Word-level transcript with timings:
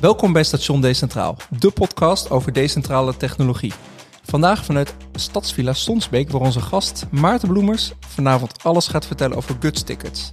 Welkom 0.00 0.32
bij 0.32 0.44
Station 0.44 0.80
Decentraal, 0.80 1.36
de 1.58 1.70
podcast 1.70 2.30
over 2.30 2.52
decentrale 2.52 3.16
technologie. 3.16 3.72
Vandaag 4.22 4.64
vanuit 4.64 4.94
Stadsvilla 5.12 5.72
Stonsbeek, 5.72 6.30
waar 6.30 6.40
onze 6.40 6.60
gast 6.60 7.06
Maarten 7.10 7.48
Bloemers 7.48 7.92
vanavond 8.06 8.64
alles 8.64 8.88
gaat 8.88 9.06
vertellen 9.06 9.36
over 9.36 9.56
Guts 9.60 9.82
Tickets. 9.82 10.30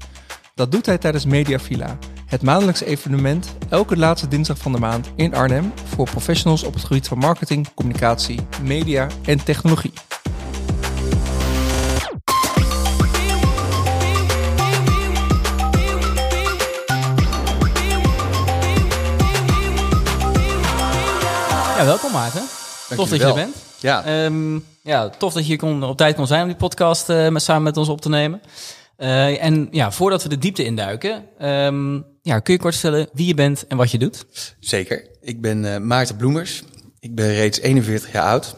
Dat 0.56 0.72
doet 0.72 0.86
hij 0.86 0.98
tijdens 0.98 1.26
Media 1.26 1.60
Villa, 1.60 1.98
het 2.26 2.42
maandelijkse 2.42 2.86
evenement 2.86 3.56
elke 3.70 3.98
laatste 3.98 4.28
dinsdag 4.28 4.58
van 4.58 4.72
de 4.72 4.80
maand 4.80 5.12
in 5.16 5.36
Arnhem 5.36 5.74
voor 5.96 6.10
professionals 6.10 6.64
op 6.64 6.74
het 6.74 6.84
gebied 6.84 7.08
van 7.08 7.18
marketing, 7.18 7.74
communicatie, 7.74 8.40
media 8.64 9.08
en 9.26 9.44
technologie. 9.44 9.94
Ja, 21.86 21.92
welkom 21.92 22.12
Maarten. 22.12 22.42
Tof 22.96 23.10
dat 23.10 23.20
je 23.20 23.26
er 23.26 23.34
bent. 23.34 23.56
Ja. 23.80 24.04
Ehm, 24.04 24.60
ja, 24.82 25.10
tof 25.10 25.34
dat 25.34 25.48
je 25.48 25.58
kon, 25.58 25.84
op 25.84 25.98
tijd 25.98 26.16
kon 26.16 26.28
zijn 26.28 26.42
om 26.42 26.48
die 26.48 26.56
podcast 26.58 27.10
eh, 27.10 27.28
met, 27.28 27.42
samen 27.42 27.64
met 27.64 27.78
ons 27.78 27.90
op 27.90 28.02
te 28.02 28.10
nemen. 28.10 28.42
Eh, 28.98 29.44
en 29.44 29.68
ja, 29.72 29.92
voordat 29.92 30.24
we 30.24 30.30
de 30.30 30.38
diepte 30.38 30.64
induiken, 30.64 31.26
ehm, 31.38 32.02
ja, 32.22 32.40
kun 32.40 32.54
je 32.54 32.60
kort 32.60 32.74
stellen 32.74 33.08
wie 33.14 33.28
je 33.28 33.34
bent 33.34 33.68
en 33.68 33.78
wat 33.78 33.92
je 33.92 33.98
doet? 33.98 34.26
Zeker. 34.60 35.08
Ik 35.22 35.42
ben 35.42 35.74
eh, 35.74 35.80
Maarten 35.80 36.16
Bloemers. 36.16 36.64
Ik 37.00 37.16
ben 37.16 37.34
reeds 37.34 37.60
41 37.60 38.12
jaar 38.12 38.26
oud. 38.26 38.56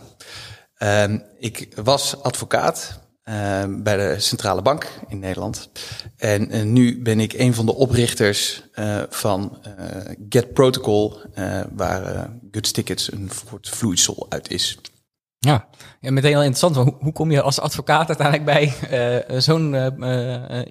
Ehm, 0.77 1.19
ik 1.39 1.67
was 1.83 2.23
advocaat 2.23 2.99
ehm, 3.27 3.83
bij 3.83 3.97
de 3.97 4.19
Centrale 4.19 4.61
Bank 4.61 4.89
in 5.07 5.19
Nederland. 5.19 5.69
En 6.17 6.51
eh, 6.51 6.63
nu 6.63 7.01
ben 7.01 7.19
ik 7.19 7.33
een 7.33 7.53
van 7.53 7.65
de 7.65 7.75
oprichters 7.75 8.63
eh, 8.71 9.01
van 9.09 9.57
eh, 9.61 10.11
Get 10.29 10.53
Protocol, 10.53 11.19
waar 11.71 12.29
Guts 12.51 12.71
Tickets 12.71 13.11
een 13.11 13.29
soort 13.49 13.69
vloeisel 13.69 14.25
uit 14.29 14.51
is. 14.51 14.77
Ja, 15.39 15.67
ja 15.99 16.11
meteen 16.11 16.31
heel 16.31 16.43
interessant. 16.43 16.75
Hoe, 16.75 16.95
hoe 16.99 17.13
kom 17.13 17.31
je 17.31 17.41
als 17.41 17.59
advocaat 17.59 18.07
uiteindelijk 18.07 18.45
bij 18.45 18.73
zo'n 19.41 19.75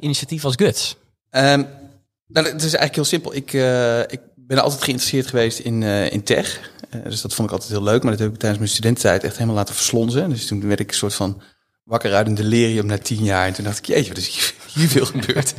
initiatief 0.00 0.44
als 0.44 0.54
Guts? 0.54 0.96
Nou, 1.30 2.46
het 2.46 2.62
is 2.62 2.74
eigenlijk 2.74 2.94
heel 2.94 3.04
simpel. 3.04 3.34
Ik, 3.34 3.52
ik 4.12 4.20
ben 4.34 4.58
altijd 4.58 4.82
geïnteresseerd 4.82 5.26
geweest 5.26 5.58
in, 5.58 5.82
in 5.82 6.22
tech. 6.22 6.70
Dus 7.04 7.20
dat 7.20 7.34
vond 7.34 7.48
ik 7.48 7.54
altijd 7.54 7.72
heel 7.72 7.82
leuk. 7.82 8.02
Maar 8.02 8.10
dat 8.10 8.20
heb 8.20 8.32
ik 8.32 8.38
tijdens 8.38 8.60
mijn 8.60 8.72
studententijd 8.72 9.24
echt 9.24 9.34
helemaal 9.34 9.56
laten 9.56 9.74
verslonzen. 9.74 10.28
Dus 10.28 10.46
toen 10.46 10.68
werd 10.68 10.80
ik 10.80 10.88
een 10.88 10.96
soort 10.96 11.14
van 11.14 11.42
wakker 11.86 12.14
uit 12.14 12.26
een 12.26 12.34
delirium 12.34 12.86
na 12.86 12.98
tien 12.98 13.24
jaar. 13.24 13.46
En 13.46 13.52
toen 13.52 13.64
dacht 13.64 13.78
ik, 13.78 13.84
jeetje, 13.84 14.08
wat 14.08 14.18
is 14.18 14.54
hier, 14.74 14.88
veel 14.88 15.06
gebeurd. 15.06 15.54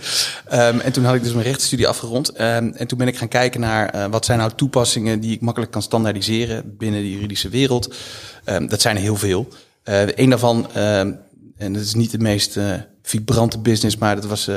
Ehm, 0.46 0.80
en 0.80 0.92
toen 0.92 1.04
had 1.04 1.16
ik 1.16 1.24
dus 1.24 1.34
mijn 1.34 1.46
rechtsstudie 1.46 1.88
afgerond. 1.88 2.30
Ehm, 2.30 2.72
en 2.74 2.88
toen 2.88 2.98
ben 2.98 3.08
ik 3.08 3.18
gaan 3.18 3.28
kijken 3.28 3.60
naar 3.60 3.90
eh, 3.90 4.06
wat 4.10 4.26
zijn 4.26 4.38
nou 4.40 4.52
toepassingen 4.56 5.20
die 5.20 5.32
ik 5.32 5.42
makkelijk 5.42 5.72
kan 5.72 5.82
standaardiseren 5.82 6.78
binnen 6.78 7.02
de 7.02 7.12
juridische 7.12 7.50
wereld. 7.50 7.96
Ehm, 8.44 8.68
dat 8.68 8.82
zijn 8.82 8.96
er 8.96 9.02
heel 9.02 9.16
veel. 9.16 9.48
Eh 9.84 10.08
een 10.16 10.30
daarvan, 10.30 10.72
en 10.74 11.74
dat 11.74 11.82
is 11.82 11.94
niet 11.94 12.12
de 12.12 12.20
meest 12.20 12.58
eh, 12.58 12.74
vibrante 13.02 13.60
business, 13.60 13.98
maar 13.98 14.16
dat 14.16 14.26
was 14.26 14.50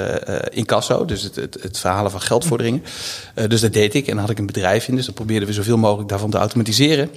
incasso. 0.51 1.05
Dus 1.05 1.23
het, 1.23 1.37
het, 1.37 1.63
het 1.63 1.79
verhalen 1.79 2.11
van 2.11 2.21
geldvorderingen. 2.21 2.83
Dus 3.49 3.61
dat 3.61 3.73
deed 3.73 3.95
ik 3.95 4.07
en 4.07 4.19
had 4.19 4.31
ik 4.31 4.39
een 4.39 4.47
bedrijf 4.47 4.89
in. 4.89 4.97
Dus 4.97 5.07
dat 5.07 5.15
probeerden 5.15 5.49
we 5.49 5.55
zoveel 5.55 5.77
mogelijk 5.77 6.09
daarvan 6.09 6.31
te 6.31 6.39
automatiseren. 6.39 7.11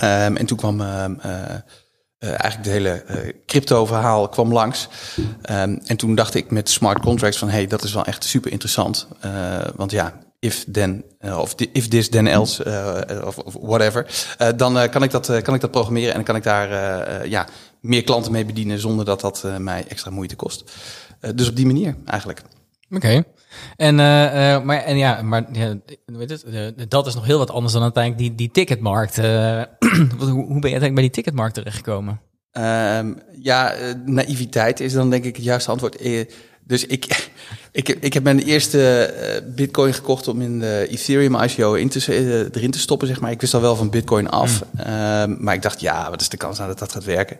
En 0.00 0.46
toen 0.46 0.56
kwam 0.56 0.82
eh, 2.24 2.30
eigenlijk 2.30 2.64
het 2.64 2.72
hele 2.72 2.90
eh, 2.90 3.32
crypto-verhaal 3.46 4.28
kwam 4.28 4.52
langs. 4.52 4.88
Ehm, 5.42 5.78
en 5.86 5.96
toen 5.96 6.14
dacht 6.14 6.34
ik 6.34 6.50
met 6.50 6.68
smart 6.68 7.00
contracts 7.00 7.38
van... 7.38 7.48
hey, 7.48 7.66
dat 7.66 7.82
is 7.82 7.92
wel 7.92 8.04
echt 8.04 8.24
super 8.24 8.50
interessant. 8.50 9.08
Eh, 9.20 9.58
want 9.76 9.90
ja, 9.90 10.18
if 10.38 10.64
then, 10.72 11.04
of 11.20 11.54
if 11.72 11.88
this 11.88 12.08
then 12.08 12.26
else, 12.26 12.64
of, 13.24 13.38
of 13.38 13.56
whatever... 13.60 14.06
dan 14.56 14.88
kan, 14.90 15.02
ik 15.02 15.10
dat, 15.10 15.42
kan 15.42 15.54
ik 15.54 15.60
dat 15.60 15.70
programmeren 15.70 16.08
en 16.08 16.14
dan 16.14 16.24
kan 16.24 16.36
ik 16.36 16.42
daar 16.42 17.28
ja, 17.28 17.46
meer 17.80 18.02
klanten 18.02 18.32
mee 18.32 18.44
bedienen... 18.44 18.78
zonder 18.78 19.04
dat 19.04 19.20
dat 19.20 19.44
mij 19.58 19.84
extra 19.88 20.10
moeite 20.10 20.36
kost. 20.36 20.72
Dus 21.34 21.48
op 21.48 21.56
die 21.56 21.66
manier 21.66 21.96
eigenlijk. 22.04 22.42
Oké. 22.90 23.24
En, 23.76 23.94
maar, 24.64 24.82
en 24.82 24.96
ja, 24.96 25.22
maar 25.22 25.44
ja, 25.52 25.76
weet 26.04 26.30
het, 26.30 26.90
dat 26.90 27.06
is 27.06 27.14
nog 27.14 27.24
heel 27.24 27.38
wat 27.38 27.50
anders 27.50 27.72
dan 27.72 27.82
uiteindelijk 27.82 28.22
die, 28.22 28.34
die 28.34 28.50
ticketmarkt. 28.50 29.18
hoe, 30.18 30.60
ben 30.60 30.70
je 30.70 30.78
uiteindelijk 30.78 30.94
bij 30.94 31.02
die 31.02 31.10
ticketmarkt 31.10 31.54
terechtgekomen? 31.54 32.20
Ehm, 32.50 33.12
ja, 33.32 33.72
eh, 33.72 33.94
naïviteit 34.04 34.80
is 34.80 34.92
dan 34.92 35.10
denk 35.10 35.24
ik 35.24 35.36
het 35.36 35.44
juiste 35.44 35.70
antwoord. 35.70 35.96
Eh, 35.96 36.24
dus 36.64 36.86
ik, 36.86 37.30
ik, 37.74 37.88
ik 37.88 38.12
heb 38.12 38.22
mijn 38.22 38.38
eerste 38.38 39.04
eh, 39.04 39.42
bitcoin 39.54 39.94
gekocht 39.94 40.28
om 40.28 40.40
in 40.40 40.60
de 40.60 40.86
Ethereum 40.90 41.36
ICO 41.42 41.72
in 41.72 41.88
te, 41.88 42.04
eh, 42.06 42.38
erin 42.38 42.70
te 42.70 42.78
stoppen, 42.78 43.08
zeg 43.08 43.20
maar. 43.20 43.30
Ik 43.30 43.40
wist 43.40 43.54
al 43.54 43.60
wel 43.60 43.76
van 43.76 43.90
bitcoin 43.90 44.28
af, 44.28 44.62
Ehm, 44.76 45.34
maar 45.38 45.54
ik 45.54 45.62
dacht, 45.62 45.80
ja, 45.80 46.10
wat 46.10 46.20
is 46.20 46.28
de 46.28 46.36
kans 46.36 46.56
nou 46.56 46.68
dat 46.68 46.78
dat 46.78 46.92
gaat 46.92 47.04
werken? 47.04 47.36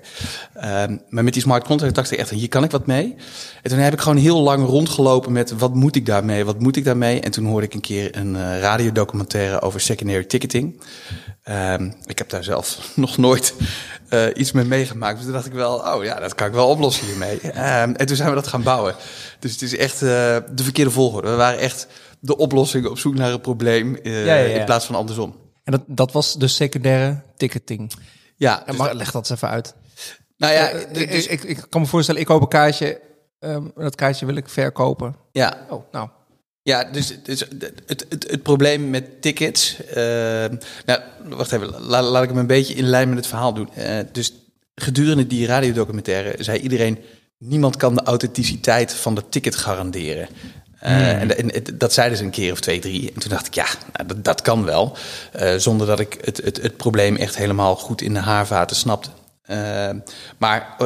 Ehm, 0.55 0.97
maar 1.09 1.25
met 1.25 1.33
die 1.33 1.43
smart 1.43 1.65
contract 1.65 1.95
dacht 1.95 2.11
ik 2.11 2.19
echt, 2.19 2.31
hier 2.31 2.49
kan 2.49 2.65
ik 2.65 2.71
wat 2.71 2.87
mee. 2.87 3.15
En 3.63 3.71
toen 3.71 3.79
heb 3.79 3.93
ik 3.93 4.01
gewoon 4.01 4.17
heel 4.19 4.41
lang 4.41 4.67
rondgelopen 4.67 5.33
met, 5.33 5.59
wat 5.59 5.75
moet 5.75 5.97
ik 5.97 6.07
daarmee, 6.07 6.45
wat 6.45 6.61
moet 6.61 6.77
ik 6.77 6.85
daarmee? 6.85 7.21
En 7.21 7.31
toen 7.31 7.47
hoorde 7.47 7.67
ik 7.67 7.75
een 7.75 7.81
keer 7.81 8.17
een 8.17 8.37
eh, 8.37 8.61
radiodocumentaire 8.61 9.61
over 9.61 9.81
secondary 9.81 10.25
ticketing. 10.25 10.81
Ehm, 11.43 11.91
ik 12.07 12.19
heb 12.19 12.29
daar 12.29 12.45
zelf 12.45 12.79
nog 12.95 13.17
nooit 13.17 13.55
iets 14.35 14.53
mee 14.53 14.65
meegemaakt. 14.65 15.17
Dus 15.17 15.25
toen 15.25 15.33
dacht 15.35 15.47
ik 15.47 15.53
wel, 15.53 15.75
oh 15.75 16.05
ja, 16.05 16.21
dat 16.21 16.35
kan 16.35 16.47
ik 16.47 16.53
wel 16.53 16.69
oplossen 16.69 17.07
hiermee. 17.07 17.41
En 17.41 18.07
toen 18.07 18.17
zijn 18.17 18.29
we 18.29 18.35
dat 18.35 18.47
gaan 18.47 18.63
bouwen. 18.63 18.95
Dus 19.45 19.53
het 19.53 19.63
is 19.63 19.77
echt 19.77 19.95
eh, 20.03 20.37
de 20.55 20.63
verkeerde 20.63 20.91
volgorde. 20.91 21.31
We 21.31 21.37
waren 21.37 21.59
echt 21.59 21.87
de 22.21 22.37
oplossing 22.37 22.87
op 22.87 22.99
zoek 22.99 23.15
naar 23.15 23.33
een 23.33 23.41
probleem 23.41 23.97
eh, 23.97 24.25
Ja, 24.27 24.35
ja, 24.35 24.45
ja. 24.45 24.59
in 24.59 24.65
plaats 24.65 24.87
van 24.87 24.95
andersom. 24.95 25.35
En 25.65 25.73
dat, 25.73 25.83
dat 25.87 26.13
was 26.13 26.35
de 26.35 26.49
secundaire 26.49 27.23
ticketing. 27.37 27.93
Ja, 28.37 28.63
dus 28.67 28.77
maar 28.77 28.89
dat- 28.89 28.97
leg 28.97 29.11
dat 29.11 29.31
eens 29.31 29.31
even 29.43 29.49
uit. 29.55 29.75
nou 30.37 30.53
ja, 30.53 30.69
Eh, 30.69 31.11
dus- 31.11 31.27
ik, 31.27 31.43
ik, 31.43 31.65
kan 31.69 31.81
me 31.81 31.87
voorstellen, 31.87 32.21
ik 32.21 32.27
koop 32.27 32.41
een 32.43 32.49
kaartje. 32.49 33.01
ehm, 33.39 33.67
dat 33.75 33.95
kaartje 33.95 34.27
wil 34.27 34.37
ik 34.37 34.49
verkopen. 34.49 35.17
ja, 35.33 35.67
Oh, 35.71 35.83
nou. 35.93 36.09
Ja, 36.63 36.85
dus, 36.85 37.17
dus 37.23 37.41
het, 37.41 37.73
het, 37.87 38.07
het, 38.09 38.31
het 38.31 38.43
probleem 38.43 38.91
met 38.91 39.23
tickets. 39.23 39.77
nou, 40.87 41.01
wacht 41.25 41.53
even, 41.53 41.81
laat, 41.81 42.05
laat 42.05 42.23
ik 42.23 42.29
hem 42.29 42.39
een 42.39 42.47
beetje 42.47 42.75
in 42.75 42.85
lijn 42.85 43.09
met 43.09 43.19
het 43.19 43.27
verhaal 43.27 43.55
doen. 43.55 43.69
Dus 44.13 44.33
gedurende 44.75 45.27
die 45.27 45.47
radiodocumentaire 45.47 46.43
zei 46.43 46.59
iedereen: 46.59 46.99
niemand 47.39 47.77
kan 47.77 47.95
de 47.95 48.03
authenticiteit 48.03 48.95
van 48.95 49.15
de 49.15 49.29
ticket 49.29 49.57
garanderen. 49.57 50.29
Eh, 50.85 51.21
en, 51.21 51.55
en 51.55 51.65
dat 51.79 51.93
zeiden 51.93 52.19
ze 52.19 52.25
een 52.25 52.31
keer 52.31 52.53
of 52.53 52.61
twee, 52.61 52.79
drie. 52.79 53.13
En 53.15 53.21
toen 53.21 53.31
dacht 53.31 53.47
ik, 53.47 53.55
ja, 53.55 53.67
nou, 53.93 54.09
dat, 54.09 54.25
dat 54.25 54.43
kan 54.43 54.65
wel. 54.65 54.97
Eh, 55.33 55.55
zonder 55.57 55.87
dat 55.87 56.01
ik 56.01 56.19
het, 56.21 56.37
het, 56.45 56.63
het 56.63 56.77
probleem 56.77 57.17
echt 57.17 57.37
helemaal 57.37 57.77
goed 57.77 58.01
in 58.01 58.15
de 58.15 58.21
haarvaten 58.21 58.77
snapte. 58.77 59.09
Eh, 59.43 59.91
maar 60.39 60.77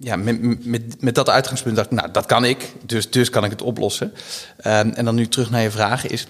ja, 0.00 0.16
met, 0.16 0.64
met, 0.64 1.02
met 1.02 1.14
dat 1.14 1.28
uitgangspunt 1.28 1.76
dacht 1.76 1.90
ik, 1.90 1.98
nou, 1.98 2.10
dat 2.10 2.26
kan 2.26 2.44
ik. 2.44 2.72
Dus, 2.86 3.10
dus 3.10 3.30
kan 3.30 3.44
ik 3.44 3.50
het 3.50 3.62
oplossen. 3.62 4.12
Ehm, 4.56 4.88
en 4.88 5.04
dan 5.04 5.14
nu 5.14 5.28
terug 5.28 5.50
naar 5.50 5.62
je 5.62 5.70
vraag 5.70 6.06
is... 6.06 6.26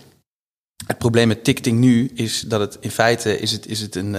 Het 0.87 0.99
probleem 0.99 1.29
met 1.29 1.45
ticketing 1.45 1.79
nu 1.79 2.11
is 2.15 2.41
dat 2.41 2.61
het 2.61 2.77
in 2.81 2.91
feite 2.91 3.39
is 3.39 3.53
het, 3.53 3.67
is 3.67 3.81
het 3.81 3.95
een, 3.95 4.17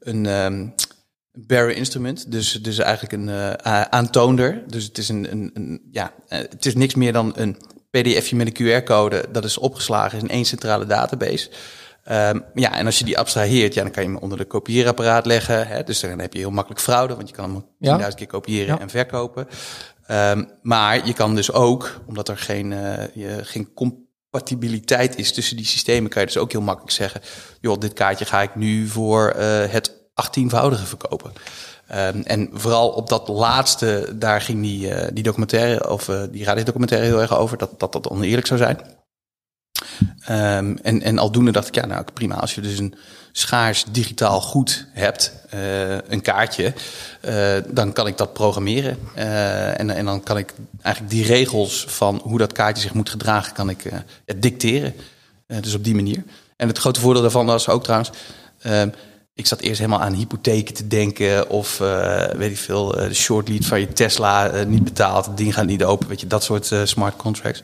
een 0.00 0.72
bearer 1.46 1.76
instrument. 1.76 2.32
Dus, 2.32 2.52
dus 2.52 2.78
eigenlijk 2.78 3.12
een 3.12 3.28
eh, 3.28 3.82
aantoonder. 3.82 4.62
Dus 4.66 4.84
het 4.84 4.98
is, 4.98 5.08
een, 5.08 5.32
een, 5.32 5.50
een, 5.54 5.88
ja, 5.90 6.12
eh, 6.28 6.38
het 6.38 6.66
is 6.66 6.74
niks 6.74 6.94
meer 6.94 7.12
dan 7.12 7.32
een 7.36 7.56
pdfje 7.90 8.36
met 8.36 8.58
een 8.60 8.82
QR-code. 8.82 9.24
Dat 9.32 9.44
is 9.44 9.58
opgeslagen 9.58 10.18
in 10.18 10.28
één 10.28 10.44
centrale 10.44 10.86
database. 10.86 11.50
Ehm, 12.04 12.40
ja, 12.54 12.74
en 12.76 12.86
als 12.86 12.98
je 12.98 13.04
die 13.04 13.18
abstraheert, 13.18 13.74
ja, 13.74 13.82
dan 13.82 13.92
kan 13.92 14.02
je 14.02 14.08
hem 14.08 14.18
onder 14.18 14.38
de 14.38 14.44
kopieerapparaat 14.44 15.26
leggen. 15.26 15.66
Hè, 15.68 15.82
dus 15.82 16.00
dan 16.00 16.18
heb 16.18 16.32
je 16.32 16.38
heel 16.38 16.50
makkelijk 16.50 16.80
fraude, 16.80 17.14
want 17.14 17.28
je 17.28 17.34
kan 17.34 17.52
hem 17.52 17.64
Ja. 17.78 17.96
10.000 17.96 18.14
keer 18.14 18.26
kopiëren 18.26 18.74
Ja. 18.74 18.80
en 18.80 18.90
verkopen. 18.90 19.48
Ehm, 20.06 20.44
maar 20.62 21.06
je 21.06 21.12
kan 21.12 21.34
dus 21.34 21.52
ook, 21.52 22.00
omdat 22.06 22.28
er 22.28 22.38
geen, 22.38 22.72
eh, 22.72 23.04
je, 23.14 23.38
geen 23.42 23.72
compatibiliteit 23.74 25.16
is 25.16 25.32
tussen 25.32 25.56
die 25.56 25.66
systemen, 25.66 26.10
kan 26.10 26.20
je 26.20 26.26
dus 26.26 26.36
ook 26.38 26.52
heel 26.52 26.60
makkelijk 26.60 26.92
zeggen: 26.92 27.20
joh, 27.60 27.78
dit 27.78 27.92
kaartje 27.92 28.24
ga 28.24 28.42
ik 28.42 28.54
nu 28.54 28.86
voor 28.86 29.28
eh, 29.28 29.70
het 29.72 29.97
18voudige 30.22 30.86
verkopen. 30.86 31.32
Ehm, 31.88 32.20
en 32.20 32.48
vooral 32.52 32.88
op 32.88 33.08
dat 33.08 33.28
laatste, 33.28 34.12
daar 34.14 34.40
ging 34.40 34.62
die, 34.62 34.94
eh, 34.94 35.08
die 35.12 35.22
documentaire, 35.22 35.90
of 35.90 36.08
eh, 36.08 36.22
die 36.30 36.44
radiodocumentaire 36.44 37.06
heel 37.06 37.20
erg 37.20 37.36
over, 37.36 37.58
dat 37.58 37.80
dat, 37.80 37.92
dat 37.92 38.08
oneerlijk 38.08 38.46
zou 38.46 38.60
zijn. 38.60 38.80
Ehm, 40.24 40.76
en, 40.82 41.02
en 41.02 41.18
aldoende 41.18 41.50
dacht 41.50 41.68
ik, 41.68 41.74
ja, 41.74 41.86
nou 41.86 42.04
prima, 42.14 42.34
als 42.34 42.54
je 42.54 42.60
dus 42.60 42.78
een 42.78 42.94
schaars 43.32 43.84
digitaal 43.90 44.40
goed 44.40 44.86
hebt, 44.92 45.32
eh, 45.50 45.92
een 45.92 46.20
kaartje, 46.20 46.72
dan 47.68 47.92
kan 47.92 48.06
ik 48.06 48.16
dat 48.16 48.32
programmeren. 48.32 48.98
En, 49.14 49.90
en 49.90 50.04
dan 50.04 50.22
kan 50.22 50.38
ik 50.38 50.54
eigenlijk 50.82 51.14
die 51.14 51.24
regels 51.26 51.84
van 51.88 52.20
hoe 52.22 52.38
dat 52.38 52.52
kaartje 52.52 52.82
zich 52.82 52.94
moet 52.94 53.10
gedragen, 53.10 53.52
kan 53.52 53.70
ik 53.70 53.92
dicteren. 54.36 54.94
Dus 55.46 55.74
op 55.74 55.84
die 55.84 55.94
manier. 55.94 56.24
En 56.56 56.68
het 56.68 56.78
grote 56.78 57.00
voordeel 57.00 57.22
daarvan 57.22 57.46
was 57.46 57.68
ook 57.68 57.82
trouwens, 57.82 58.10
ehm, 58.62 58.88
ik 59.38 59.46
zat 59.46 59.60
eerst 59.60 59.78
helemaal 59.78 60.00
aan 60.00 60.12
hypotheken 60.12 60.74
te 60.74 60.86
denken. 60.86 61.50
Of 61.50 61.80
uh, 61.80 62.24
weet 62.24 62.50
ik 62.50 62.58
veel, 62.58 63.00
uh, 63.00 63.08
de 63.08 63.14
short 63.14 63.48
lead 63.48 63.64
van 63.64 63.80
je 63.80 63.92
Tesla 63.92 64.54
uh, 64.54 64.64
niet 64.66 64.84
betaald. 64.84 65.26
Het 65.26 65.36
ding 65.36 65.54
gaat 65.54 65.66
niet 65.66 65.84
open. 65.84 66.08
Weet 66.08 66.20
je, 66.20 66.26
dat 66.26 66.44
soort 66.44 66.72
smart 66.84 67.16
contracts. 67.16 67.62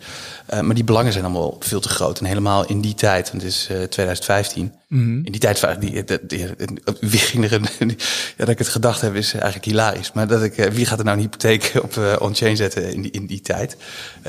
maar 0.60 0.74
die 0.74 0.84
belangen 0.84 1.12
zijn 1.12 1.24
allemaal 1.24 1.56
veel 1.60 1.80
te 1.80 1.88
groot. 1.88 2.18
En 2.18 2.24
helemaal 2.24 2.66
in 2.66 2.80
die 2.80 2.94
tijd, 2.94 3.30
want 3.30 3.42
het 3.42 3.52
is 3.52 3.70
2015. 3.88 4.72
-hmm. 4.98 5.24
In 5.24 5.32
die 5.32 5.40
tijd, 5.40 5.80
die, 5.80 6.04
die, 6.04 6.18
die, 6.26 6.46
wie 7.00 7.18
ging 7.18 7.44
er 7.44 7.52
een, 7.52 7.88
ja, 7.88 7.96
dat 8.36 8.48
ik 8.48 8.58
het 8.58 8.68
gedacht 8.68 9.00
heb, 9.00 9.14
is 9.14 9.32
eigenlijk 9.32 9.64
hilarisch. 9.64 10.12
Maar 10.12 10.26
dat 10.26 10.42
ik, 10.42 10.54
wie 10.72 10.86
gaat 10.86 10.98
er 10.98 11.04
nou 11.04 11.16
een 11.16 11.22
hypotheek 11.22 11.72
op 11.86 12.18
on-chain 12.20 12.56
zetten 12.56 12.92
in 12.92 13.02
die, 13.02 13.10
in 13.10 13.26
die 13.26 13.40
tijd? 13.40 13.76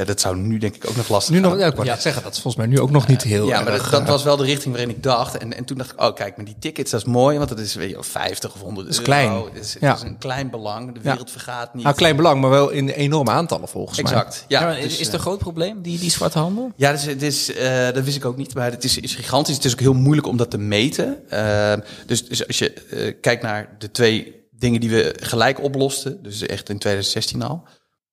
dat 0.05 0.21
zou 0.21 0.37
nu 0.37 0.57
denk 0.57 0.75
ik 0.75 0.89
ook 0.89 0.95
nog 0.95 1.09
lastig 1.09 1.33
Nu 1.35 1.41
gaan. 1.41 1.49
nog, 1.49 1.59
ja, 1.59 1.65
ik 1.67 1.75
wou 1.75 1.87
ja. 1.87 1.99
zeggen, 1.99 2.23
dat 2.23 2.33
is 2.33 2.41
volgens 2.41 2.65
mij 2.65 2.73
nu 2.73 2.79
ook 2.81 2.91
nog 2.91 3.07
niet 3.07 3.21
heel 3.21 3.47
Ja, 3.47 3.61
maar 3.61 3.73
erg, 3.73 3.89
dat, 3.89 3.99
dat 3.99 4.09
was 4.09 4.23
wel 4.23 4.37
de 4.37 4.43
richting 4.43 4.73
waarin 4.75 4.95
ik 4.95 5.03
dacht. 5.03 5.37
En, 5.37 5.53
en 5.57 5.65
toen 5.65 5.77
dacht 5.77 5.91
ik, 5.91 6.01
oh 6.01 6.13
kijk, 6.15 6.35
maar 6.35 6.45
die 6.45 6.55
tickets, 6.59 6.91
dat 6.91 6.99
is 6.99 7.05
mooi. 7.05 7.37
Want 7.37 7.49
dat 7.49 7.59
is 7.59 7.75
weet 7.75 7.89
je, 7.89 7.97
50 8.03 8.53
of 8.53 8.61
100 8.61 8.87
is 8.87 8.93
euro. 8.93 9.05
klein. 9.05 9.31
Het 9.53 9.63
is, 9.63 9.73
het 9.73 9.81
Ja. 9.81 9.95
is 9.95 10.01
een 10.01 10.17
klein 10.17 10.49
belang. 10.49 10.93
De 10.93 10.99
wereld 11.01 11.31
vergaat 11.31 11.73
niet. 11.73 11.83
Nou, 11.83 11.95
klein 11.95 12.15
belang, 12.15 12.41
maar 12.41 12.49
wel 12.49 12.69
in 12.69 12.89
enorme 12.89 13.31
aantallen 13.31 13.67
volgens 13.67 14.01
mij. 14.01 14.11
Exact. 14.11 14.45
Ja, 14.47 14.61
maar 14.61 14.75
dus, 14.75 14.83
is 14.85 14.97
het 14.97 15.07
eh, 15.07 15.13
een 15.13 15.19
groot 15.19 15.39
probleem, 15.39 15.81
die, 15.81 15.99
die 15.99 16.11
zwarte 16.11 16.39
handel? 16.39 16.71
Ja, 16.75 16.91
dus, 16.91 17.03
het 17.05 17.21
is, 17.21 17.53
eh, 17.53 17.85
dat 17.93 18.03
wist 18.03 18.15
ik 18.15 18.25
ook 18.25 18.37
niet, 18.37 18.53
maar 18.53 18.71
het 18.71 18.83
is, 18.83 18.97
is 18.97 19.15
gigantisch. 19.15 19.55
Het 19.55 19.65
is 19.65 19.71
ook 19.73 19.79
heel 19.79 19.93
moeilijk 19.93 20.27
om 20.27 20.37
dat 20.37 20.53
te 20.55 20.61
meten. 20.61 21.29
Eh, 21.29 21.73
dus, 22.05 22.27
dus 22.27 22.47
als 22.47 22.57
je 22.57 22.73
eh, 22.73 23.13
kijkt 23.21 23.43
naar 23.43 23.75
de 23.77 23.91
twee 23.91 24.47
dingen 24.51 24.79
die 24.79 24.89
we 24.89 25.15
gelijk 25.19 25.61
oplosten, 25.61 26.23
dus 26.23 26.41
echt 26.41 26.69
in 26.69 26.77
2016 26.77 27.41
al, 27.41 27.63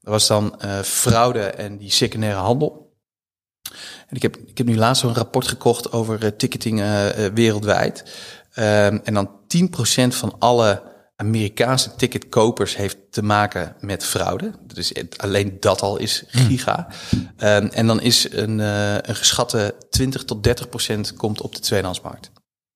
dat 0.01 0.13
was 0.13 0.27
dan 0.27 0.61
eh, 0.61 0.81
fraude 0.81 1.41
en 1.41 1.77
die 1.79 1.91
secundaire 1.91 2.39
handel. 2.39 2.97
En 4.09 4.17
ik 4.17 4.23
heb, 4.23 4.37
ik 4.37 4.59
heb 4.59 4.67
nu 4.67 4.77
laatst 4.77 5.03
zo'n 5.03 5.15
rapport 5.15 5.49
gekocht 5.49 5.93
over 5.93 6.25
eh, 6.25 6.31
ticketing 6.37 6.83
wereldwijd. 7.35 8.05
Ehm, 8.55 8.99
en 9.05 9.15
dan 9.15 9.31
10% 9.47 10.15
van 10.15 10.37
alle 10.39 10.83
Amerikaanse 11.27 11.95
ticketkopers 11.95 12.77
heeft 12.77 12.97
te 13.11 13.23
maken 13.23 13.75
met 13.81 14.05
fraude. 14.05 14.51
Dus 14.75 14.89
het- 14.89 15.19
alleen 15.19 15.57
dat 15.61 15.81
al 15.83 15.99
is 15.99 16.23
giga. 16.27 16.87
Ehm, 17.37 17.67
en 17.67 17.87
dan 17.87 18.01
is 18.01 18.27
een, 18.33 18.61
eh, 18.61 18.95
een 18.95 19.17
geschatte 19.17 19.75
20 19.91 20.25
tot 20.25 20.43
30 20.45 20.69
procent 20.69 21.15
komt 21.15 21.41
op 21.41 21.55
de 21.55 21.61
tweedehandsmarkt. 21.61 22.31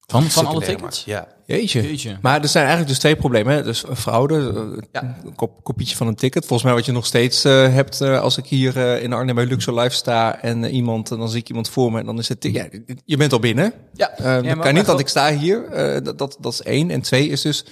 Van, 0.09 0.23
van 0.31 0.47
alle 0.47 0.61
tickets? 0.65 1.05
Ja. 1.05 1.29
Jeetje. 1.47 1.83
Jeetje. 1.83 2.17
Maar 2.23 2.43
er 2.43 2.49
zijn 2.49 2.63
eigenlijk 2.65 2.89
dus 2.93 2.99
twee 3.01 3.17
problemen. 3.17 3.55
Hè? 3.55 3.63
Dus 3.63 3.85
fraude, 3.95 4.53
eh, 4.55 4.83
Ja. 4.93 5.17
een 5.25 5.35
kop, 5.35 5.65
kopietje 5.65 5.97
van 5.97 6.07
een 6.07 6.15
ticket. 6.15 6.43
Volgens 6.47 6.63
mij 6.63 6.75
wat 6.79 6.85
je 6.87 6.93
nog 6.93 7.07
steeds 7.07 7.45
eh, 7.45 7.73
hebt 7.75 8.01
eh, 8.01 8.21
als 8.21 8.37
ik 8.39 8.47
hier 8.47 8.77
eh, 8.77 9.03
in 9.03 9.13
Arnhem 9.13 9.35
bij 9.35 9.47
Luxor 9.47 9.81
Live 9.81 9.95
sta 9.95 10.41
en 10.43 10.65
iemand, 10.65 11.11
en 11.11 11.19
dan 11.19 11.29
zie 11.29 11.41
ik 11.41 11.49
iemand 11.49 11.69
voor 11.69 11.93
me 11.93 11.99
en 11.99 12.07
dan 12.07 12.19
is 12.19 12.29
het, 12.29 12.45
ja, 12.45 12.67
je 13.05 13.17
bent 13.17 13.33
al 13.33 13.39
binnen. 13.39 13.73
Ja. 13.93 14.11
Eh, 14.11 14.25
maar 14.25 14.35
dat 14.43 14.47
kan 14.49 14.59
maar 14.59 14.73
niet 14.73 14.87
dat 14.87 15.01
ik 15.01 15.09
sta 15.09 15.33
hier. 15.37 15.65
eh, 15.65 16.05
dat, 16.05 16.19
dat, 16.19 16.37
dat 16.41 16.53
is 16.53 16.63
één. 16.63 16.91
En 16.91 17.01
twee 17.01 17.29
is 17.29 17.41
dus 17.43 17.65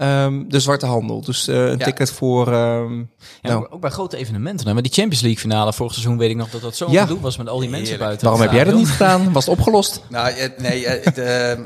ehm, 0.00 0.42
de 0.48 0.60
zwarte 0.60 0.86
handel. 0.86 1.20
Dus 1.20 1.48
eh, 1.48 1.56
een 1.56 1.78
Ja. 1.78 1.84
ticket 1.84 2.10
voor... 2.10 2.52
ehm, 2.52 2.98
Ja, 2.98 3.04
nou, 3.42 3.66
ook- 3.70 3.80
bij 3.80 3.90
grote 3.90 4.16
evenementen. 4.16 4.66
hè. 4.66 4.72
Maar 4.72 4.82
die 4.82 4.92
Champions 4.92 5.20
League 5.22 5.40
finale 5.40 5.72
vorig 5.72 5.92
seizoen 5.92 6.18
weet 6.18 6.30
ik 6.30 6.36
nog 6.36 6.50
dat 6.50 6.60
dat 6.60 6.76
zo'n 6.76 6.92
Ja. 6.92 7.02
gedoe 7.02 7.20
was 7.20 7.36
met 7.36 7.48
al 7.48 7.58
die 7.58 7.68
mensen 7.68 7.88
Heerlijk. 7.88 8.04
buiten. 8.04 8.26
waarom 8.26 8.42
het 8.42 8.50
heb 8.50 8.60
jij 8.64 8.70
dat 8.72 8.80
niet 8.82 8.90
gedaan? 8.92 9.32
Was 9.32 9.46
het 9.46 9.54
opgelost? 9.58 10.00
Nou, 10.08 10.34
ja, 10.36 10.48
nee, 10.58 10.86
eh, 10.86 11.04
het, 11.04 11.18
eh, 11.18 11.52
eh, 11.52 11.58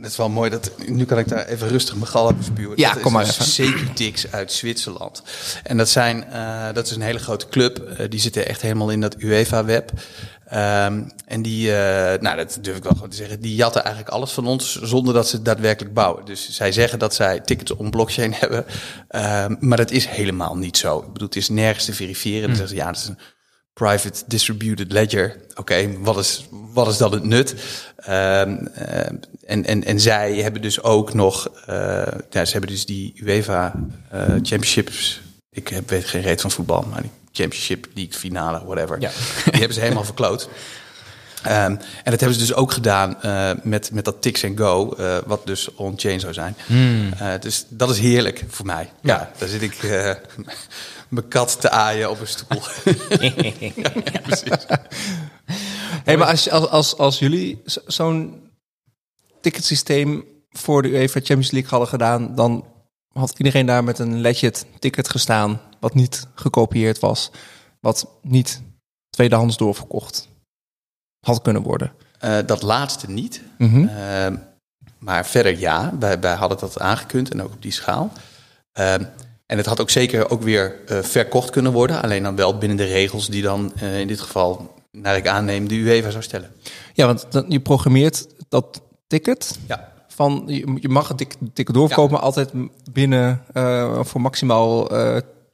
dat 0.00 0.10
is 0.10 0.16
wel 0.16 0.28
mooi. 0.28 0.50
Dat, 0.50 0.70
nu 0.86 1.04
kan 1.04 1.18
ik 1.18 1.28
daar 1.28 1.46
even 1.46 1.68
rustig 1.68 1.94
mijn 1.94 2.06
gal 2.06 2.26
op 2.26 2.34
spuwen. 2.42 2.72
Ja, 2.76 2.92
dat 2.92 3.02
kom 3.02 3.12
maar. 3.12 3.26
Secutix 3.26 4.32
uit 4.32 4.52
Zwitserland. 4.52 5.22
En 5.62 5.76
dat, 5.76 5.88
zijn, 5.88 6.24
eh, 6.24 6.64
dat 6.72 6.86
is 6.86 6.92
een 6.96 7.02
hele 7.02 7.18
grote 7.18 7.48
club. 7.48 7.82
Die 8.10 8.20
zitten 8.20 8.46
echt 8.48 8.62
helemaal 8.62 8.90
in 8.90 9.00
dat 9.00 9.16
UEFA-web. 9.22 9.92
Ehm, 10.50 11.02
en 11.26 11.42
die, 11.42 11.76
eh, 11.76 12.20
nou 12.20 12.36
dat 12.36 12.58
durf 12.60 12.76
ik 12.76 12.82
wel 12.82 12.92
gewoon 12.92 13.08
te 13.08 13.16
zeggen, 13.16 13.40
die 13.40 13.54
jatten 13.54 13.84
eigenlijk 13.84 14.14
alles 14.14 14.32
van 14.32 14.46
ons 14.46 14.80
zonder 14.82 15.14
dat 15.14 15.28
ze 15.28 15.36
het 15.36 15.44
daadwerkelijk 15.44 15.94
bouwen. 15.94 16.24
Dus 16.24 16.50
zij 16.50 16.72
zeggen 16.72 16.98
dat 16.98 17.14
zij 17.14 17.40
tickets 17.40 17.74
on 17.74 17.90
blockchain 17.90 18.34
hebben, 18.40 18.64
Ehm, 19.08 19.54
maar 19.58 19.76
dat 19.76 19.90
is 19.90 20.06
helemaal 20.06 20.56
niet 20.56 20.76
zo. 20.76 20.98
Ik 20.98 21.12
bedoel, 21.12 21.28
het 21.28 21.36
is 21.36 21.48
nergens 21.48 21.84
te 21.84 21.94
verifiëren. 21.94 22.46
Dan 22.46 22.56
zeggen 22.56 22.76
ze, 22.76 22.82
ja, 22.82 22.86
dat 22.86 22.96
is 22.96 23.08
een 23.08 23.18
private 23.72 24.22
distributed 24.26 24.92
ledger. 24.92 25.36
Oké, 25.54 25.98
wat, 25.98 26.18
is, 26.18 26.46
wat 26.50 26.88
is 26.88 26.96
dan 26.96 27.12
het 27.12 27.24
nut? 27.24 27.54
Ehm, 27.96 28.66
eh, 28.66 29.06
en, 29.46 29.64
en, 29.64 29.84
en 29.84 30.00
zij 30.00 30.34
hebben 30.34 30.62
dus 30.62 30.82
ook 30.82 31.14
nog, 31.14 31.50
eh, 31.66 31.74
ja, 32.30 32.44
ze 32.44 32.52
hebben 32.52 32.70
dus 32.70 32.86
die 32.86 33.12
UEFA 33.16 33.72
Championships. 34.42 35.20
Ik 35.50 35.68
heb, 35.68 35.90
weet 35.90 36.04
geen 36.04 36.22
reet 36.22 36.40
van 36.40 36.50
voetbal, 36.50 36.84
maar 36.90 37.02
die 37.02 37.10
Championship 37.32 37.86
League 37.94 38.12
finale, 38.14 38.64
whatever. 38.64 39.00
Ja. 39.00 39.10
Die 39.44 39.52
hebben 39.58 39.74
ze 39.74 39.80
helemaal 39.80 40.04
verkloot. 40.04 40.48
Ehm, 41.42 41.54
en 42.04 42.10
dat 42.10 42.20
hebben 42.20 42.32
ze 42.32 42.38
dus 42.46 42.54
ook 42.54 42.72
gedaan 42.72 43.22
eh, 43.22 43.50
met, 43.62 43.90
met 43.92 44.04
dat 44.04 44.22
Tix 44.22 44.44
and 44.44 44.58
Go, 44.58 44.92
eh, 44.92 45.18
wat 45.26 45.46
dus 45.46 45.74
on-chain 45.74 46.20
zou 46.20 46.32
zijn. 46.32 46.56
Eh, 47.18 47.32
dus 47.40 47.64
dat 47.68 47.90
is 47.90 47.98
heerlijk 47.98 48.44
voor 48.48 48.66
mij. 48.66 48.90
Ja, 49.02 49.30
daar 49.38 49.48
zit 49.48 49.62
ik 49.62 49.76
mijn 51.08 51.28
kat 51.28 51.60
te 51.60 51.70
aaien 51.70 52.10
op 52.10 52.20
een 52.20 52.26
stoel. 52.26 52.62
Ja, 54.12 54.20
precies. 54.22 54.66
Hey, 56.04 56.16
maar 56.16 56.28
als, 56.28 56.50
als, 56.50 56.68
als, 56.68 56.96
als 56.96 57.18
jullie 57.18 57.62
zo- 57.66 57.80
zo'n 57.86 58.40
ticketsysteem 59.40 60.24
voor 60.50 60.82
de 60.82 60.88
UEFA 60.88 61.20
Champions 61.20 61.50
League 61.50 61.70
hadden 61.70 61.88
gedaan, 61.88 62.34
dan 62.34 62.64
had 63.12 63.34
iedereen 63.38 63.66
daar 63.66 63.84
met 63.84 63.98
een 63.98 64.20
legit 64.20 64.66
ticket 64.78 65.08
gestaan, 65.08 65.60
wat 65.80 65.94
niet 65.94 66.26
gekopieerd 66.34 66.98
was, 66.98 67.30
wat 67.80 68.08
niet 68.22 68.62
tweedehands 69.10 69.56
doorverkocht 69.56 70.28
had 71.26 71.42
kunnen 71.42 71.62
worden. 71.62 71.92
Eh, 72.18 72.38
dat 72.46 72.62
laatste 72.62 73.10
niet. 73.10 73.42
Mhm. 73.58 73.86
Ehm, 73.86 74.36
maar 74.98 75.26
verder 75.26 75.58
ja, 75.58 75.92
wij, 75.98 76.20
wij 76.20 76.34
hadden 76.34 76.58
dat 76.58 76.80
aangekund 76.80 77.30
en 77.30 77.42
ook 77.42 77.52
op 77.52 77.62
die 77.62 77.72
schaal. 77.72 78.12
Ehm, 78.72 79.04
en 79.46 79.56
het 79.56 79.66
had 79.66 79.80
ook 79.80 79.90
zeker 79.90 80.30
ook 80.30 80.42
weer 80.42 80.80
eh, 80.86 80.98
verkocht 81.02 81.50
kunnen 81.50 81.72
worden. 81.72 82.02
Alleen 82.02 82.22
dan 82.22 82.36
wel 82.36 82.58
binnen 82.58 82.76
de 82.76 82.84
regels 82.84 83.28
die 83.28 83.42
dan 83.42 83.72
eh, 83.76 84.00
in 84.00 84.06
dit 84.06 84.20
geval, 84.20 84.74
naar 84.92 85.16
ik 85.16 85.26
aanneem, 85.28 85.68
de 85.68 85.74
UEFA 85.74 86.10
zou 86.10 86.22
stellen. 86.22 86.50
Ja, 86.94 87.06
want 87.06 87.26
dan, 87.30 87.44
je 87.48 87.60
programmeert 87.60 88.26
dat 88.48 88.80
ticket 89.06 89.58
Ja, 89.66 89.92
van 90.08 90.42
je, 90.46 90.88
mag 90.88 91.14
tik- 91.14 91.36
ticket 91.52 91.74
doorverkopen, 91.74 92.12
maar 92.12 92.22
altijd 92.22 92.50
binnen 92.92 93.44
eh, 93.52 94.04
voor 94.04 94.20
maximaal 94.20 94.88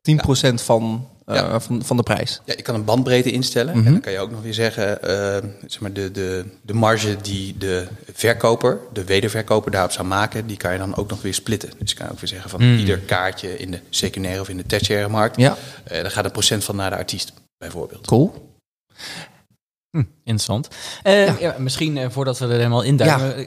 eh 0.07 0.25
10% 0.51 0.63
van, 0.63 1.09
eh, 1.25 1.35
Ja. 1.35 1.61
van, 1.61 1.85
van 1.85 1.97
de 1.97 2.03
prijs. 2.03 2.41
ja 2.45 2.55
je 2.57 2.63
kan 2.63 2.75
een 2.75 2.85
bandbreedte 2.85 3.31
instellen. 3.31 3.75
En 3.75 3.85
dan 3.85 4.01
kan 4.01 4.13
je 4.13 4.19
ook 4.19 4.31
nog 4.31 4.43
weer 4.43 4.55
zeggen, 4.55 5.03
eh, 5.03 5.49
zeg 5.67 5.81
maar 5.81 5.93
de, 5.93 6.11
de, 6.11 6.45
de 6.63 6.75
marge 6.75 7.17
die 7.23 7.57
de 7.59 7.87
verkoper, 8.13 8.79
de 8.93 9.05
wederverkoper 9.05 9.71
daarop 9.71 9.93
zou 9.93 10.07
maken, 10.07 10.47
die 10.47 10.57
kan 10.57 10.73
je 10.73 10.79
dan 10.79 10.97
ook 10.97 11.09
nog 11.11 11.23
weer 11.23 11.35
splitten. 11.35 11.71
Dus 11.79 11.91
je 11.91 11.97
kan 11.97 12.11
ook 12.11 12.19
weer 12.21 12.29
zeggen 12.29 12.51
van 12.51 12.63
ieder 12.63 12.99
kaartje 12.99 13.59
in 13.59 13.71
de 13.71 13.81
secundaire 13.91 14.41
of 14.41 14.49
in 14.49 14.57
de 14.57 14.67
tertiaire 14.67 15.09
markt, 15.09 15.37
Ja, 15.37 15.57
eh, 15.85 16.03
daar 16.03 16.11
gaat 16.11 16.25
een 16.25 16.31
procent 16.31 16.65
van 16.65 16.77
naar 16.77 16.91
de 16.91 16.97
artiest, 16.97 17.33
bijvoorbeeld. 17.59 18.07
cool. 18.07 18.55
Hm, 19.91 20.03
interessant. 20.19 20.69
Eh, 21.03 21.41
ja. 21.41 21.55
misschien 21.59 21.97
eh, 21.99 22.11
voordat 22.11 22.39
we 22.39 22.45
er 22.47 22.51
helemaal 22.57 22.83
induiken, 22.83 23.37
eh, 23.37 23.47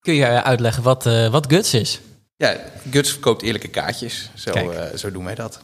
kun 0.00 0.14
je 0.14 0.42
uitleggen 0.42 0.82
wat, 0.82 1.06
eh, 1.06 1.30
wat 1.30 1.52
Guts 1.52 1.74
is? 1.74 2.00
Ja, 2.38 2.56
Guts 2.90 3.10
verkoopt 3.10 3.42
eerlijke 3.42 3.68
kaartjes. 3.68 4.30
Zo, 4.34 4.50
eh, 4.70 4.96
zo 4.98 5.10
doen 5.12 5.24
wij 5.24 5.34
dat. 5.34 5.60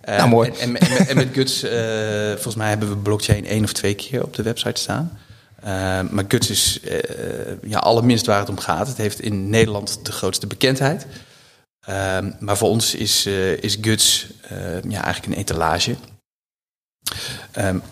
Eh, 0.00 0.16
Nou, 0.16 0.28
mooi. 0.28 0.50
En, 0.50 0.58
en, 0.58 0.76
en 0.76 0.88
met- 0.98 1.08
en 1.08 1.16
met 1.16 1.28
Guts, 1.32 1.62
eh, 1.62 2.32
volgens 2.32 2.54
mij 2.54 2.68
hebben 2.68 2.88
we 2.88 2.96
blockchain 2.96 3.46
één 3.46 3.64
of 3.64 3.72
twee 3.72 3.94
keer 3.94 4.22
op 4.22 4.34
de 4.34 4.42
website 4.42 4.80
staan. 4.80 5.18
Eh, 5.62 5.64
maar 6.10 6.24
Guts 6.28 6.50
is 6.50 6.80
eh, 6.80 6.98
ja, 7.62 7.78
allerminst 7.78 8.26
waar 8.26 8.38
het 8.38 8.48
om 8.48 8.58
gaat. 8.58 8.86
Het 8.88 8.96
heeft 8.96 9.20
in 9.20 9.50
Nederland 9.50 9.98
de 10.02 10.12
grootste 10.12 10.46
bekendheid. 10.46 11.06
Maar 12.40 12.56
voor 12.56 12.68
ons 12.68 12.94
is, 12.94 13.26
eh, 13.26 13.52
is 13.62 13.78
Guts 13.80 14.26
eh, 14.42 14.82
ja, 14.88 15.04
eigenlijk 15.04 15.26
een 15.26 15.40
etalage. 15.40 15.96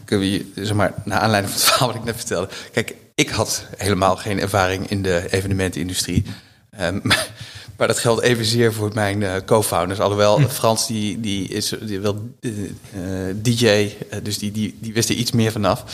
Kunnen 0.05 0.31
we, 0.31 0.51
zeg 0.55 0.73
maar, 0.75 0.93
naar 1.05 1.19
aanleiding 1.21 1.53
van 1.53 1.63
het 1.63 1.71
verhaal 1.71 1.89
wat 1.89 1.97
ik 1.97 2.05
net 2.05 2.17
vertelde. 2.17 2.49
Kijk, 2.73 2.95
ik 3.15 3.29
had 3.29 3.65
helemaal 3.77 4.17
geen 4.17 4.41
ervaring 4.41 4.91
in 4.91 5.03
de 5.03 5.27
evenementenindustrie. 5.31 6.25
Maar, 7.77 7.87
dat 7.87 7.99
geldt 7.99 8.23
evenzeer 8.23 8.73
voor 8.73 8.91
mijn 8.95 9.23
eh, 9.23 9.35
co-founders. 9.47 10.01
Alhoewel 10.01 10.39
Frans, 10.59 10.87
die, 10.87 11.21
die 11.21 11.49
is 11.49 11.75
die 11.81 12.01
wel 12.01 12.31
eh, 12.41 12.51
eh, 13.29 13.37
DJ, 13.37 13.93
dus 14.23 14.39
die, 14.39 14.53
die, 14.53 14.77
die 14.81 14.93
wist 14.93 15.09
er 15.09 15.15
iets 15.15 15.33
meer 15.33 15.53
vanaf. 15.53 15.85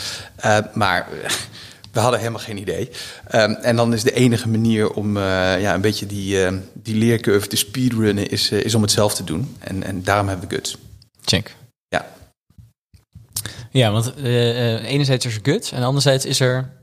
Maar 0.73 1.07
we 1.91 1.99
hadden 1.99 2.19
helemaal 2.19 2.39
geen 2.39 2.57
idee. 2.57 2.89
Ehm, 3.27 3.51
en 3.51 3.75
dan 3.75 3.93
is 3.93 4.03
de 4.03 4.13
enige 4.13 4.49
manier 4.49 4.91
om 4.91 5.17
ja, 5.17 5.73
een 5.73 5.81
beetje 5.81 6.05
die, 6.05 6.45
eh, 6.45 6.53
die 6.73 6.95
leercurve 6.95 7.47
te 7.47 7.55
speedrunnen... 7.55 8.29
Is, 8.29 8.51
is 8.51 8.75
om 8.75 8.81
het 8.81 8.91
zelf 8.91 9.15
te 9.15 9.23
doen. 9.23 9.55
En, 9.59 9.83
en 9.83 10.03
daarom 10.03 10.27
hebben 10.27 10.49
we 10.49 10.55
Guts. 10.55 10.77
Check. 11.25 11.55
Ja. 11.87 12.05
Ja, 13.71 13.91
want 13.91 14.15
enerzijds 14.15 15.25
is 15.25 15.35
er 15.35 15.41
Guts 15.43 15.71
en 15.71 15.83
anderzijds 15.83 16.25
is 16.25 16.39
er... 16.39 16.79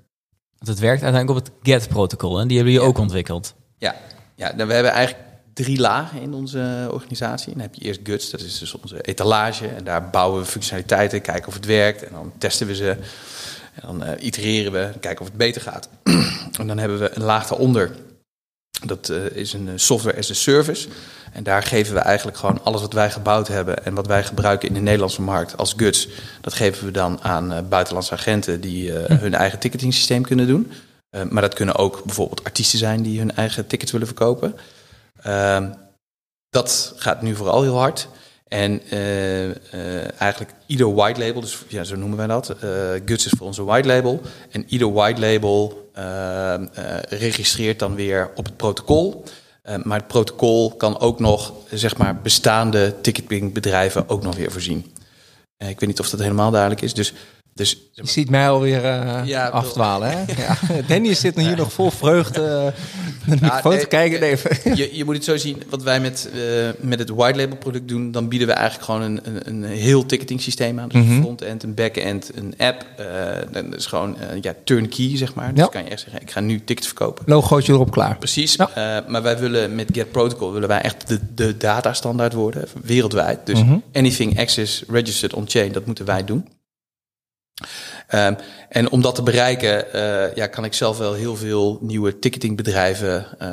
Want 0.58 0.70
het 0.70 0.78
werkt 0.78 1.02
uiteindelijk 1.02 1.40
op 1.40 1.46
het 1.46 1.54
GET-protocol 1.62 2.40
en 2.40 2.48
die 2.48 2.56
hebben 2.56 2.74
jullie 2.74 2.88
ook 2.88 2.98
ontwikkeld. 2.98 3.54
Ja, 3.78 3.94
ja 4.38 4.54
nou, 4.54 4.68
we 4.68 4.74
hebben 4.74 4.92
eigenlijk 4.92 5.26
drie 5.52 5.78
lagen 5.78 6.20
in 6.20 6.34
onze 6.34 6.88
organisatie. 6.90 7.52
Dan 7.52 7.62
heb 7.62 7.74
je 7.74 7.84
eerst 7.84 8.00
Guts, 8.02 8.30
dat 8.30 8.40
is 8.40 8.58
dus 8.58 8.74
onze 8.74 9.00
etalage. 9.00 9.66
En 9.66 9.84
daar 9.84 10.10
bouwen 10.10 10.40
we 10.40 10.46
functionaliteiten, 10.46 11.20
kijken 11.20 11.48
of 11.48 11.54
het 11.54 11.66
werkt. 11.66 12.02
En 12.02 12.12
dan 12.12 12.32
testen 12.38 12.66
we 12.66 12.74
ze. 12.74 12.96
En 13.74 13.82
dan 13.82 14.04
eh, 14.04 14.24
itereren 14.24 14.72
we, 14.72 14.90
kijken 15.00 15.20
of 15.20 15.26
het 15.26 15.36
beter 15.36 15.62
gaat. 15.62 15.88
en 16.60 16.66
dan 16.66 16.78
hebben 16.78 16.98
we 16.98 17.10
een 17.14 17.22
laag 17.22 17.46
daaronder. 17.46 17.90
Dat 18.86 19.08
eh, 19.08 19.24
is 19.24 19.52
een 19.52 19.70
software 19.74 20.18
as 20.18 20.30
a 20.30 20.34
service. 20.34 20.88
En 21.32 21.42
daar 21.42 21.62
geven 21.62 21.94
we 21.94 22.00
eigenlijk 22.00 22.36
gewoon 22.36 22.64
alles 22.64 22.80
wat 22.80 22.92
wij 22.92 23.10
gebouwd 23.10 23.48
hebben 23.48 23.84
en 23.84 23.94
wat 23.94 24.06
wij 24.06 24.24
gebruiken 24.24 24.68
in 24.68 24.74
de 24.74 24.80
Nederlandse 24.80 25.22
markt 25.22 25.56
als 25.56 25.74
guts. 25.76 26.08
Dat 26.40 26.54
geven 26.54 26.84
we 26.84 26.90
dan 26.90 27.22
aan 27.22 27.68
buitenlandse 27.68 28.12
agenten 28.12 28.60
die 28.60 28.92
hun 28.92 29.34
eigen 29.34 29.58
ticketing 29.58 29.94
systeem 29.94 30.22
kunnen 30.22 30.46
doen. 30.46 30.72
Maar 31.30 31.42
dat 31.42 31.54
kunnen 31.54 31.76
ook 31.76 32.04
bijvoorbeeld 32.04 32.44
artiesten 32.44 32.78
zijn 32.78 33.02
die 33.02 33.18
hun 33.18 33.36
eigen 33.36 33.66
tickets 33.66 33.92
willen 33.92 34.06
verkopen. 34.06 34.54
Ehm, 35.22 35.70
dat 36.50 36.92
gaat 36.96 37.22
nu 37.22 37.34
vooral 37.34 37.62
heel 37.62 37.78
hard. 37.78 38.08
En 38.48 38.82
uh, 38.92 39.48
uh, 39.48 40.20
eigenlijk 40.20 40.52
ieder 40.66 40.94
white 40.94 41.20
label, 41.20 41.40
dus 41.40 41.58
ja, 41.68 41.84
zo 41.84 41.96
noemen 41.96 42.18
wij 42.18 42.26
dat. 42.26 42.54
Guts 43.04 43.26
is 43.26 43.32
voor 43.36 43.46
onze 43.46 43.64
white 43.64 43.88
label. 43.88 44.20
En 44.50 44.64
ieder 44.68 44.92
white 44.92 45.20
label 45.20 45.90
registreert 47.08 47.78
dan 47.78 47.94
weer 47.94 48.30
op 48.34 48.44
het 48.44 48.56
protocol. 48.56 49.24
maar 49.82 49.98
het 49.98 50.06
protocol 50.06 50.76
kan 50.76 51.00
ook 51.00 51.20
nog, 51.20 51.52
zeg 51.70 51.96
maar, 51.96 52.20
bestaande 52.20 52.94
ticketingbedrijven 53.00 54.08
ook 54.08 54.22
nog 54.22 54.36
weer 54.36 54.52
voorzien. 54.52 54.92
ik 55.56 55.80
weet 55.80 55.86
niet 55.88 56.00
of 56.00 56.10
dat 56.10 56.20
helemaal 56.20 56.50
duidelijk 56.50 56.82
is. 56.82 56.94
Dus 56.94 57.14
dus, 57.58 57.76
je 57.92 58.06
ziet 58.06 58.30
mij 58.30 58.48
alweer 58.48 58.84
uh, 58.84 59.20
ja, 59.24 59.48
afdwalen. 59.48 60.10
Hè? 60.10 60.16
ja. 60.42 60.56
Danny 60.86 61.14
zit 61.14 61.36
hier 61.36 61.56
nog 61.56 61.72
vol 61.72 61.90
vreugde 61.90 62.72
uh, 63.28 63.40
de 63.40 63.50
foto 63.62 63.84
kijken. 63.88 64.20
Nee, 64.20 64.36
je, 64.74 64.96
je, 64.96 65.04
moet 65.04 65.14
het 65.14 65.24
zo 65.24 65.36
zien, 65.36 65.62
wat 65.68 65.82
wij 65.82 66.00
met, 66.00 66.30
uh, 66.34 66.68
met 66.80 66.98
het 66.98 67.08
white 67.08 67.38
label 67.38 67.56
product 67.56 67.88
doen, 67.88 68.10
dan 68.10 68.28
bieden 68.28 68.48
we 68.48 68.54
eigenlijk 68.54 68.84
gewoon 68.84 69.02
een, 69.02 69.20
een, 69.22 69.46
een 69.46 69.64
heel 69.64 70.06
ticketing 70.06 70.40
systeem 70.40 70.78
aan. 70.78 70.88
Dus 70.88 71.06
een 71.06 71.20
front-end, 71.20 71.62
een 71.62 71.74
back-end, 71.74 72.30
een 72.34 72.54
app. 72.56 72.86
dat 73.52 73.74
is 73.76 73.86
gewoon 73.86 74.16
ja, 74.40 74.54
turnkey, 74.64 75.16
zeg 75.16 75.34
maar. 75.34 75.54
Dus 75.54 75.64
ja. 75.64 75.70
kan 75.70 75.84
je 75.84 75.90
echt 75.90 76.00
zeggen, 76.00 76.22
ik 76.22 76.30
ga 76.30 76.40
nu 76.40 76.64
tickets 76.64 76.86
verkopen. 76.86 77.24
Logootje 77.26 77.72
erop 77.72 77.90
klaar. 77.90 78.18
Precies. 78.18 78.56
Maar 78.56 79.22
wij 79.22 79.38
willen 79.38 79.74
met 79.74 79.88
Get 79.92 80.10
Protocol 80.10 80.52
willen 80.52 80.68
wij 80.68 80.80
echt 80.80 81.08
de, 81.08 81.20
de 81.34 81.56
data 81.56 81.92
standaard 81.92 82.32
worden, 82.32 82.68
wereldwijd. 82.82 83.46
Dus 83.46 83.60
-hmm. 83.60 83.82
anything 83.92 84.38
access 84.38 84.84
registered 84.88 85.34
on-chain, 85.34 85.72
dat 85.72 85.86
moeten 85.86 86.04
wij 86.04 86.24
doen. 86.24 86.46
Um, 88.14 88.36
en 88.68 88.90
om 88.90 89.02
dat 89.02 89.14
te 89.14 89.22
bereiken, 89.22 89.84
uh, 89.94 90.34
ja, 90.34 90.46
kan 90.46 90.64
ik 90.64 90.74
zelf 90.74 90.98
wel 90.98 91.12
heel 91.12 91.36
veel 91.36 91.78
nieuwe 91.80 92.18
ticketingbedrijven 92.18 93.26
uh, 93.42 93.48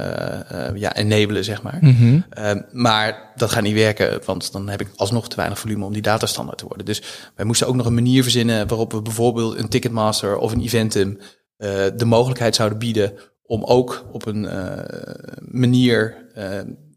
uh, 0.51 0.75
ja, 0.75 0.95
enablen, 0.95 1.43
zeg 1.43 1.61
maar. 1.61 1.77
Mm 1.81 1.95
-hmm. 1.95 2.25
um, 2.39 2.65
maar 2.71 3.31
dat 3.35 3.51
gaat 3.51 3.63
niet 3.63 3.73
werken, 3.73 4.21
want 4.25 4.51
dan 4.51 4.69
heb 4.69 4.81
ik 4.81 4.89
alsnog 4.95 5.29
te 5.29 5.35
weinig 5.35 5.59
volume 5.59 5.85
om 5.85 5.93
die 5.93 6.01
datastandaard 6.01 6.57
te 6.57 6.65
worden. 6.67 6.85
Dus 6.85 7.01
wij 7.35 7.45
moesten 7.45 7.67
ook 7.67 7.75
nog 7.75 7.85
een 7.85 7.93
manier 7.93 8.23
verzinnen 8.23 8.67
waarop 8.67 8.91
we 8.91 9.01
bijvoorbeeld 9.01 9.57
een 9.57 9.69
Ticketmaster 9.69 10.37
of 10.37 10.51
een 10.51 10.61
Eventum 10.61 11.19
de 11.95 12.05
mogelijkheid 12.05 12.55
zouden 12.55 12.77
bieden 12.77 13.13
om 13.45 13.63
ook 13.63 14.05
op 14.11 14.25
een 14.25 14.49
manier 15.39 16.15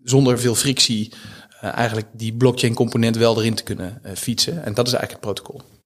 zonder 0.02 0.38
veel 0.38 0.54
frictie 0.54 1.12
eigenlijk 1.60 2.06
die 2.12 2.36
blockchain 2.36 2.74
component 2.74 3.16
wel 3.16 3.38
erin 3.38 3.54
te 3.54 3.62
kunnen 3.62 4.00
fietsen. 4.14 4.64
En 4.64 4.74
dat 4.74 4.86
is 4.86 4.92
eigenlijk 4.92 5.24
het 5.24 5.34
protocol. 5.34 5.77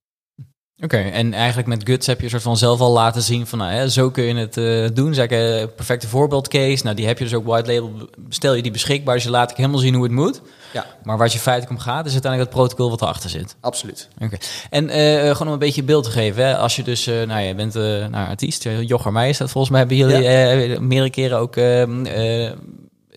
Oké, 0.83 0.97
en 0.97 1.33
eigenlijk 1.33 1.67
met 1.67 1.81
Guts 1.85 2.07
heb 2.07 2.21
je 2.21 2.29
soort 2.29 2.41
van 2.41 2.57
zelf 2.57 2.79
al 2.79 2.91
laten 2.91 3.21
zien 3.21 3.47
van, 3.47 3.59
nou, 3.59 3.71
hè, 3.71 3.89
zo 3.89 4.11
kun 4.11 4.23
je 4.23 4.35
het 4.35 4.57
uh, 4.57 4.87
doen. 4.93 5.13
Zeg 5.13 5.29
een 5.29 5.73
perfecte 5.75 6.07
voorbeeldcase. 6.07 6.83
Nou, 6.83 6.95
die 6.95 7.05
heb 7.05 7.17
je 7.17 7.23
dus 7.23 7.33
ook 7.33 7.45
white 7.45 7.73
label, 7.73 8.09
stel 8.29 8.53
je 8.53 8.61
die 8.61 8.71
beschikbaar, 8.71 9.15
dus 9.15 9.23
je 9.23 9.29
laat 9.29 9.51
ik 9.51 9.57
helemaal 9.57 9.79
zien 9.79 9.93
hoe 9.93 10.03
het 10.03 10.11
moet. 10.11 10.41
Ja. 10.73 10.85
Maar 11.03 11.17
waar 11.17 11.29
je 11.31 11.39
feitelijk 11.39 11.79
om 11.79 11.85
gaat, 11.85 12.05
is 12.05 12.11
uiteindelijk 12.11 12.51
het 12.51 12.59
protocol 12.59 12.89
wat 12.89 13.01
erachter 13.01 13.29
zit. 13.29 13.55
Absoluut. 13.59 14.07
Oké. 14.19 14.37
En 14.69 14.83
uh, 14.83 15.31
gewoon 15.31 15.47
om 15.47 15.53
een 15.53 15.59
beetje 15.59 15.83
beeld 15.83 16.03
te 16.03 16.11
geven, 16.11 16.45
hè, 16.45 16.57
als 16.57 16.75
je 16.75 16.83
dus, 16.83 17.05
nou, 17.05 17.39
je 17.39 17.55
bent 17.55 17.73
nou, 17.73 18.27
artiest, 18.27 18.67
Jochem 18.81 19.13
Meijer 19.13 19.31
is 19.31 19.37
dat 19.37 19.51
volgens 19.51 19.71
mij, 19.71 19.79
hebben 19.79 19.97
jullie 19.97 20.21
ja. 20.21 20.79
meerdere 20.81 21.09
keren 21.09 21.37
ook 21.37 21.55
ehm, 21.55 22.03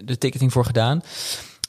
de 0.05 0.19
ticketing 0.19 0.53
voor 0.53 0.65
gedaan. 0.65 1.03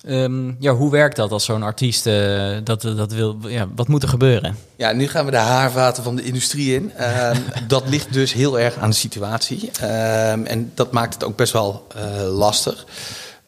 Um, 0.10 0.56
ja, 0.60 0.74
hoe 0.74 0.92
werkt 0.92 1.16
dat 1.16 1.32
als 1.32 1.46
zo'n 1.46 1.64
artiest 1.64 2.06
uh, 2.06 2.58
dat, 2.64 2.82
dat 2.82 3.12
wil? 3.12 3.38
Ja, 3.48 3.68
wat 3.76 3.88
moet 3.88 4.04
er 4.04 4.10
gebeuren? 4.10 4.58
Ja, 4.76 4.92
nu 4.92 5.08
gaan 5.08 5.26
we 5.26 5.32
de 5.32 5.38
haarvaten 5.38 6.04
van 6.04 6.16
de 6.16 6.24
industrie 6.24 6.76
in. 6.76 6.92
Uh, 7.00 7.32
dat 7.68 7.90
ligt 7.90 8.14
dus 8.14 8.34
heel 8.34 8.60
erg 8.60 8.78
aan 8.78 8.90
de 8.90 8.96
situatie. 8.96 9.72
Uh, 9.82 10.32
en 10.32 10.72
dat 10.74 10.92
maakt 10.92 11.14
het 11.14 11.24
ook 11.24 11.36
best 11.36 11.54
wel 11.54 11.88
uh, 11.96 12.38
lastig. 12.38 12.86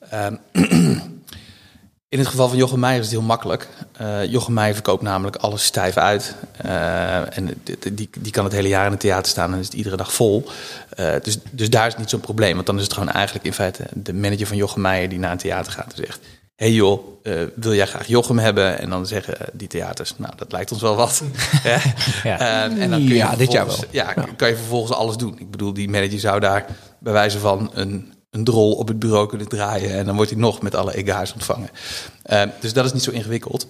Ehm, 0.10 0.36
in 2.10 2.20
het 2.20 2.28
geval 2.28 2.50
van 2.50 2.58
Jochem 2.58 2.80
Meijer 2.80 3.00
is 3.00 3.06
het 3.06 3.16
heel 3.16 3.26
makkelijk. 3.26 3.68
Uh, 4.02 4.26
Jochem 4.26 4.54
Meijer 4.54 4.74
verkoopt 4.74 5.02
namelijk 5.02 5.36
alles 5.36 5.64
stijf 5.64 5.98
uit. 5.98 6.36
En 7.30 7.46
die, 7.64 7.94
die, 7.94 8.10
die, 8.20 8.32
kan 8.32 8.44
het 8.44 8.54
hele 8.54 8.68
jaar 8.68 8.86
in 8.86 8.92
het 8.92 9.00
theater 9.00 9.32
staan 9.32 9.54
en 9.54 9.60
is 9.60 9.66
het 9.66 9.76
iedere 9.76 9.98
dag 9.98 10.14
vol. 10.14 10.50
Dus, 11.24 11.38
dus 11.52 11.70
daar 11.70 11.86
is 11.86 11.92
het 11.92 12.02
niet 12.02 12.10
zo'n 12.10 12.20
probleem. 12.20 12.54
Want 12.54 12.66
dan 12.66 12.78
is 12.78 12.84
het 12.84 12.94
gewoon 12.94 13.10
eigenlijk 13.10 13.46
in 13.46 13.54
feite 13.54 13.84
de 13.94 14.14
manager 14.14 14.48
van 14.48 14.58
Jochem 14.58 14.82
Meijer 14.82 15.10
die 15.10 15.20
naar 15.20 15.32
een 15.32 15.38
theater 15.38 15.72
gaat 15.72 15.94
en 15.94 16.06
zegt 16.06 16.20
hey 16.60 16.72
joh, 16.72 17.08
uh, 17.24 17.42
wil 17.56 17.74
jij 17.74 17.86
graag 17.88 18.08
Jochem 18.08 18.40
hebben? 18.40 18.80
En 18.80 18.90
dan 18.90 19.06
zeggen 19.06 19.38
die 19.54 19.68
theaters, 19.68 20.14
nou, 20.18 20.34
dat 20.36 20.52
lijkt 20.52 20.72
ons 20.72 20.82
wel 20.82 20.96
wat. 20.96 21.22
ja. 21.64 21.80
Uh, 22.26 22.82
en 22.82 22.90
dan 22.90 23.00
kun 23.00 23.08
je, 23.08 23.16
ja, 23.16 23.36
dit 23.36 23.52
jaar 23.52 23.66
wel. 23.66 23.76
Ja, 23.90 24.14
ja, 24.16 24.26
kan 24.36 24.50
je 24.50 24.56
vervolgens 24.56 24.98
alles 24.98 25.18
doen. 25.18 25.40
Ik 25.40 25.52
bedoel, 25.52 25.74
die 25.74 25.90
manager 25.90 26.20
zou 26.20 26.40
daar 26.40 26.66
bij 27.00 27.14
wijze 27.14 27.40
van 27.40 27.72
een, 27.74 28.14
een 28.32 28.44
drol 28.44 28.74
op 28.74 28.88
het 28.88 29.00
bureau 29.00 29.28
kunnen 29.28 29.48
draaien. 29.48 29.92
En 29.92 30.06
dan 30.06 30.16
wordt 30.16 30.32
hij 30.32 30.40
nog 30.40 30.62
met 30.62 30.76
alle 30.76 30.96
ega's 30.96 31.34
ontvangen. 31.34 31.70
Uh, 32.32 32.42
dus 32.60 32.74
dat 32.74 32.86
is 32.86 32.94
niet 32.94 33.04
zo 33.04 33.12
ingewikkeld. 33.12 33.68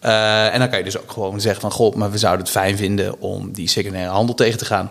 en 0.00 0.58
dan 0.58 0.68
kan 0.68 0.78
je 0.78 0.84
dus 0.84 0.98
ook 0.98 1.10
gewoon 1.12 1.40
zeggen 1.40 1.60
van, 1.60 1.70
goh, 1.70 1.94
maar 1.94 2.10
we 2.10 2.18
zouden 2.18 2.44
het 2.44 2.54
fijn 2.54 2.76
vinden 2.76 3.20
om 3.20 3.52
die 3.52 3.68
secundaire 3.68 4.10
handel 4.10 4.34
tegen 4.34 4.58
te 4.58 4.64
gaan. 4.64 4.90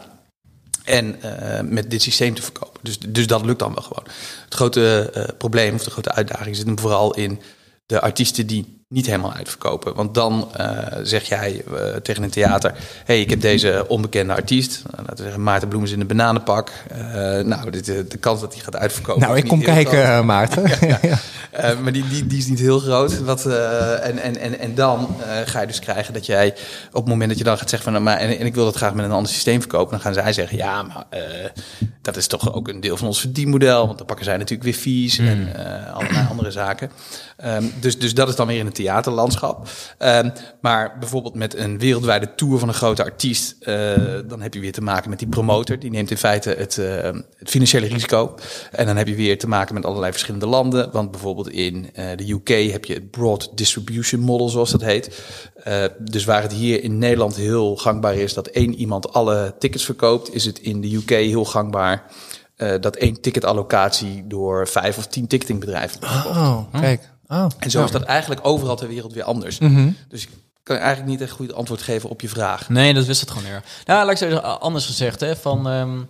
En 0.84 1.16
uh, 1.26 1.60
met 1.62 1.92
dit 1.92 2.02
systeem 2.02 2.34
te 2.34 2.42
verkopen. 2.42 2.80
Dus, 2.84 3.00
dus 3.00 3.28
dat 3.28 3.46
lukt 3.46 3.60
dan 3.60 3.74
wel 3.74 3.84
gewoon. 3.84 4.04
Het 4.46 4.54
grote 4.54 5.12
uh, 5.16 5.24
probleem 5.38 5.74
of 5.74 5.84
de 5.84 5.92
grote 5.92 6.12
uitdaging 6.12 6.56
zit 6.56 6.66
hem 6.66 6.80
vooral 6.80 7.16
in 7.16 7.42
de 7.86 8.02
artiesten 8.02 8.48
die 8.48 8.81
niet 8.92 9.06
helemaal 9.06 9.34
uitverkopen. 9.34 9.96
Want 9.96 10.14
dan 10.14 10.52
uh, 10.60 10.78
zeg 11.04 11.24
jij 11.24 11.64
uh, 11.72 11.96
tegen 11.96 12.24
een 12.24 12.30
theater: 12.30 12.74
hey, 13.06 13.22
ik 13.22 13.30
heb 13.30 13.42
deze 13.42 13.86
onbekende 13.88 14.34
artiest. 14.34 14.84
Uh, 14.86 14.92
laten 14.98 15.16
we 15.16 15.24
zeggen, 15.24 15.44
Maarten 15.44 15.68
Bloemens 15.68 15.92
in 15.92 16.00
een 16.00 16.08
bananenpak. 16.08 16.72
nou, 17.44 17.70
dit, 17.70 17.86
de 17.86 18.18
kans 18.20 18.42
dat 18.42 18.54
hij 18.54 18.64
gaat 18.64 18.76
uitverkopen. 18.76 19.22
Nou, 19.22 19.38
ik 19.38 19.48
kom 19.48 19.62
kijken, 19.62 20.26
Maarten. 20.26 20.64
ja, 20.88 21.00
ja. 21.02 21.74
maar 21.82 21.92
die, 21.92 22.08
die, 22.08 22.28
die 22.28 22.38
is 22.38 22.48
niet 22.48 22.60
heel 22.60 22.80
groot. 22.80 23.20
Wat, 23.20 23.46
en, 23.46 24.18
en, 24.18 24.38
en, 24.38 24.60
en 24.60 24.76
dan 24.76 25.16
ga 25.46 25.62
je 25.62 25.68
dus 25.68 25.80
krijgen 25.80 26.14
dat 26.14 26.26
jij 26.26 26.54
op 26.88 27.02
het 27.02 27.08
moment 27.08 27.30
dat 27.30 27.38
je 27.38 27.44
dan 27.44 27.58
gaat 27.58 27.70
zeggen: 27.70 27.94
van, 27.94 28.04
nou, 28.04 28.18
maar, 28.18 28.28
en, 28.28 28.40
en 28.40 28.46
ik 28.46 28.56
wil 28.56 28.66
dat 28.66 28.76
graag 28.76 28.94
met 28.94 29.06
een 29.06 29.12
ander 29.12 29.32
systeem 29.32 29.60
verkopen. 29.60 29.92
Dan 29.92 30.00
gaan 30.02 30.14
zij 30.14 30.34
zeggen: 30.34 30.58
ja, 30.58 30.84
maar 30.84 31.06
dat 32.02 32.18
is 32.18 32.28
toch 32.28 32.54
ook 32.54 32.68
een 32.68 32.82
deel 32.82 32.98
van 32.98 33.08
ons 33.08 33.20
verdienmodel. 33.20 33.86
Want 33.86 33.98
dan 33.98 34.08
pakken 34.08 34.26
zij 34.26 34.38
natuurlijk 34.38 34.64
weer 34.64 34.74
fees 34.74 35.20
mm. 35.20 35.28
en 35.28 35.54
allerlei 35.94 36.28
andere 36.30 36.52
zaken. 36.52 36.92
Um, 37.46 37.74
dus, 37.80 38.00
dus 38.00 38.14
dat 38.14 38.30
is 38.30 38.36
dan 38.36 38.48
weer 38.48 38.60
in 38.60 38.66
het 38.66 38.76
theaterlandschap. 38.82 39.68
Um, 40.00 40.32
maar 40.62 40.98
bijvoorbeeld 41.00 41.36
met 41.36 41.56
een 41.56 41.80
wereldwijde 41.80 42.36
tour 42.36 42.60
van 42.60 42.68
een 42.68 42.74
grote 42.74 43.04
artiest, 43.04 43.56
uh, 43.60 43.96
dan 44.28 44.42
heb 44.42 44.54
je 44.54 44.60
weer 44.60 44.72
te 44.72 44.82
maken 44.82 45.10
met 45.10 45.20
die 45.20 45.28
promotor. 45.28 45.80
Die 45.80 45.90
neemt 45.90 46.12
in 46.12 46.18
feite 46.18 46.50
het, 46.50 46.78
uh, 46.78 47.02
het 47.38 47.50
financiële 47.50 47.88
risico. 47.88 48.36
En 48.72 48.86
dan 48.86 48.98
heb 48.98 49.08
je 49.08 49.16
weer 49.16 49.38
te 49.38 49.48
maken 49.48 49.74
met 49.74 49.86
allerlei 49.86 50.12
verschillende 50.12 50.48
landen. 50.48 50.92
Want 50.92 51.12
bijvoorbeeld 51.12 51.50
in 51.50 51.76
uh, 51.76 52.06
de 52.16 52.32
UK 52.32 52.72
heb 52.72 52.86
je 52.86 52.94
het 52.94 53.12
Broad 53.12 53.52
Distribution 53.56 54.22
Model, 54.22 54.50
zoals 54.50 54.72
dat 54.72 54.82
heet. 54.82 55.24
dus 56.00 56.26
waar 56.26 56.42
het 56.42 56.54
hier 56.54 56.84
in 56.84 56.98
Nederland 56.98 57.36
heel 57.36 57.76
gangbaar 57.76 58.16
is 58.16 58.34
dat 58.34 58.48
één 58.48 58.74
iemand 58.74 59.14
alle 59.14 59.54
tickets 59.60 59.86
verkoopt, 59.86 60.34
is 60.34 60.46
het 60.46 60.60
in 60.60 60.82
de 60.82 60.96
UK 60.96 61.10
heel 61.10 61.46
gangbaar. 61.46 62.04
Uh, 62.62 62.74
dat 62.80 62.96
één 62.96 63.22
ticketallocatie 63.22 64.28
door 64.28 64.68
vijf 64.68 64.98
of 64.98 65.08
tien 65.08 65.28
ticketingbedrijven 65.28 66.00
wordt 66.00 66.26
Oh, 66.26 66.64
kijk. 66.72 67.10
Oh, 67.32 67.46
en 67.60 67.72
zo 67.72 67.84
is 67.84 67.92
dat 67.92 68.04
eigenlijk 68.04 68.42
overal 68.44 68.76
ter 68.76 68.88
wereld 68.88 69.14
weer 69.14 69.24
anders. 69.24 69.60
Mm 69.60 69.76
-hmm. 69.76 69.96
Dus 70.08 70.24
ik 70.24 70.30
kan 70.64 70.76
eigenlijk 70.76 71.10
niet 71.10 71.22
echt 71.22 71.32
goed 71.32 71.54
antwoord 71.54 71.82
geven 71.82 72.10
op 72.10 72.22
je 72.22 72.30
vraag. 72.30 72.70
Nee, 72.70 72.94
dat 72.94 73.06
wist 73.06 73.22
het 73.22 73.32
gewoon 73.32 73.50
meer. 73.50 73.64
Nou, 73.86 74.02
laat 74.02 74.12
ik 74.12 74.18
zeggen, 74.18 74.62
anders 74.62 74.86
gezegd, 74.86 75.20
hè, 75.20 75.36
van... 75.36 75.68
Um, 75.68 76.10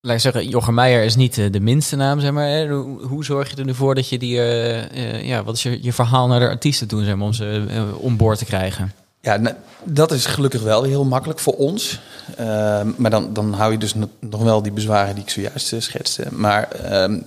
laat 0.00 0.14
ik 0.14 0.20
zeggen, 0.20 0.48
Jochem 0.48 0.74
Meijer 0.74 1.04
is 1.04 1.16
niet 1.16 1.34
de, 1.34 1.50
de 1.50 1.60
minste 1.60 1.96
naam, 1.96 2.20
zeg 2.20 2.30
maar. 2.30 2.48
Hè. 2.48 2.68
Hoe, 2.68 3.02
hoe, 3.02 3.24
zorg 3.24 3.50
je 3.50 3.56
er 3.56 3.64
nu 3.64 3.74
voor 3.74 3.94
dat 3.94 4.08
je 4.08 4.18
die... 4.18 4.36
Uh, 4.36 4.92
uh, 4.92 5.22
ja, 5.22 5.44
wat 5.44 5.56
is 5.56 5.62
je, 5.62 5.82
je 5.82 5.92
verhaal 5.92 6.26
naar 6.26 6.40
de 6.40 6.48
artiesten 6.48 6.88
doen, 6.88 7.04
zeg 7.04 7.16
maar, 7.16 7.26
om 7.26 7.32
ze 7.32 7.64
uh, 7.70 7.82
om 7.98 8.16
boord 8.16 8.38
te 8.38 8.44
krijgen? 8.44 8.92
Ja, 9.20 9.36
nou, 9.36 9.56
dat 9.84 10.12
is 10.12 10.26
gelukkig 10.26 10.62
wel 10.62 10.82
heel 10.82 11.04
makkelijk 11.04 11.38
voor 11.38 11.54
ons. 11.54 12.00
Ehm, 12.36 12.88
maar 12.96 13.10
dan, 13.10 13.32
dan 13.32 13.52
hou 13.52 13.72
je 13.72 13.78
dus 13.78 13.94
nog 14.20 14.42
wel 14.42 14.62
die 14.62 14.72
bezwaren 14.72 15.14
die 15.14 15.24
ik 15.24 15.30
zojuist 15.30 15.74
schetste. 15.78 16.26
Maar... 16.30 16.70
Ehm, 16.70 17.18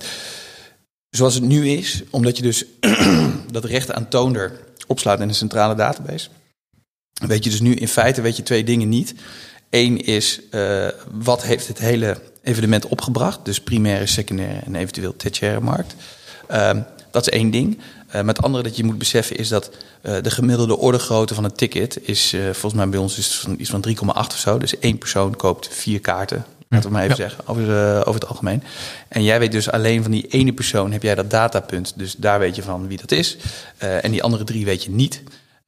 Zoals 1.10 1.34
het 1.34 1.42
nu 1.42 1.68
is, 1.68 2.02
omdat 2.10 2.36
je 2.36 2.42
dus 2.42 2.64
dat 3.50 3.64
recht 3.64 3.92
aan 3.92 4.08
toonder 4.08 4.60
opslaat 4.86 5.20
in 5.20 5.28
een 5.28 5.34
centrale 5.34 5.74
database. 5.74 6.28
Weet 7.26 7.44
je 7.44 7.50
dus 7.50 7.60
nu 7.60 7.74
in 7.74 7.88
feite 7.88 8.20
weet 8.20 8.36
je 8.36 8.42
twee 8.42 8.64
dingen 8.64 8.88
niet. 8.88 9.14
Eén 9.70 10.04
is 10.04 10.40
uh, 10.50 10.88
wat 11.10 11.42
heeft 11.42 11.68
het 11.68 11.78
hele 11.78 12.20
evenement 12.42 12.86
opgebracht, 12.86 13.44
dus 13.44 13.60
primaire, 13.60 14.06
secundaire 14.06 14.60
en 14.60 14.74
eventueel 14.74 15.16
tertiaire 15.16 15.60
markt. 15.60 15.94
Uh, 16.50 16.70
dat 17.10 17.26
is 17.26 17.32
één 17.32 17.50
ding. 17.50 17.78
Uh, 17.78 18.12
maar 18.12 18.34
het 18.34 18.42
andere 18.42 18.62
dat 18.62 18.76
je 18.76 18.84
moet 18.84 18.98
beseffen 18.98 19.36
is 19.36 19.48
dat 19.48 19.70
uh, 20.02 20.16
de 20.22 20.30
gemiddelde 20.30 20.76
ordegrootte 20.76 21.34
van 21.34 21.44
een 21.44 21.54
ticket 21.54 22.08
is 22.08 22.36
volgens 22.52 22.74
mij 22.74 22.88
bij 22.88 22.98
ons 22.98 23.18
is 23.18 23.38
van 23.38 23.54
iets 23.58 23.70
van 23.70 23.84
3,8 23.88 23.94
of 24.12 24.38
zo. 24.38 24.58
Dus 24.58 24.78
één 24.78 24.98
persoon 24.98 25.36
koopt 25.36 25.68
vier 25.72 26.00
kaarten 26.00 26.44
laten 26.70 26.88
we 26.88 26.94
maar 26.94 27.04
even 27.04 27.16
zeggen, 27.16 27.46
over, 27.46 27.62
uh, 27.62 27.98
over 27.98 28.14
het 28.20 28.26
algemeen. 28.26 28.62
En 29.08 29.22
jij 29.22 29.38
weet 29.38 29.52
dus 29.52 29.70
alleen 29.70 30.02
van 30.02 30.10
die 30.10 30.26
ene 30.26 30.52
persoon 30.52 30.92
heb 30.92 31.02
jij 31.02 31.14
dat 31.14 31.30
datapunt. 31.30 31.92
Dus 31.96 32.14
daar 32.14 32.38
weet 32.38 32.56
je 32.56 32.62
van 32.62 32.88
wie 32.88 32.98
dat 32.98 33.10
is. 33.10 33.36
Uh, 33.82 34.04
en 34.04 34.10
die 34.10 34.22
andere 34.22 34.44
drie 34.44 34.64
weet 34.64 34.84
je 34.84 34.90
niet. 34.90 35.22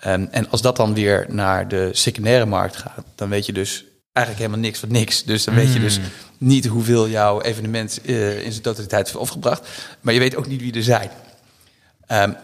Um, 0.06 0.28
en 0.30 0.50
als 0.50 0.62
dat 0.62 0.76
dan 0.76 0.94
weer 0.94 1.26
naar 1.28 1.68
de 1.68 1.88
secundaire 1.92 2.46
markt 2.46 2.76
gaat, 2.76 3.04
dan 3.14 3.28
weet 3.28 3.46
je 3.46 3.52
dus 3.52 3.84
eigenlijk 4.12 4.46
helemaal 4.46 4.66
niks 4.66 4.78
van 4.78 4.92
niks. 4.92 5.24
Dus 5.24 5.44
dan 5.44 5.54
weet 5.54 5.72
je 5.72 5.80
dus 5.80 6.00
niet 6.38 6.66
hoeveel 6.66 7.08
jouw 7.08 7.40
evenement 7.40 8.00
uh, 8.02 8.44
in 8.44 8.50
zijn 8.50 8.62
totaliteit 8.62 9.08
is 9.08 9.14
opgebracht. 9.14 9.68
Maar 10.00 10.14
je 10.14 10.20
weet 10.20 10.36
ook 10.36 10.46
niet 10.46 10.60
wie 10.60 10.74
er 10.74 10.82
zijn. 10.82 11.10
Um, 12.08 12.36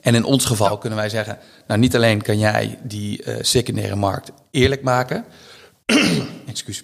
en 0.00 0.14
in 0.14 0.24
ons 0.24 0.44
geval 0.44 0.78
kunnen 0.78 0.98
wij 0.98 1.08
zeggen, 1.08 1.38
nou 1.66 1.80
niet 1.80 1.96
alleen 1.96 2.22
kan 2.22 2.38
jij 2.38 2.78
die 2.82 3.24
uh, 3.24 3.36
secundaire 3.40 3.96
markt 3.96 4.32
eerlijk 4.50 4.82
maken, 4.82 5.24
excuus, 6.46 6.82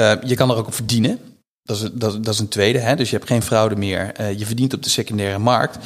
uh, 0.00 0.12
je 0.24 0.34
kan 0.34 0.50
er 0.50 0.56
ook 0.56 0.66
op 0.66 0.74
verdienen. 0.74 1.18
Dat 1.62 1.76
is, 1.76 1.88
dat, 1.92 2.24
dat 2.24 2.34
is 2.34 2.40
een 2.40 2.48
tweede. 2.48 2.78
Hè? 2.78 2.96
Dus 2.96 3.10
je 3.10 3.16
hebt 3.16 3.28
geen 3.28 3.42
fraude 3.42 3.76
meer. 3.76 4.20
Uh, 4.20 4.38
je 4.38 4.46
verdient 4.46 4.74
op 4.74 4.82
de 4.82 4.88
secundaire 4.88 5.38
markt. 5.38 5.76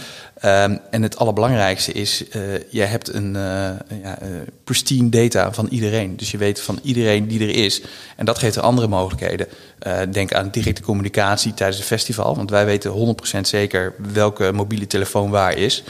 Um, 0.44 0.80
en 0.90 1.02
het 1.02 1.16
allerbelangrijkste 1.16 1.92
is, 1.92 2.24
uh, 2.28 2.32
je 2.70 2.82
hebt 2.82 3.14
een 3.14 3.34
uh, 3.34 3.70
ja, 4.02 4.18
pristine 4.64 5.08
data 5.08 5.52
van 5.52 5.66
iedereen. 5.70 6.16
Dus 6.16 6.30
je 6.30 6.38
weet 6.38 6.60
van 6.60 6.78
iedereen 6.82 7.28
die 7.28 7.40
er 7.40 7.64
is. 7.64 7.82
En 8.16 8.24
dat 8.24 8.38
geeft 8.38 8.56
er 8.56 8.62
andere 8.62 8.88
mogelijkheden. 8.88 9.46
denk 10.10 10.34
aan 10.34 10.48
directe 10.50 10.82
communicatie 10.82 11.54
tijdens 11.54 11.78
een 11.78 11.84
festival. 11.84 12.36
Want 12.36 12.50
wij 12.50 12.64
weten 12.64 13.16
100% 13.36 13.40
zeker 13.40 13.94
welke 14.12 14.52
mobiele 14.52 14.86
telefoon 14.86 15.30
waar 15.30 15.56
is. 15.56 15.82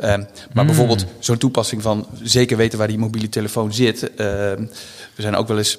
Um, 0.00 0.06
maar 0.06 0.28
mm. 0.52 0.66
bijvoorbeeld 0.66 1.04
zo'n 1.18 1.38
toepassing 1.38 1.82
van 1.82 2.06
zeker 2.22 2.56
weten 2.56 2.78
waar 2.78 2.88
die 2.88 2.98
mobiele 2.98 3.28
telefoon 3.28 3.72
zit. 3.72 4.02
Uh, 4.02 4.08
we 4.16 5.22
zijn 5.22 5.36
ook 5.36 5.48
wel 5.48 5.58
eens 5.58 5.78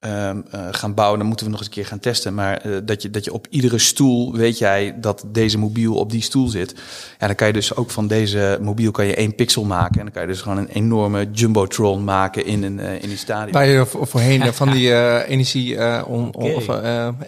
uh, 0.00 0.30
gaan 0.70 0.94
bouwen, 0.94 1.18
dan 1.18 1.28
moeten 1.28 1.46
we 1.46 1.52
nog 1.52 1.60
eens 1.60 1.68
een 1.68 1.74
keer 1.74 1.86
gaan 1.86 2.00
testen. 2.00 2.34
Maar 2.34 2.66
uh, 2.66 2.76
dat, 2.84 3.02
je, 3.02 3.10
dat 3.10 3.24
je 3.24 3.32
op 3.32 3.46
iedere 3.50 3.78
stoel 3.78 4.34
weet 4.34 4.58
jij 4.58 4.94
dat 5.00 5.24
deze 5.26 5.58
mobiel 5.58 5.94
op 5.94 6.10
die 6.10 6.22
stoel 6.22 6.48
zit. 6.48 6.74
Ja, 7.18 7.26
dan 7.26 7.36
kan 7.36 7.46
je 7.46 7.52
dus 7.52 7.74
ook 7.76 7.90
van 7.90 8.06
deze 8.06 8.58
mobiel 8.60 8.90
kan 8.90 9.06
je 9.06 9.14
één 9.14 9.34
pixel 9.34 9.64
maken. 9.64 9.98
En 9.98 10.04
dan 10.04 10.12
kan 10.12 10.22
je 10.22 10.28
dus 10.28 10.40
gewoon 10.40 10.58
een 10.58 10.68
enorme 10.68 11.30
jumbotron 11.32 12.04
maken 12.04 12.46
in 12.46 12.62
een, 12.62 12.78
uh, 12.78 13.02
in 13.02 13.08
die 13.08 13.16
stadion. 13.16 13.52
Waar 13.52 13.66
je 13.66 13.86
voorheen 13.86 14.54
van 14.54 14.70
die 14.76 15.24
energie 15.24 16.04
on, 16.06 16.34
on, 16.34 16.54
of 16.54 16.68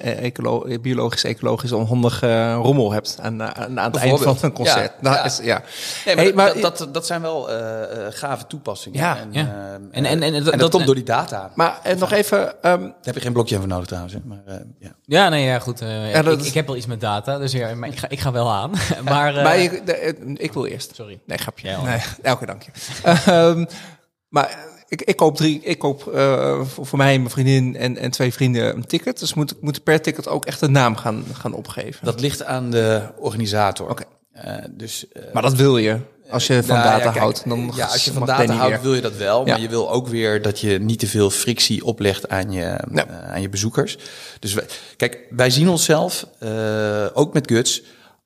ecolo 0.01 0.79
biologisch, 0.81 1.25
ecologisch 1.25 1.73
onhandige 1.73 2.53
rommel 2.53 2.93
hebt 2.93 3.19
aan, 3.23 3.43
aan, 3.43 3.81
aan 3.81 3.91
het 3.91 4.01
eind 4.01 4.21
van 4.23 4.37
een 4.41 4.53
concert. 4.53 4.93
Ja, 5.01 5.01
nou, 5.01 5.17
ja. 5.17 5.25
Is, 5.25 5.41
ja. 5.43 5.63
Nee, 6.05 6.15
maar, 6.15 6.25
hey, 6.25 6.33
maar 6.35 6.61
dat, 6.61 6.79
dat, 6.79 6.95
dat 6.95 7.07
zijn 7.07 7.21
wel 7.21 7.49
gave 8.11 8.47
toepassingen. 8.47 8.99
Ja, 8.99 9.19
en, 9.19 9.29
ja. 9.31 9.79
en, 9.91 10.05
en, 10.05 10.23
en, 10.23 10.35
en, 10.35 10.45
dat, 10.45 10.59
dat 10.59 10.71
komt 10.71 10.87
door 10.87 10.95
die 10.95 11.05
data. 11.05 11.51
Maar 11.55 11.79
en 11.83 11.99
nog 11.99 12.13
even 12.13 12.39
Um, 12.39 12.58
Daar 12.61 12.93
heb 13.03 13.15
je 13.15 13.21
geen 13.21 13.33
blokje 13.33 13.57
voor 13.57 13.67
nodig 13.67 13.87
trouwens. 13.87 14.15
Hè? 14.15 14.21
Maar, 14.25 14.43
uh, 14.49 14.55
ja. 14.79 14.91
ja, 15.05 15.29
nee, 15.29 15.45
ja, 15.45 15.59
goed. 15.59 15.83
Uh, 15.83 16.11
ja, 16.11 16.25
ik, 16.25 16.41
ik, 16.41 16.55
heb 16.55 16.67
wel 16.67 16.77
iets 16.77 16.87
met 16.87 17.00
data, 17.00 17.38
dus 17.38 17.53
ja, 17.53 17.75
maar 17.75 17.88
ik, 17.88 17.99
ga, 17.99 18.09
ik 18.09 18.21
ga 18.21 18.33
wel 18.33 18.50
aan. 18.50 18.71
maar 19.05 19.37
uh, 19.37 19.43
maar 19.43 19.59
ik, 19.59 19.87
de, 19.87 20.17
ik, 20.37 20.53
wil 20.53 20.67
eerst. 20.67 20.95
Sorry. 20.95 21.21
Nee, 21.27 21.38
grapje. 21.38 21.69
Ja, 21.69 21.83
nee, 21.83 22.00
elke 22.23 22.47
dankje. 22.47 22.71
um, 23.29 23.67
maar 24.29 24.59
ik, 24.88 25.03
ik 25.03 25.17
koop 25.17 25.37
drie, 25.37 25.61
ik 25.62 25.79
koop 25.79 26.03
voor, 26.62 26.87
voor 26.87 26.99
mij, 26.99 27.19
mijn 27.19 27.31
vriendin 27.31 27.77
en, 27.77 27.97
en 27.97 28.11
twee 28.11 28.33
vrienden 28.33 28.77
een 28.77 28.87
ticket. 28.87 29.19
Dus 29.19 29.35
moet, 29.35 29.55
moet 29.61 29.83
per 29.83 30.03
ticket 30.03 30.29
ook 30.29 30.47
echt 30.47 30.61
een 30.61 30.73
naam 30.73 30.97
gaan, 30.97 31.25
gaan 31.33 31.53
opgeven. 31.53 32.05
Dat 32.05 32.21
ligt 32.21 32.45
aan 32.45 32.71
de 32.71 33.09
organisator. 33.19 33.91
Oké. 33.91 34.03
Okay. 34.33 34.69
dus, 34.71 35.07
maar 35.33 35.43
dat 35.43 35.55
wil 35.55 35.79
je? 35.79 35.99
Als 36.30 36.47
je 36.47 36.62
van 36.62 36.76
nou, 36.76 36.88
data 36.88 36.97
ja, 36.97 37.02
kijk, 37.02 37.16
houdt, 37.16 37.42
dan 37.49 37.73
ja, 37.75 37.87
als 37.87 38.04
je 38.04 38.12
van 38.12 38.26
data 38.26 38.52
houdt, 38.52 38.70
weer. 38.70 38.82
wil 38.82 38.94
je 38.94 39.00
dat 39.00 39.16
wel. 39.16 39.44
Maar 39.44 39.56
ja. 39.56 39.62
je 39.62 39.68
wil 39.68 39.90
ook 39.90 40.08
weer 40.08 40.42
dat 40.42 40.61
je 40.61 40.78
niet 40.78 40.99
te 40.99 41.06
veel 41.06 41.30
frictie 41.30 41.85
oplegt 41.85 42.28
aan 42.28 42.52
je, 42.52 42.85
uh, 42.92 43.02
aan 43.32 43.40
je 43.40 43.49
bezoekers. 43.49 43.99
Dus 44.38 44.54
wij, 44.54 44.64
kijk, 44.97 45.18
wij 45.30 45.50
zien 45.50 45.68
onszelf, 45.68 46.26
uh, 46.40 47.06
ook 47.12 47.32
met 47.32 47.50
Guts, 47.50 47.82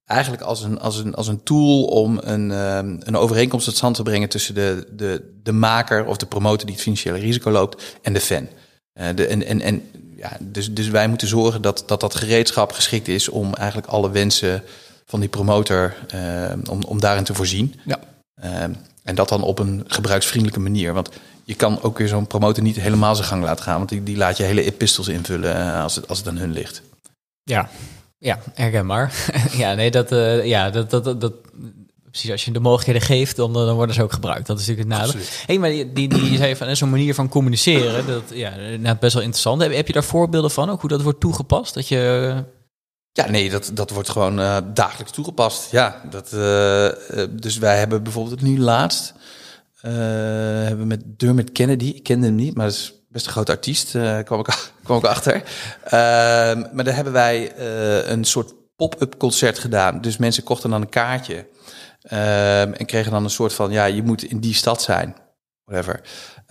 eigenlijk 0.06 0.42
als 0.42 0.62
een, 0.62 0.80
als 0.80 0.98
een, 0.98 1.14
als 1.14 1.28
een 1.28 1.42
tool 1.42 1.84
om 1.84 2.20
een, 2.22 2.50
um, 2.50 2.98
een 3.00 3.16
overeenkomst 3.16 3.66
tot 3.66 3.76
stand 3.76 3.94
te 3.94 4.02
brengen 4.02 4.28
tussen 4.28 4.54
de, 4.54 4.86
de, 4.92 5.32
de 5.42 5.52
maker 5.52 6.06
of 6.06 6.16
de 6.16 6.26
promotor 6.26 6.66
die 6.66 6.74
het 6.74 6.82
financiële 6.82 7.18
risico 7.18 7.50
loopt 7.50 7.82
en 8.02 8.12
de 8.12 8.20
fan. 8.20 8.48
Uh, 8.94 9.06
de, 9.14 9.26
en, 9.26 9.44
en, 9.46 9.60
en, 9.60 9.82
ja, 10.16 10.36
dus, 10.40 10.72
dus 10.72 10.88
wij 10.88 11.08
moeten 11.08 11.28
zorgen 11.28 11.62
dat, 11.62 11.82
dat 11.86 12.00
dat 12.00 12.14
gereedschap 12.14 12.72
geschikt 12.72 13.08
is 13.08 13.28
om 13.28 13.54
eigenlijk 13.54 13.88
alle 13.88 14.10
wensen 14.10 14.62
van 15.12 15.20
die 15.20 15.28
promotor 15.28 15.94
uh, 16.14 16.52
om, 16.70 16.82
om 16.82 17.00
daarin 17.00 17.24
te 17.24 17.34
voorzien. 17.34 17.74
Ja. 17.84 17.98
Uh, 18.44 18.62
en 19.02 19.14
dat 19.14 19.28
dan 19.28 19.42
op 19.42 19.58
een 19.58 19.84
gebruiksvriendelijke 19.86 20.60
manier. 20.60 20.92
Want 20.92 21.10
je 21.44 21.54
kan 21.54 21.82
ook 21.82 21.98
weer 21.98 22.08
zo'n 22.08 22.26
promotor 22.26 22.62
niet 22.62 22.76
helemaal 22.76 23.14
zijn 23.14 23.28
gang 23.28 23.44
laten 23.44 23.64
gaan. 23.64 23.76
Want 23.76 23.88
die, 23.88 24.02
die 24.02 24.16
laat 24.16 24.36
je 24.36 24.42
hele 24.42 24.64
epistels 24.64 25.08
invullen 25.08 25.56
uh, 25.56 25.82
als, 25.82 25.94
het, 25.94 26.08
als 26.08 26.18
het 26.18 26.28
aan 26.28 26.36
hun 26.36 26.52
ligt. 26.52 26.82
Ja, 27.42 27.68
ja 28.18 28.38
herkenbaar. 28.54 29.14
ja, 29.62 29.74
nee, 29.74 29.90
dat, 29.90 30.12
uh, 30.12 30.44
ja, 30.44 30.70
dat, 30.70 30.90
dat, 30.90 31.04
dat, 31.04 31.20
dat, 31.20 31.32
precies. 32.10 32.30
Als 32.30 32.44
je 32.44 32.52
de 32.52 32.60
mogelijkheden 32.60 33.02
geeft, 33.02 33.36
dan, 33.36 33.52
dan 33.52 33.74
worden 33.74 33.94
ze 33.94 34.02
ook 34.02 34.12
gebruikt. 34.12 34.46
Dat 34.46 34.60
is 34.60 34.66
natuurlijk 34.66 34.94
het 34.94 34.98
nadeel. 34.98 35.20
Hé, 35.22 35.44
hey, 35.46 35.58
maar 35.58 35.70
die, 35.70 35.92
die, 35.92 36.08
die 36.08 36.36
zei 36.36 36.56
van 36.56 36.76
zo'n 36.76 36.90
manier 36.90 37.14
van 37.14 37.28
communiceren, 37.28 38.06
dat 38.06 38.22
ja, 38.34 38.52
nou, 38.78 38.96
best 39.00 39.14
wel 39.14 39.22
interessant. 39.22 39.62
Heb, 39.62 39.74
heb 39.74 39.86
je 39.86 39.92
daar 39.92 40.04
voorbeelden 40.04 40.50
van 40.50 40.70
ook 40.70 40.80
hoe 40.80 40.90
dat 40.90 41.02
wordt 41.02 41.20
toegepast? 41.20 41.74
Dat 41.74 41.88
je 41.88 42.34
ja, 43.12 43.30
nee, 43.30 43.50
dat, 43.50 43.70
dat 43.74 43.90
wordt 43.90 44.08
gewoon 44.08 44.40
uh, 44.40 44.56
dagelijks 44.74 45.12
toegepast. 45.12 45.70
Ja, 45.70 46.00
dat, 46.10 46.32
uh, 46.34 46.88
dus 47.30 47.58
wij 47.58 47.78
hebben 47.78 48.02
bijvoorbeeld 48.02 48.42
nu 48.42 48.58
laatst, 48.58 49.14
uh, 49.82 49.92
hebben 50.66 50.86
met 50.86 51.18
Dermot 51.18 51.52
Kennedy, 51.52 51.92
ik 51.94 52.02
kende 52.02 52.26
hem 52.26 52.34
niet, 52.34 52.54
maar 52.54 52.66
dat 52.66 52.74
is 52.74 52.94
best 53.08 53.26
een 53.26 53.32
grote 53.32 53.52
artiest, 53.52 53.90
kwam, 54.24 54.40
ik, 54.40 54.70
kwam 54.84 54.98
ik 54.98 55.04
achter. 55.04 55.42
Ehm, 55.84 56.64
maar 56.72 56.84
daar 56.84 56.94
hebben 56.94 57.12
wij 57.12 57.58
een 58.08 58.24
soort 58.24 58.54
pop-up 58.76 59.18
concert 59.18 59.58
gedaan. 59.58 60.00
Dus 60.00 60.16
mensen 60.16 60.42
kochten 60.42 60.70
dan 60.70 60.80
een 60.80 60.88
kaartje 60.88 61.46
ehm, 62.02 62.72
en 62.72 62.86
kregen 62.86 63.12
dan 63.12 63.24
een 63.24 63.30
soort 63.30 63.52
van, 63.52 63.70
ja, 63.70 63.84
je 63.84 64.02
moet 64.02 64.22
in 64.22 64.40
die 64.40 64.54
stad 64.54 64.82
zijn, 64.82 65.16
whatever. 65.64 66.00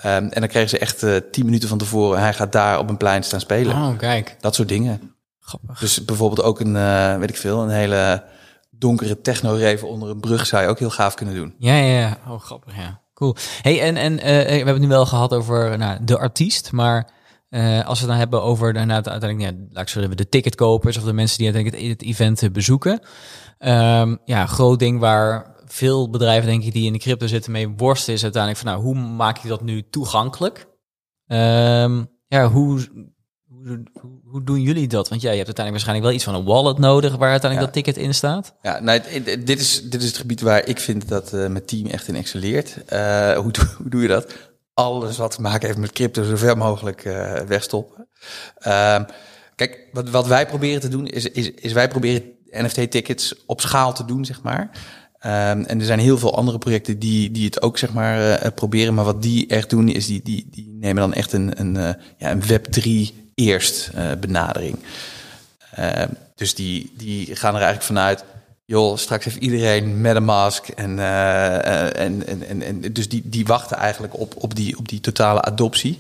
Um, 0.06 0.30
en 0.30 0.40
dan 0.40 0.48
kregen 0.48 0.70
ze 0.70 0.78
echt 0.78 1.00
tien 1.32 1.46
minuten 1.46 1.70
van 1.70 1.78
tevoren, 1.78 2.20
hij 2.20 2.34
gaat 2.34 2.52
daar 2.52 2.80
op 2.80 2.90
een 2.90 2.98
plein 2.98 3.24
staan 3.24 3.40
spelen. 3.40 3.76
Oh, 3.76 3.98
kijk. 3.98 4.36
Dat 4.40 4.56
soort 4.56 4.68
dingen. 4.68 5.11
Grappig. 5.42 5.80
Dus 5.80 6.06
bijvoorbeeld 6.06 6.42
ook 6.42 6.60
een, 6.60 6.76
uh, 6.76 7.18
weet 7.18 7.30
ik 7.30 7.38
veel, 7.38 7.62
een 7.62 7.70
hele 7.70 8.24
donkere 8.70 9.22
techno-reven 9.22 9.88
onder 9.88 10.10
een 10.10 10.20
brug 10.20 10.46
zou 10.46 10.64
je 10.64 10.70
ook 10.70 10.80
heel 10.80 10.90
gaaf 10.90 11.14
kunnen 11.14 11.36
doen. 11.36 11.56
Ja, 11.58 11.76
ja, 11.76 12.00
ja. 12.00 12.18
Oh, 12.28 12.40
grappig, 12.40 12.76
ja. 12.76 13.02
Cool. 13.14 13.36
Hey, 13.62 13.82
en, 13.82 13.98
en 13.98 14.14
uh, 14.14 14.20
we 14.22 14.28
hebben 14.28 14.74
het 14.74 14.82
nu 14.82 14.88
wel 14.88 15.06
gehad 15.06 15.34
over 15.34 15.78
nou, 15.78 16.04
de 16.04 16.18
artiest, 16.18 16.72
maar 16.72 17.12
uh, 17.50 17.86
als 17.86 18.00
we 18.00 18.06
het 18.06 18.08
dan 18.08 18.18
hebben 18.18 18.42
over 18.42 18.74
nou, 18.74 18.90
uiteindelijk, 18.90 19.40
ja, 19.40 19.66
laat 19.70 19.84
ik 19.84 19.90
zeggen, 19.90 20.18
de 20.18 20.30
ticketkopers 20.30 20.98
of 20.98 21.04
de 21.04 21.14
mensen 21.14 21.38
die 21.38 21.46
uiteindelijk 21.46 21.84
het, 21.84 22.00
het 22.00 22.10
event 22.10 22.54
bezoeken. 22.54 23.00
Um, 23.60 24.20
ja, 24.26 24.46
groot 24.46 24.80
ding 24.80 25.00
waar 25.00 25.56
veel 25.66 26.10
bedrijven, 26.10 26.50
denk 26.50 26.64
ik, 26.64 26.74
die 26.74 26.86
in 26.86 26.94
de 26.94 27.00
crypto 27.00 27.28
zitten 27.28 27.52
mee 27.52 27.70
worsten, 27.70 28.14
is 28.14 28.24
uiteindelijk 28.24 28.64
van, 28.64 28.72
nou, 28.72 28.84
hoe 28.84 28.96
maak 28.96 29.38
je 29.38 29.48
dat 29.48 29.62
nu 29.62 29.90
toegankelijk? 29.90 30.68
Um, 31.28 32.10
ja, 32.28 32.50
hoe 32.50 32.88
hoe, 34.24 34.44
doen 34.44 34.62
jullie 34.62 34.88
dat? 34.88 35.10
Want 35.10 35.22
ja, 35.22 35.32
je 35.32 35.38
hebt 35.38 35.58
uiteindelijk 35.58 35.86
waarschijnlijk 35.86 36.06
wel 36.06 36.16
iets 36.16 36.24
van 36.24 36.36
een 36.36 36.62
wallet 36.62 36.78
nodig 36.78 37.16
waar 37.16 37.30
uiteindelijk 37.30 37.60
ja. 37.60 37.74
dat 37.74 37.86
ticket 37.86 38.04
in 38.04 38.14
staat. 38.14 38.54
Ja, 38.62 38.80
nou, 38.80 39.02
dit 39.44 39.60
is, 39.60 39.90
dit 39.90 40.02
is 40.02 40.08
het 40.08 40.18
gebied 40.18 40.42
waar 40.42 40.68
ik 40.68 40.80
vind 40.80 41.08
dat 41.08 41.34
uh, 41.34 41.48
mijn 41.48 41.66
team 41.66 41.86
echt 41.86 42.08
in 42.08 42.16
excelleert. 42.16 42.78
Uh, 42.94 43.38
hoe, 43.38 43.52
hoe 43.78 43.90
doe 43.90 44.02
je 44.02 44.08
dat? 44.08 44.34
Alles 44.74 45.18
wat 45.18 45.36
te 45.36 45.42
maken 45.42 45.68
heeft 45.68 45.80
met 45.80 45.92
crypto 45.92 46.24
zo 46.24 46.36
ver 46.36 46.58
mogelijk 46.58 47.06
uh, 47.06 47.34
wegstoppen. 47.34 48.08
Uh, 48.68 49.00
kijk, 49.56 49.88
wat, 49.92 50.10
wat 50.10 50.28
wij 50.28 50.46
proberen 50.46 50.82
te 50.82 50.88
doen 50.88 51.08
is, 51.08 51.26
is, 51.26 51.52
is 51.52 51.74
wij 51.74 51.88
proberen 51.88 52.24
NFT-tickets 52.52 53.36
op 53.46 53.62
schaal 53.62 53.94
te 53.94 54.06
doen, 54.06 54.26
zeg 54.26 54.42
maar. 54.42 54.70
Um, 55.26 55.64
en 55.66 55.80
er 55.80 55.86
zijn 55.86 56.00
heel 56.00 56.18
veel 56.18 56.36
andere 56.36 56.58
projecten 56.58 57.00
die, 57.00 57.32
die 57.32 57.46
het 57.46 57.62
ook 57.62 57.78
zeg 57.78 57.94
maar 57.94 58.44
uh, 58.44 58.52
proberen. 58.56 58.94
Maar 58.94 59.06
wat 59.06 59.22
die 59.22 59.48
echt 59.48 59.70
doen, 59.70 59.90
is 59.90 60.06
die, 60.06 60.22
die, 60.24 60.48
die 60.52 60.78
nemen 60.80 61.02
dan 61.02 61.14
echt 61.14 61.34
een, 61.34 61.60
een, 61.60 61.76
uh, 61.76 61.90
ja, 62.18 62.32
een 62.32 62.42
Web3 62.42 63.22
eerst 63.48 63.92
uh, 63.96 64.12
benadering. 64.20 64.80
Uh, 65.80 66.04
dus 66.36 66.56
die, 66.56 66.94
die 66.98 67.36
gaan 67.36 67.56
er 67.56 67.62
eigenlijk 67.62 67.84
vanuit, 67.84 68.24
joh, 68.66 68.98
straks 68.98 69.26
heeft 69.26 69.38
iedereen 69.38 70.02
met 70.02 70.16
een 70.16 70.24
mask. 70.24 70.68
En, 70.68 70.98
uh, 70.98 72.00
en, 72.00 72.28
en, 72.28 72.48
en, 72.48 72.62
en, 72.62 72.94
dus 72.94 73.10
die, 73.10 73.22
die 73.26 73.46
wachten 73.46 73.78
eigenlijk 73.78 74.20
op, 74.20 74.34
op, 74.38 74.56
die, 74.56 74.78
op 74.78 74.90
die 74.90 75.00
totale 75.00 75.42
adoptie. 75.42 76.00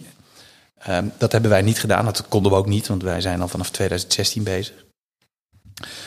Um, 0.89 1.11
dat 1.17 1.31
hebben 1.31 1.49
wij 1.49 1.61
niet 1.61 1.79
gedaan, 1.79 2.05
dat 2.05 2.27
konden 2.27 2.51
we 2.51 2.57
ook 2.57 2.67
niet, 2.67 2.87
want 2.87 3.03
wij 3.03 3.21
zijn 3.21 3.41
al 3.41 3.47
vanaf 3.47 3.69
2016 3.69 4.43
bezig. 4.43 4.85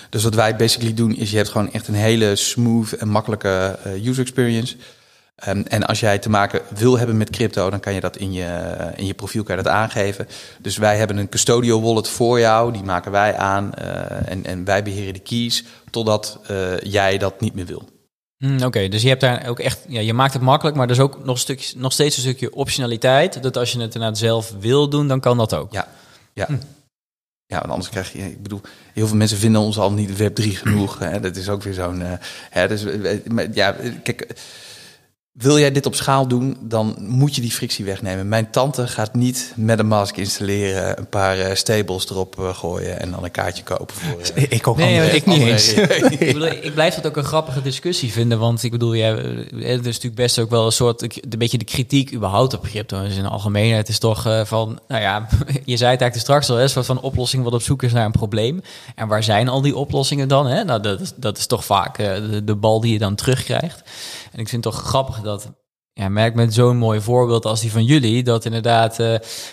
Dus 0.09 0.23
wat 0.23 0.35
wij 0.35 0.57
basically 0.57 0.94
doen, 0.94 1.16
is 1.16 1.31
je 1.31 1.37
hebt 1.37 1.49
gewoon 1.49 1.73
echt 1.73 1.88
een 1.88 1.94
hele 1.94 2.37
smooth 2.37 2.92
en 2.92 3.09
makkelijke 3.09 3.79
user 4.05 4.20
experience. 4.20 4.77
Um, 5.49 5.62
en 5.62 5.85
als 5.85 6.01
jij 6.01 6.18
te 6.18 6.31
maken 6.31 6.61
wil 6.75 6.99
hebben 6.99 7.16
met 7.16 7.31
crypto, 7.31 7.70
dan 7.70 7.81
kan 7.81 7.94
je 7.94 8.01
dat 8.01 8.16
in 8.16 8.33
je, 8.33 8.75
in 8.97 9.07
je 9.07 9.14
profiel 9.14 9.42
kan 9.42 9.57
je 9.57 9.62
dat 9.62 9.73
aangeven. 9.73 10.29
Dus 10.61 10.77
wij 10.77 10.97
hebben 10.97 11.16
een 11.16 11.29
custodial 11.29 11.83
wallet 11.83 12.09
voor 12.09 12.38
jou, 12.38 12.73
die 12.73 12.83
maken 12.83 13.12
wij 13.12 13.37
aan. 13.37 13.73
Uh, 13.79 14.31
en, 14.31 14.44
en 14.44 14.64
wij 14.64 14.83
beheren 14.83 15.14
de 15.14 15.20
keys 15.20 15.64
totdat 15.90 16.40
uh, 16.51 16.79
jij 16.79 17.18
dat 17.18 17.40
niet 17.40 17.55
meer 17.55 17.66
wil. 17.66 17.88
Mm, 18.38 18.55
Oké, 18.55 18.64
okay, 18.64 18.88
dus 18.88 19.03
je 19.03 19.09
hebt 19.09 19.20
daar 19.20 19.47
ook 19.49 19.59
echt, 19.59 19.81
ja, 19.88 20.01
je 20.01 20.14
maakt 20.14 20.33
het 20.33 20.42
makkelijk, 20.42 20.77
maar 20.77 20.87
er 20.87 20.92
is 20.92 21.01
ook 21.01 21.25
nog, 21.25 21.38
stukje, 21.38 21.79
nog 21.79 21.92
steeds 21.92 22.16
een 22.16 22.23
stukje 22.23 22.55
optionaliteit. 22.55 23.42
Dat 23.42 23.57
als 23.57 23.73
je 23.73 23.81
het 23.81 23.94
inderdaad 23.94 24.18
zelf 24.18 24.53
wil 24.61 24.88
doen, 24.88 25.09
dan 25.09 25.20
kan 25.20 25.37
dat 25.37 25.55
ook. 25.55 25.73
Ja. 25.73 25.88
Ja. 26.33 26.49
Ja, 27.47 27.59
want 27.59 27.70
anders 27.70 27.88
krijg 27.88 28.12
je, 28.12 28.18
ik 28.18 28.42
bedoel, 28.42 28.61
heel 28.92 29.07
veel 29.07 29.16
mensen 29.16 29.38
vinden 29.38 29.61
ons 29.61 29.79
al 29.79 29.92
niet 29.92 30.16
Web 30.16 30.35
3 30.35 30.57
genoeg. 30.57 30.99
Hè? 30.99 31.20
Dat 31.20 31.37
is 31.37 31.49
ook 31.49 31.62
weer 31.62 31.75
zo'n. 31.75 32.03
Hè, 32.51 32.68
dus, 32.68 32.85
ja, 33.53 33.77
kijk, 34.03 34.35
wil 35.35 35.59
jij 35.59 35.73
dit 35.73 35.87
op 35.87 35.94
schaal 35.94 36.29
doen, 36.29 36.57
dan 36.61 36.97
moet 36.99 37.35
je 37.35 37.40
die 37.40 37.51
frictie 37.51 37.85
wegnemen. 37.85 38.29
Mijn 38.29 38.51
tante 38.51 38.87
gaat 38.87 39.14
niet 39.14 39.53
met 39.57 39.79
een 39.79 39.87
mask 39.87 40.16
installeren, 40.16 40.99
een 40.99 41.09
paar 41.09 41.38
uh, 41.38 41.55
stables 41.55 42.11
erop 42.11 42.37
uh, 42.40 42.55
gooien 42.55 43.01
en 43.01 43.11
dan 43.11 43.25
een 43.25 43.31
kaartje 43.31 43.62
kopen 43.62 43.94
voor. 43.94 44.20
Uh, 44.37 44.42
ik 44.59 44.66
ook 44.66 44.77
nee, 44.77 45.11
ik 45.11 45.27
niet 45.27 45.42
eens. 45.42 45.73
ik, 46.18 46.18
bedoel, 46.18 46.47
ik 46.47 46.75
blijf 46.75 46.94
dat 46.94 47.07
ook 47.07 47.16
een 47.16 47.25
grappige 47.25 47.62
discussie 47.62 48.12
vinden, 48.12 48.38
want 48.38 48.62
ik 48.62 48.70
bedoel, 48.70 48.92
ja, 48.92 49.14
het 49.14 49.61
is 49.61 49.85
natuurlijk 49.85 50.14
best 50.14 50.38
ook 50.38 50.51
wel 50.51 50.66
een 50.66 50.73
soort, 50.73 51.03
een 51.03 51.38
beetje 51.38 51.59
de 51.59 51.64
kritiek 51.64 52.12
überhaupt 52.12 52.55
op 52.55 52.62
crypto. 52.62 53.03
Dus 53.03 53.16
in 53.16 53.23
de 53.23 53.29
algemeenheid 53.29 53.88
is 53.88 53.99
toch 53.99 54.23
van, 54.44 54.79
nou 54.88 55.03
ja, 55.03 55.27
je 55.64 55.77
zei 55.77 55.90
het 55.90 56.01
eigenlijk 56.01 56.16
straks 56.16 56.51
al, 56.51 56.61
een 56.61 56.68
soort 56.68 56.87
van 56.87 57.01
oplossing 57.01 57.44
wat 57.44 57.53
op 57.53 57.62
zoek 57.62 57.83
is 57.83 57.92
naar 57.92 58.05
een 58.05 58.12
probleem. 58.12 58.62
En 58.94 59.09
waar 59.09 59.23
zijn 59.23 59.49
al 59.49 59.61
die 59.61 59.77
oplossingen 59.77 60.29
dan? 60.29 60.47
Hè? 60.47 60.64
Nou, 60.64 60.83
dat, 60.83 61.14
dat 61.16 61.38
is 61.38 61.47
toch 61.47 61.64
vaak 61.64 61.97
de, 61.97 62.42
de 62.44 62.55
bal 62.55 62.81
die 62.81 62.92
je 62.92 62.99
dan 62.99 63.14
terugkrijgt. 63.14 63.83
En 64.33 64.40
ik 64.40 64.49
vind 64.49 64.64
het 64.64 64.75
toch 64.75 64.83
grappig 64.83 65.23
dat 65.24 65.52
ja, 65.96 66.08
merk 66.08 66.34
met 66.34 66.54
zo'n 66.54 66.76
mooi 66.76 67.00
voorbeeld 67.00 67.44
als 67.44 67.60
die 67.60 67.72
van 67.72 67.84
jullie, 67.84 68.22
dat 68.22 68.44
inderdaad, 68.44 68.98
uh, 68.98 69.06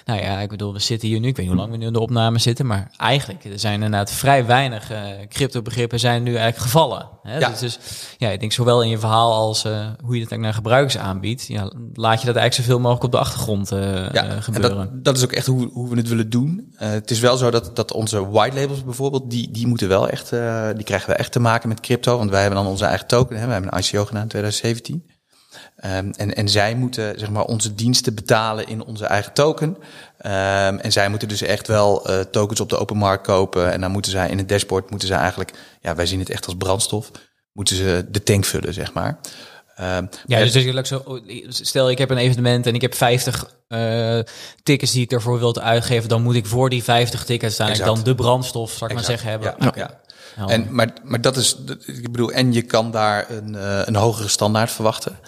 nou 0.06 0.22
ja, 0.22 0.40
ik 0.40 0.50
bedoel, 0.50 0.74
we 0.74 0.80
zitten 0.80 1.08
hier 1.08 1.20
nu, 1.20 1.28
ik 1.28 1.36
weet 1.36 1.46
niet 1.46 1.56
hoe 1.56 1.64
lang 1.64 1.72
we 1.72 1.78
nu 1.78 1.86
in 1.86 1.94
de 1.94 2.00
opname 2.00 2.40
zitten, 2.40 2.66
maar 2.66 2.92
eigenlijk, 2.98 3.46
er 3.46 3.60
zijn 3.60 3.74
inderdaad 3.74 4.12
vrij 4.12 4.46
weinig 4.46 4.92
uh, 4.92 5.02
crypto-begrippen 5.30 6.00
zijn 6.00 6.24
nu 6.24 6.30
eigenlijk 6.36 6.58
gevallen. 6.58 7.10
Hè? 7.24 7.38
Ja. 7.38 7.50
Dus, 7.50 7.60
dus, 7.60 7.80
ja, 8.18 8.30
ik 8.30 8.40
denk 8.40 8.52
zowel 8.52 8.84
in 8.84 8.90
je 8.90 8.98
verhaal 8.98 9.34
als 9.34 9.66
uh, 9.66 9.72
hoe 9.72 10.16
je 10.16 10.22
het 10.22 10.32
eigenlijk 10.32 10.42
naar 10.42 10.54
gebruikers 10.54 10.98
aanbiedt, 10.98 11.48
ja, 11.48 11.72
laat 11.94 12.20
je 12.20 12.26
dat 12.26 12.36
eigenlijk 12.36 12.54
zoveel 12.54 12.80
mogelijk 12.80 13.04
op 13.04 13.12
de 13.12 13.18
achtergrond 13.18 13.70
ja, 13.70 14.42
gebeuren. 14.42 14.78
Dat, 14.78 15.04
dat, 15.04 15.18
is 15.18 15.24
ook 15.24 15.32
echt 15.32 15.46
hoe, 15.46 15.70
hoe 15.74 15.90
we 15.90 15.98
het 15.98 16.08
willen 16.08 16.30
doen. 16.30 16.74
het 16.76 17.12
is 17.12 17.20
wel 17.20 17.38
zo 17.38 17.52
dat, 17.52 17.76
dat 17.76 17.94
onze 17.94 18.30
white 18.30 18.60
labels 18.60 18.84
bijvoorbeeld, 18.84 19.30
die, 19.30 19.52
die 19.52 19.68
moeten 19.68 19.88
wel 19.88 20.10
echt, 20.10 20.30
die 20.76 20.84
krijgen 20.84 21.10
we 21.10 21.16
echt 21.16 21.32
te 21.32 21.40
maken 21.40 21.70
met 21.70 21.80
crypto, 21.80 22.18
want 22.18 22.30
wij 22.30 22.42
hebben 22.42 22.60
dan 22.64 22.72
onze 22.72 22.86
eigen 22.86 23.08
token, 23.08 23.40
hè? 23.40 23.46
we 23.46 23.52
hebben 23.52 23.74
een 23.74 23.80
ICO 23.80 24.06
gedaan 24.06 24.22
in 24.22 24.28
2017. 24.28 25.11
Um, 25.86 26.12
en, 26.12 26.36
en 26.36 26.50
zij 26.50 26.76
moeten 26.76 27.20
zeg 27.20 27.30
maar, 27.30 27.44
onze 27.44 27.76
diensten 27.76 28.16
betalen 28.16 28.68
in 28.68 28.84
onze 28.84 29.06
eigen 29.06 29.34
token. 29.34 29.68
Um, 29.68 30.80
en 30.80 30.92
zij 30.92 31.10
moeten 31.10 31.28
dus 31.28 31.42
echt 31.42 31.68
wel 31.68 32.10
uh, 32.10 32.20
tokens 32.20 32.60
op 32.60 32.70
de 32.70 32.78
open 32.78 32.98
markt 32.98 33.26
kopen. 33.26 33.72
En 33.72 33.82
dan 33.82 33.92
moeten 33.92 34.12
zij 34.12 34.30
in 34.30 34.38
het 34.38 34.50
dashboard, 34.50 34.90
moeten 34.90 35.08
ze 35.08 35.14
eigenlijk, 35.14 35.52
ja, 35.82 35.96
wij 35.96 36.06
zien 36.06 36.20
het 36.20 36.30
echt 36.30 36.46
als 36.46 36.56
brandstof, 36.56 37.12
moeten 37.52 37.76
ze 37.76 38.06
de 38.10 38.24
tank 38.24 38.46
vullen, 38.46 38.74
zeg 38.74 38.94
maar. 38.94 39.20
Um, 39.80 40.10
ja, 40.26 40.40
dus, 40.40 40.52
dus 40.52 40.88
zo, 40.88 41.22
stel 41.48 41.90
ik 41.90 41.98
heb 41.98 42.10
een 42.10 42.18
evenement 42.18 42.68
en 42.68 42.74
ik 42.74 42.82
heb 42.82 42.96
50 42.96 43.54
uh, 43.68 44.20
tickets 44.64 44.92
die 44.92 45.04
ik 45.04 45.12
ervoor 45.12 45.40
wil 45.40 45.60
uitgeven, 45.60 46.10
dan 46.10 46.22
moet 46.22 46.36
ik 46.36 46.46
voor 46.46 46.70
die 46.70 46.84
50 46.84 47.26
tickets 47.26 47.54
staan 47.54 47.78
dan 47.78 48.04
de 48.04 48.16
brandstof, 48.16 48.72
zal 48.72 48.88
ik 48.88 48.94
maar 48.94 49.04
zeggen, 49.04 49.30
hebben. 49.30 49.56
Ja, 49.60 49.72
ja. 49.76 50.00
En, 50.48 50.68
maar, 50.70 50.94
maar 51.04 51.22
dat 51.22 51.38
is, 51.38 51.58
ik 51.86 52.12
bedoel, 52.12 52.32
en 52.32 52.54
je 52.54 52.62
kan 52.62 52.92
daar 52.92 53.30
een, 53.30 53.54
uh, 53.54 53.82
een 53.86 53.96
hogere 53.96 54.28
standaard 54.28 54.72
verwachten. 54.72 55.20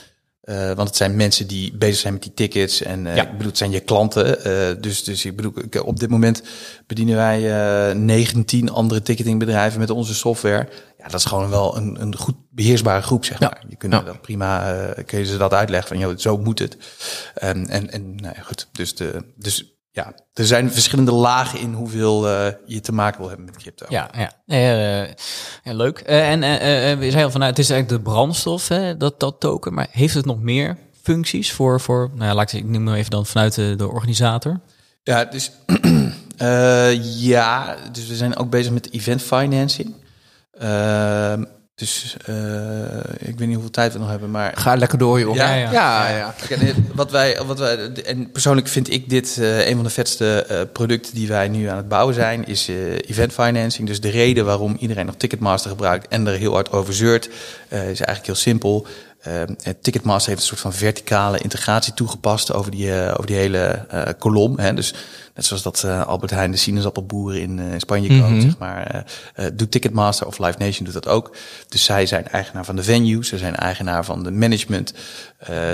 Uh, 0.43 0.71
want 0.71 0.87
het 0.87 0.97
zijn 0.97 1.15
mensen 1.15 1.47
die 1.47 1.77
bezig 1.77 1.99
zijn 1.99 2.13
met 2.13 2.23
die 2.23 2.33
tickets. 2.33 2.81
En 2.81 3.05
uh, 3.05 3.15
ja. 3.15 3.23
ik 3.23 3.31
bedoel, 3.31 3.47
het 3.47 3.57
zijn 3.57 3.71
je 3.71 3.79
klanten. 3.79 4.47
Uh, 4.47 4.81
dus, 4.81 5.03
dus 5.03 5.25
ik 5.25 5.35
bedoel, 5.35 5.53
op 5.83 5.99
dit 5.99 6.09
moment 6.09 6.43
bedienen 6.87 7.15
wij 7.15 7.93
19 7.93 8.69
andere 8.69 9.01
ticketingbedrijven 9.01 9.79
met 9.79 9.89
onze 9.89 10.13
software. 10.13 10.69
Ja, 10.97 11.03
dat 11.03 11.19
is 11.19 11.25
gewoon 11.25 11.49
wel 11.49 11.77
een, 11.77 12.01
een 12.01 12.17
goed 12.17 12.35
beheersbare 12.49 13.01
groep, 13.01 13.25
zeg 13.25 13.39
maar. 13.39 13.63
Je 13.67 13.75
kunt 13.75 13.93
ja. 13.93 14.01
dat 14.01 14.21
prima, 14.21 14.75
kun 15.05 15.19
je 15.19 15.25
ze 15.25 15.37
dat 15.37 15.53
uitleggen 15.53 15.87
van, 15.87 15.97
joh, 15.97 16.17
zo 16.17 16.37
moet 16.37 16.59
het. 16.59 16.77
Um, 17.43 17.65
en, 17.65 17.91
en 17.91 18.15
nou 18.15 18.33
ja, 18.35 18.41
goed, 18.41 18.67
dus, 18.71 18.95
de, 18.95 19.25
dus 19.35 19.73
ja, 19.95 20.13
er 20.33 20.45
zijn 20.45 20.71
verschillende 20.71 21.11
lagen 21.11 21.59
in 21.59 21.73
hoeveel 21.73 22.27
uh, 22.27 22.47
je 22.65 22.79
te 22.79 22.91
maken 22.91 23.19
wil 23.19 23.27
hebben 23.27 23.45
met 23.45 23.57
crypto. 23.57 23.85
Ja, 23.89 24.09
ja. 24.15 24.31
Uh, 24.45 25.07
ja 25.63 25.73
leuk. 25.73 26.03
Uh, 26.09 26.31
en 26.31 26.99
we 26.99 27.11
zijn 27.11 27.23
al 27.23 27.31
vanuit, 27.31 27.57
het 27.57 27.65
is 27.65 27.71
eigenlijk 27.71 28.03
de 28.03 28.09
brandstof, 28.11 28.67
hè, 28.67 28.97
dat, 28.97 29.19
dat 29.19 29.39
token. 29.39 29.73
Maar 29.73 29.87
heeft 29.91 30.13
het 30.13 30.25
nog 30.25 30.41
meer 30.41 30.77
functies 31.01 31.51
voor, 31.51 31.81
voor 31.81 32.09
nou 32.13 32.25
ja, 32.25 32.33
laat 32.33 32.53
ik, 32.53 32.59
ik 32.59 32.69
noem 32.69 32.93
even 32.93 33.11
dan 33.11 33.25
vanuit 33.25 33.55
de, 33.55 33.73
de 33.75 33.87
organisator? 33.87 34.59
Ja, 35.03 35.25
dus, 35.25 35.51
ja, 37.29 37.75
dus 37.91 38.07
we 38.07 38.15
zijn 38.15 38.37
ook 38.37 38.49
bezig 38.49 38.71
met 38.71 38.91
event 38.91 39.21
financing. 39.21 39.93
Dus 41.75 42.15
uh, 42.29 42.35
ik 43.17 43.37
weet 43.37 43.47
niet 43.47 43.53
hoeveel 43.53 43.69
tijd 43.69 43.93
we 43.93 43.99
nog 43.99 44.09
hebben, 44.09 44.31
maar... 44.31 44.51
Ga 44.55 44.75
lekker 44.75 44.97
door, 44.97 45.19
joh. 45.19 45.35
Ja, 45.35 45.53
ja. 45.53 45.71
ja, 45.71 46.09
ja. 46.09 46.33
wat 46.93 47.11
wij, 47.11 47.39
wat 47.45 47.59
wij, 47.59 47.91
en 47.91 48.31
persoonlijk 48.31 48.67
vind 48.67 48.91
ik 48.91 49.09
dit 49.09 49.37
uh, 49.39 49.67
een 49.67 49.75
van 49.75 49.83
de 49.83 49.89
vetste 49.89 50.47
uh, 50.51 50.61
producten 50.73 51.15
die 51.15 51.27
wij 51.27 51.47
nu 51.47 51.65
aan 51.65 51.77
het 51.77 51.87
bouwen 51.87 52.15
zijn, 52.15 52.47
is 52.47 52.67
event 53.07 53.33
financing. 53.33 53.87
Dus 53.87 54.01
de 54.01 54.09
reden 54.09 54.45
waarom 54.45 54.77
iedereen 54.79 55.05
nog 55.05 55.15
Ticketmaster 55.15 55.69
gebruikt 55.69 56.07
en 56.07 56.27
er 56.27 56.37
heel 56.37 56.53
hard 56.53 56.71
over 56.71 56.93
zeurt, 56.93 57.29
is 57.69 57.77
eigenlijk 57.77 58.25
heel 58.25 58.35
simpel. 58.35 58.87
Ticketmaster 59.81 60.29
heeft 60.29 60.41
een 60.41 60.47
soort 60.47 60.59
van 60.59 60.73
verticale 60.73 61.37
integratie 61.37 61.93
toegepast 61.93 62.53
over 62.53 62.71
die, 62.71 62.91
over 62.93 63.25
die 63.25 63.35
hele 63.35 63.85
kolom. 64.19 64.59
Hè. 64.59 64.73
Dus 64.73 64.93
Net 65.35 65.45
zoals 65.45 65.63
dat 65.63 65.83
Albert 65.83 66.31
Heijn 66.31 66.51
de 66.51 66.57
sinaasappelboeren 66.57 67.41
in, 67.41 67.73
Spanje 67.77 68.09
mm 68.09 68.21
-hmm. 68.21 68.41
zeg 68.41 68.57
maar. 68.57 69.05
Doet 69.53 69.71
Ticketmaster 69.71 70.27
of 70.27 70.39
Live 70.39 70.57
Nation 70.57 70.85
doet 70.85 70.93
dat 70.93 71.07
ook. 71.07 71.35
Dus 71.69 71.83
zij 71.83 72.05
zijn 72.05 72.27
eigenaar 72.27 72.65
van 72.65 72.75
de 72.75 72.83
venue, 72.83 73.25
ze 73.25 73.37
zijn 73.37 73.55
eigenaar 73.55 74.05
van 74.05 74.23
de 74.23 74.31
management, 74.31 74.93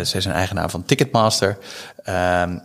zij 0.02 0.22
zijn 0.22 0.34
eigenaar 0.34 0.70
van 0.70 0.86
Ticketmaster. 0.86 1.58
Ehm, 2.10 2.58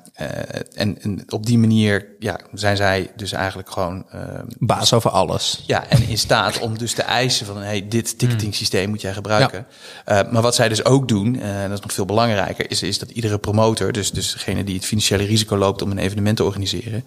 en, 0.74 1.02
en, 1.02 1.24
op 1.28 1.46
die 1.46 1.58
manier 1.58 2.06
ja, 2.18 2.40
zijn 2.52 2.76
zij 2.76 3.10
dus 3.16 3.32
eigenlijk 3.32 3.70
gewoon... 3.70 4.04
Ehm, 4.10 4.46
Baas 4.58 4.92
over 4.92 5.10
alles. 5.10 5.62
Ja, 5.66 5.88
en 5.88 6.08
in 6.08 6.18
staat 6.18 6.58
om 6.58 6.78
dus 6.78 6.92
te 6.92 7.02
eisen 7.02 7.46
van... 7.46 7.56
hey, 7.56 7.88
dit 7.88 8.18
ticketing 8.18 8.54
systeem 8.54 8.88
moet 8.88 9.00
jij 9.00 9.12
gebruiken. 9.12 9.66
Ja. 10.06 10.28
maar 10.30 10.42
wat 10.42 10.54
zij 10.54 10.68
dus 10.68 10.84
ook 10.84 11.08
doen, 11.08 11.40
en 11.40 11.68
dat 11.68 11.78
is 11.78 11.84
nog 11.84 11.92
veel 11.92 12.04
belangrijker... 12.04 12.70
is, 12.70 12.82
is 12.82 12.98
dat 12.98 13.10
iedere 13.10 13.38
promotor, 13.38 13.92
dus, 13.92 14.10
dus 14.10 14.32
degene 14.32 14.64
die 14.64 14.74
het 14.74 14.84
financiële 14.84 15.24
risico 15.24 15.56
loopt... 15.56 15.82
om 15.82 15.90
een 15.90 15.98
evenement 15.98 16.36
te 16.36 16.44
organiseren 16.44 17.04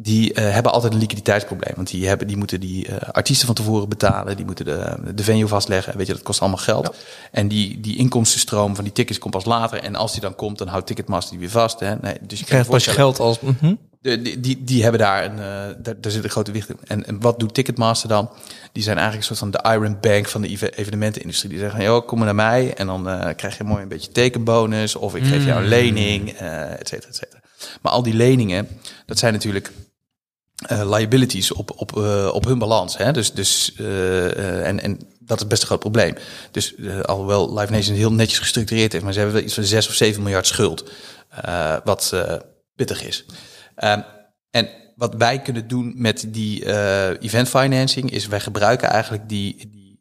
die 0.00 0.30
uh, 0.30 0.50
hebben 0.50 0.72
altijd 0.72 0.92
een 0.92 0.98
liquiditeitsprobleem. 0.98 1.72
Want 1.74 1.90
die, 1.90 2.06
hebben, 2.08 2.26
die 2.26 2.36
moeten 2.36 2.60
die 2.60 2.88
uh, 2.88 2.96
artiesten 2.96 3.46
van 3.46 3.54
tevoren 3.54 3.88
betalen, 3.88 4.36
die 4.36 4.44
moeten 4.44 4.64
de, 4.64 4.96
de 5.14 5.22
venue 5.22 5.46
vastleggen. 5.46 5.96
Weet 5.96 6.06
je, 6.06 6.12
dat 6.12 6.22
kost 6.22 6.40
allemaal 6.40 6.58
geld. 6.58 6.96
En 7.32 7.48
die, 7.48 7.80
die 7.80 7.96
inkomstenstroom 7.96 8.74
van 8.74 8.84
die 8.84 8.92
tickets 8.92 9.18
komt 9.18 9.34
pas 9.34 9.44
later. 9.44 9.82
En 9.82 9.94
als 9.94 10.12
die 10.12 10.20
dan 10.20 10.34
komt, 10.34 10.58
dan 10.58 10.68
houdt 10.68 10.86
Ticketmaster 10.86 11.30
die 11.30 11.40
weer 11.40 11.50
vast. 11.50 11.80
Hè? 11.80 11.94
Nee, 11.96 12.16
dus 12.20 12.38
je 12.38 12.44
krijgt 12.44 12.68
pas 12.68 12.86
geld 12.86 13.20
als. 13.20 13.40
Mm 13.40 13.56
-hmm. 13.60 13.78
de, 14.00 14.22
die, 14.22 14.40
die, 14.40 14.64
die 14.64 14.82
hebben 14.82 15.00
daar 15.00 15.24
een, 15.24 15.36
uh, 15.36 15.76
daar, 15.82 16.00
daar 16.00 16.12
zit 16.12 16.24
een 16.24 16.30
grote 16.30 16.52
wicht 16.52 16.68
in. 16.68 16.76
En, 16.84 17.06
en 17.06 17.20
wat 17.20 17.38
doet 17.38 17.54
Ticketmaster 17.54 18.08
dan? 18.08 18.30
Die 18.72 18.82
zijn 18.82 18.96
eigenlijk 18.98 19.28
een 19.28 19.36
soort 19.36 19.52
van 19.52 19.62
de 19.62 19.74
Iron 19.74 19.98
Bank 20.00 20.28
van 20.28 20.42
de 20.42 20.76
evenementenindustrie. 20.76 21.50
Die 21.50 21.60
zeggen, 21.60 21.82
joh, 21.82 22.06
kom 22.06 22.18
maar 22.18 22.26
naar 22.26 22.50
mij 22.50 22.74
en 22.74 22.86
dan 22.86 23.34
krijg 23.36 23.56
je 23.56 23.64
mooi 23.64 23.82
een 23.82 23.88
beetje 23.88 24.12
tekenbonus. 24.12 24.96
Of 24.96 25.16
ik 25.16 25.24
geef 25.24 25.44
jou 25.44 25.62
een 25.62 25.68
lening, 25.68 26.30
et 26.30 26.88
cetera, 26.88 27.08
et 27.08 27.16
cetera. 27.16 27.40
Maar 27.82 27.92
al 27.92 28.02
die 28.02 28.14
leningen, 28.14 28.68
dat 29.06 29.18
zijn 29.18 29.32
natuurlijk 29.32 29.72
uh, 30.66 30.90
liabilities 30.90 31.52
op, 31.52 31.72
op, 31.76 31.96
uh, 31.96 32.30
op 32.32 32.44
hun 32.44 32.58
balans. 32.58 32.96
Hè? 32.96 33.12
Dus, 33.12 33.32
dus, 33.32 33.72
uh, 33.80 34.66
en, 34.66 34.80
en 34.80 35.00
dat 35.20 35.40
is 35.40 35.46
best 35.46 35.60
een 35.60 35.66
groot 35.66 35.80
probleem. 35.80 36.14
Dus 36.50 36.74
alhoewel 37.02 37.58
Live 37.58 37.72
Nation 37.72 37.96
heel 37.96 38.12
netjes 38.12 38.38
gestructureerd 38.38 38.92
heeft, 38.92 39.04
maar 39.04 39.12
ze 39.12 39.18
hebben 39.18 39.36
wel 39.36 39.46
iets 39.46 39.54
van 39.54 39.64
6 39.64 39.88
of 39.88 39.94
7 39.94 40.22
miljard 40.22 40.46
schuld. 40.46 40.90
wat 41.84 42.14
pittig 42.76 43.04
is. 43.04 43.24
Ehm, 43.74 44.00
en 44.50 44.68
wat 44.96 45.14
wij 45.14 45.42
kunnen 45.42 45.68
doen 45.68 45.92
met 45.96 46.24
die 46.28 46.64
event 47.20 47.48
financing 47.48 48.10
is 48.10 48.26
wij 48.26 48.40
gebruiken 48.40 48.88
eigenlijk 48.88 49.28
die, 49.28 49.70
die 49.70 50.00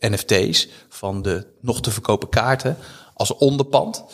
NFT's 0.00 0.68
van 0.88 1.22
de 1.22 1.46
nog 1.60 1.80
te 1.80 1.90
verkopen 1.90 2.28
kaarten 2.28 2.76
als 3.22 3.36
onderpand 3.36 4.04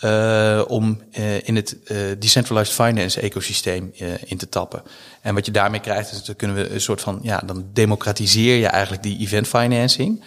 uh, 0.00 0.62
om 0.68 1.00
uh, 1.18 1.48
in 1.48 1.56
het 1.56 1.76
uh, 1.84 1.98
decentralized 2.18 2.74
finance 2.74 3.20
ecosysteem 3.20 3.92
in 4.24 4.36
te 4.36 4.48
tappen. 4.48 4.82
En 5.22 5.34
wat 5.34 5.46
je 5.46 5.52
daarmee 5.52 5.80
krijgt, 5.80 6.12
is 6.12 6.24
dat 6.24 6.36
kunnen 6.36 6.56
we 6.56 6.70
een 6.70 6.80
soort 6.80 7.00
van, 7.00 7.18
ja, 7.22 7.42
dan 7.46 7.66
democratiseer 7.72 8.56
je 8.56 8.66
eigenlijk 8.66 9.02
die 9.02 9.18
event 9.18 9.46
financing. 9.48 10.24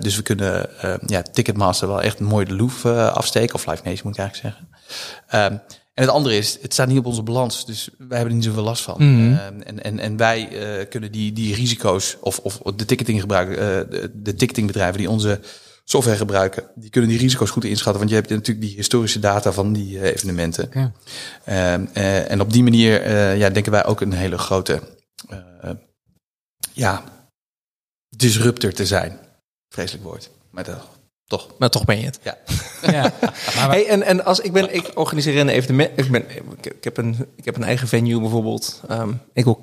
dus 0.00 0.16
we 0.16 0.22
kunnen 0.22 0.70
ja, 1.06 1.22
Ticketmaster 1.22 1.88
wel 1.88 2.02
echt 2.02 2.20
mooi 2.20 2.44
de 2.44 2.54
loef 2.54 2.86
afsteken, 2.86 3.54
of 3.54 3.66
Live 3.66 3.82
Nation 3.84 4.00
moet 4.02 4.18
ik 4.18 4.20
eigenlijk 4.20 4.56
zeggen. 4.56 4.68
Um, 5.52 5.60
en 5.94 6.04
het 6.04 6.12
andere 6.12 6.36
is, 6.36 6.58
het 6.62 6.72
staat 6.72 6.88
niet 6.88 6.98
op 6.98 7.06
onze 7.06 7.22
balans, 7.22 7.66
dus 7.66 7.88
wij 7.98 8.18
hebben 8.18 8.28
er 8.28 8.34
niet 8.34 8.44
zoveel 8.44 8.62
last 8.62 8.82
van. 8.82 8.96
Mm 8.98 9.16
-hmm. 9.16 9.60
en, 9.62 9.82
en, 9.82 9.98
en 9.98 10.16
wij 10.16 10.48
kunnen 10.90 11.12
die, 11.12 11.32
die 11.32 11.54
risico's, 11.54 12.16
of, 12.20 12.38
of 12.38 12.60
de 12.76 12.84
ticketing 12.84 13.20
gebruiken, 13.20 13.56
de, 13.90 14.10
de 14.14 14.34
ticketingbedrijven 14.34 14.98
die 14.98 15.10
onze 15.10 15.40
software 15.92 16.16
gebruiken, 16.16 16.64
die 16.74 16.90
kunnen 16.90 17.10
die 17.10 17.18
risico's 17.18 17.50
goed 17.50 17.64
inschatten. 17.64 17.98
Want 17.98 18.10
je 18.10 18.16
hebt 18.16 18.28
natuurlijk 18.28 18.66
die 18.66 18.76
historische 18.76 19.18
data 19.18 19.52
van 19.52 19.72
die 19.72 19.96
uh, 19.96 20.02
evenementen. 20.02 20.70
Ja. 20.72 20.92
Uh, 21.96 22.30
en 22.30 22.40
op 22.40 22.52
die 22.52 22.62
manier 22.62 23.06
uh, 23.06 23.38
ja, 23.38 23.50
denken 23.50 23.72
wij 23.72 23.84
ook 23.84 24.00
een 24.00 24.12
hele 24.12 24.38
grote 24.38 24.80
ja, 26.72 27.04
disruptor 28.16 28.72
te 28.72 28.86
zijn. 28.86 29.18
Vreselijk 29.68 30.04
woord. 30.04 30.30
Maar 30.50 30.64
dat 30.64 30.88
Toch? 31.26 31.48
Maar 31.58 31.70
toch 31.70 31.84
ben 31.84 31.98
je 31.98 32.04
het. 32.04 32.18
Ja. 32.22 32.38
Ja. 32.82 33.12
Hey, 33.72 33.86
en, 33.86 34.02
en 34.02 34.24
als 34.24 34.40
ik 34.40 34.52
ben, 34.52 34.74
ik 34.74 34.90
organiseer 34.94 35.40
een 35.40 35.48
evenement. 35.48 35.90
Ik, 35.96 36.10
ben, 36.10 36.30
ik, 36.30 36.66
ik 36.66 36.84
heb 36.84 36.96
een, 36.96 37.26
ik 37.36 37.44
heb 37.44 37.56
een 37.56 37.64
eigen 37.64 37.88
venue 37.88 38.20
bijvoorbeeld. 38.20 38.82
Ehm, 38.88 39.12
ik 39.32 39.44
wil 39.44 39.62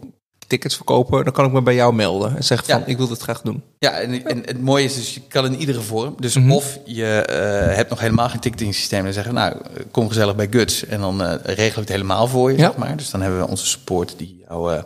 tickets 0.50 0.76
verkopen. 0.76 1.24
Dan 1.24 1.34
kan 1.34 1.46
ik 1.46 1.52
me 1.52 1.62
bij 1.62 1.76
jou 1.76 1.94
melden 1.94 2.36
en 2.38 2.44
zeggen 2.44 2.68
van 2.68 2.80
Ja. 2.80 2.86
ik 2.86 2.98
wil 2.98 3.08
dit 3.08 3.22
graag 3.22 3.42
doen. 3.42 3.64
Ja, 3.80 3.92
en, 3.92 4.26
en 4.26 4.42
het 4.46 4.62
mooie 4.62 4.84
is 4.84 4.96
dus, 4.96 5.14
je 5.14 5.22
kan 5.28 5.46
in 5.46 5.56
iedere 5.56 5.82
vorm. 5.82 6.16
Dus 6.20 6.36
Mhm. 6.36 6.52
of 6.52 6.80
je 6.86 7.06
eh, 7.22 7.76
hebt 7.76 7.90
nog 7.90 8.00
helemaal 8.00 8.30
geen 8.30 8.40
ticketing 8.40 8.76
systeem. 8.76 9.06
En 9.06 9.14
zeggen, 9.14 9.34
nou, 9.34 9.56
kom 9.92 10.08
gezellig 10.08 10.36
bij 10.36 10.48
Guts. 10.50 10.86
En 10.86 11.00
dan 11.00 11.24
eh, 11.24 11.34
regelen 11.44 11.74
we 11.74 11.80
het 11.80 11.90
helemaal 11.90 12.28
voor 12.28 12.52
je, 12.52 12.58
Ja. 12.58 12.64
zeg 12.66 12.76
maar. 12.78 12.98
Dus 12.98 13.10
dan 13.10 13.22
hebben 13.22 13.40
we 13.40 13.48
onze 13.48 13.66
support 13.66 14.14
die 14.18 14.39
jouw 14.50 14.72
eh, 14.72 14.84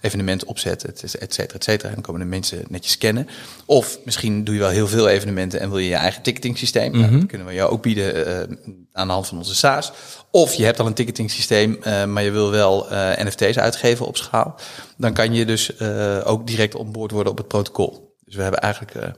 evenement 0.00 0.44
opzet, 0.44 0.84
et 0.84 1.02
et 1.18 1.34
cetera, 1.34 1.54
et 1.58 1.64
cetera. 1.64 1.88
En 1.88 1.94
dan 1.94 2.02
komen 2.02 2.20
de 2.20 2.26
mensen 2.26 2.64
netjes 2.68 2.92
scannen. 2.92 3.28
Of 3.64 3.98
misschien 4.04 4.44
doe 4.44 4.54
je 4.54 4.60
wel 4.60 4.68
heel 4.70 4.88
veel 4.88 5.08
evenementen 5.08 5.60
en 5.60 5.68
wil 5.68 5.78
je 5.78 5.88
je 5.88 5.94
eigen 5.94 6.22
ticketing 6.22 6.58
systeem. 6.58 6.92
Nou, 6.92 7.04
Mhm. 7.04 7.18
dat 7.18 7.28
kunnen 7.28 7.46
we 7.46 7.52
jou 7.54 7.70
ook 7.70 7.82
bieden 7.82 8.26
eh, 8.26 8.56
aan 8.92 9.06
de 9.06 9.12
hand 9.12 9.26
van 9.26 9.38
onze 9.38 9.54
SaaS. 9.54 9.92
Of 10.30 10.54
je 10.54 10.64
hebt 10.64 10.80
al 10.80 10.86
een 10.86 10.94
ticketing 10.94 11.30
systeem, 11.30 11.76
eh, 11.82 12.04
maar 12.04 12.22
je 12.22 12.30
wil 12.30 12.50
wel 12.50 12.90
eh, 12.90 13.24
NFT's 13.24 13.56
uitgeven 13.58 14.06
op 14.06 14.16
schaal. 14.16 14.54
Dan 14.96 15.12
kan 15.12 15.34
je 15.34 15.44
dus 15.46 15.76
eh, 15.76 16.20
ook 16.24 16.46
direct 16.46 16.74
onboord 16.74 17.10
worden 17.10 17.32
op 17.32 17.38
het 17.38 17.48
protocol. 17.48 18.16
Dus 18.24 18.34
we 18.34 18.42
hebben 18.42 18.60
eigenlijk 18.60 18.94
eh, 18.94 19.08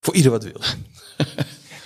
voor 0.00 0.14
ieder 0.14 0.30
wat 0.30 0.44
wil. 0.44 0.60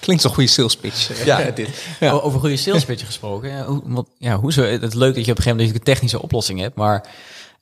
Klinkt 0.01 0.23
zo'n 0.23 0.35
goede 0.35 0.49
sales 0.49 0.77
pitch. 0.77 1.25
Ja. 1.25 1.51
dit. 1.51 1.69
Ja. 2.01 2.11
Over 2.13 2.41
goede 2.41 2.57
sales 2.57 2.85
pitch 2.85 3.07
gesproken. 3.07 3.51
Ja, 3.51 3.65
hoe, 3.65 3.83
wat, 3.85 4.09
ja, 4.19 4.37
hoe 4.39 4.53
zo, 4.53 4.63
het 4.63 4.83
is 4.83 4.95
leuk 4.95 5.15
dat 5.15 5.25
je 5.25 5.31
op 5.31 5.37
een 5.37 5.43
gegeven 5.43 5.57
moment 5.57 5.75
een 5.79 5.85
technische 5.85 6.23
oplossing 6.23 6.61
hebt, 6.61 6.77
maar 6.77 7.09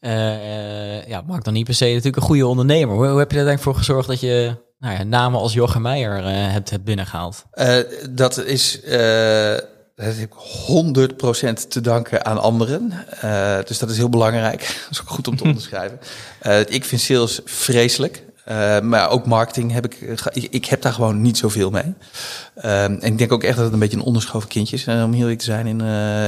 eh, 0.01 1.07
ja, 1.07 1.21
maakt 1.27 1.45
dan 1.45 1.55
niet 1.55 1.65
per 1.65 1.75
se 1.75 1.85
natuurlijk 1.85 2.17
een 2.17 2.23
goede 2.23 2.47
ondernemer. 2.47 2.95
Hoe, 2.95 3.07
hoe 3.07 3.19
heb 3.19 3.31
je 3.31 3.39
er 3.39 3.47
eigenlijk 3.47 3.63
voor 3.63 3.75
gezorgd 3.75 4.09
dat 4.09 4.21
je 4.21 4.57
nou 4.79 4.97
ja, 4.97 5.03
namen 5.03 5.41
als 5.41 5.53
Jochem 5.53 5.83
Meijer 5.83 6.17
eh, 6.17 6.53
hebt, 6.53 6.71
hebt 6.71 6.85
binnengehaald? 6.85 7.45
Eh, 7.51 7.77
dat 8.11 8.45
is. 8.45 8.81
dat 9.95 10.07
heb 10.07 10.17
ik 10.17 10.33
100% 10.33 11.69
te 11.69 11.81
danken 11.81 12.25
aan 12.25 12.39
anderen. 12.39 12.93
Dus 13.67 13.79
dat 13.79 13.91
is 13.91 13.97
heel 13.97 14.09
belangrijk. 14.09 14.61
Dat 14.83 14.91
is 14.91 15.01
ook 15.01 15.11
goed 15.11 15.29
om 15.29 15.37
te 15.37 15.45
onderschrijven. 15.51 15.99
Ik 16.69 16.85
vind 16.85 17.01
sales 17.01 17.41
vreselijk. 17.45 18.25
Maar 18.83 19.11
ook 19.11 19.27
marketing 19.27 19.73
heb 19.73 19.85
ik, 19.85 20.01
ik. 20.33 20.47
Ik 20.51 20.65
heb 20.65 20.83
daar 20.83 20.93
gewoon 20.93 21.21
niet 21.21 21.39
zoveel 21.39 21.71
mee. 21.71 21.95
En 22.55 23.01
ik 23.01 23.19
denk 23.19 23.33
ook 23.33 23.43
echt 23.43 23.57
dat 23.57 23.65
het 23.65 23.73
een 23.73 23.79
beetje 23.79 23.97
een 23.97 24.03
onderschoven 24.03 24.49
kindje 24.49 24.77
is. 24.77 24.87
om 24.87 25.13
heel 25.13 25.13
eerlijk 25.13 25.39
te 25.39 25.45
zijn 25.45 25.67
in, 25.67 25.81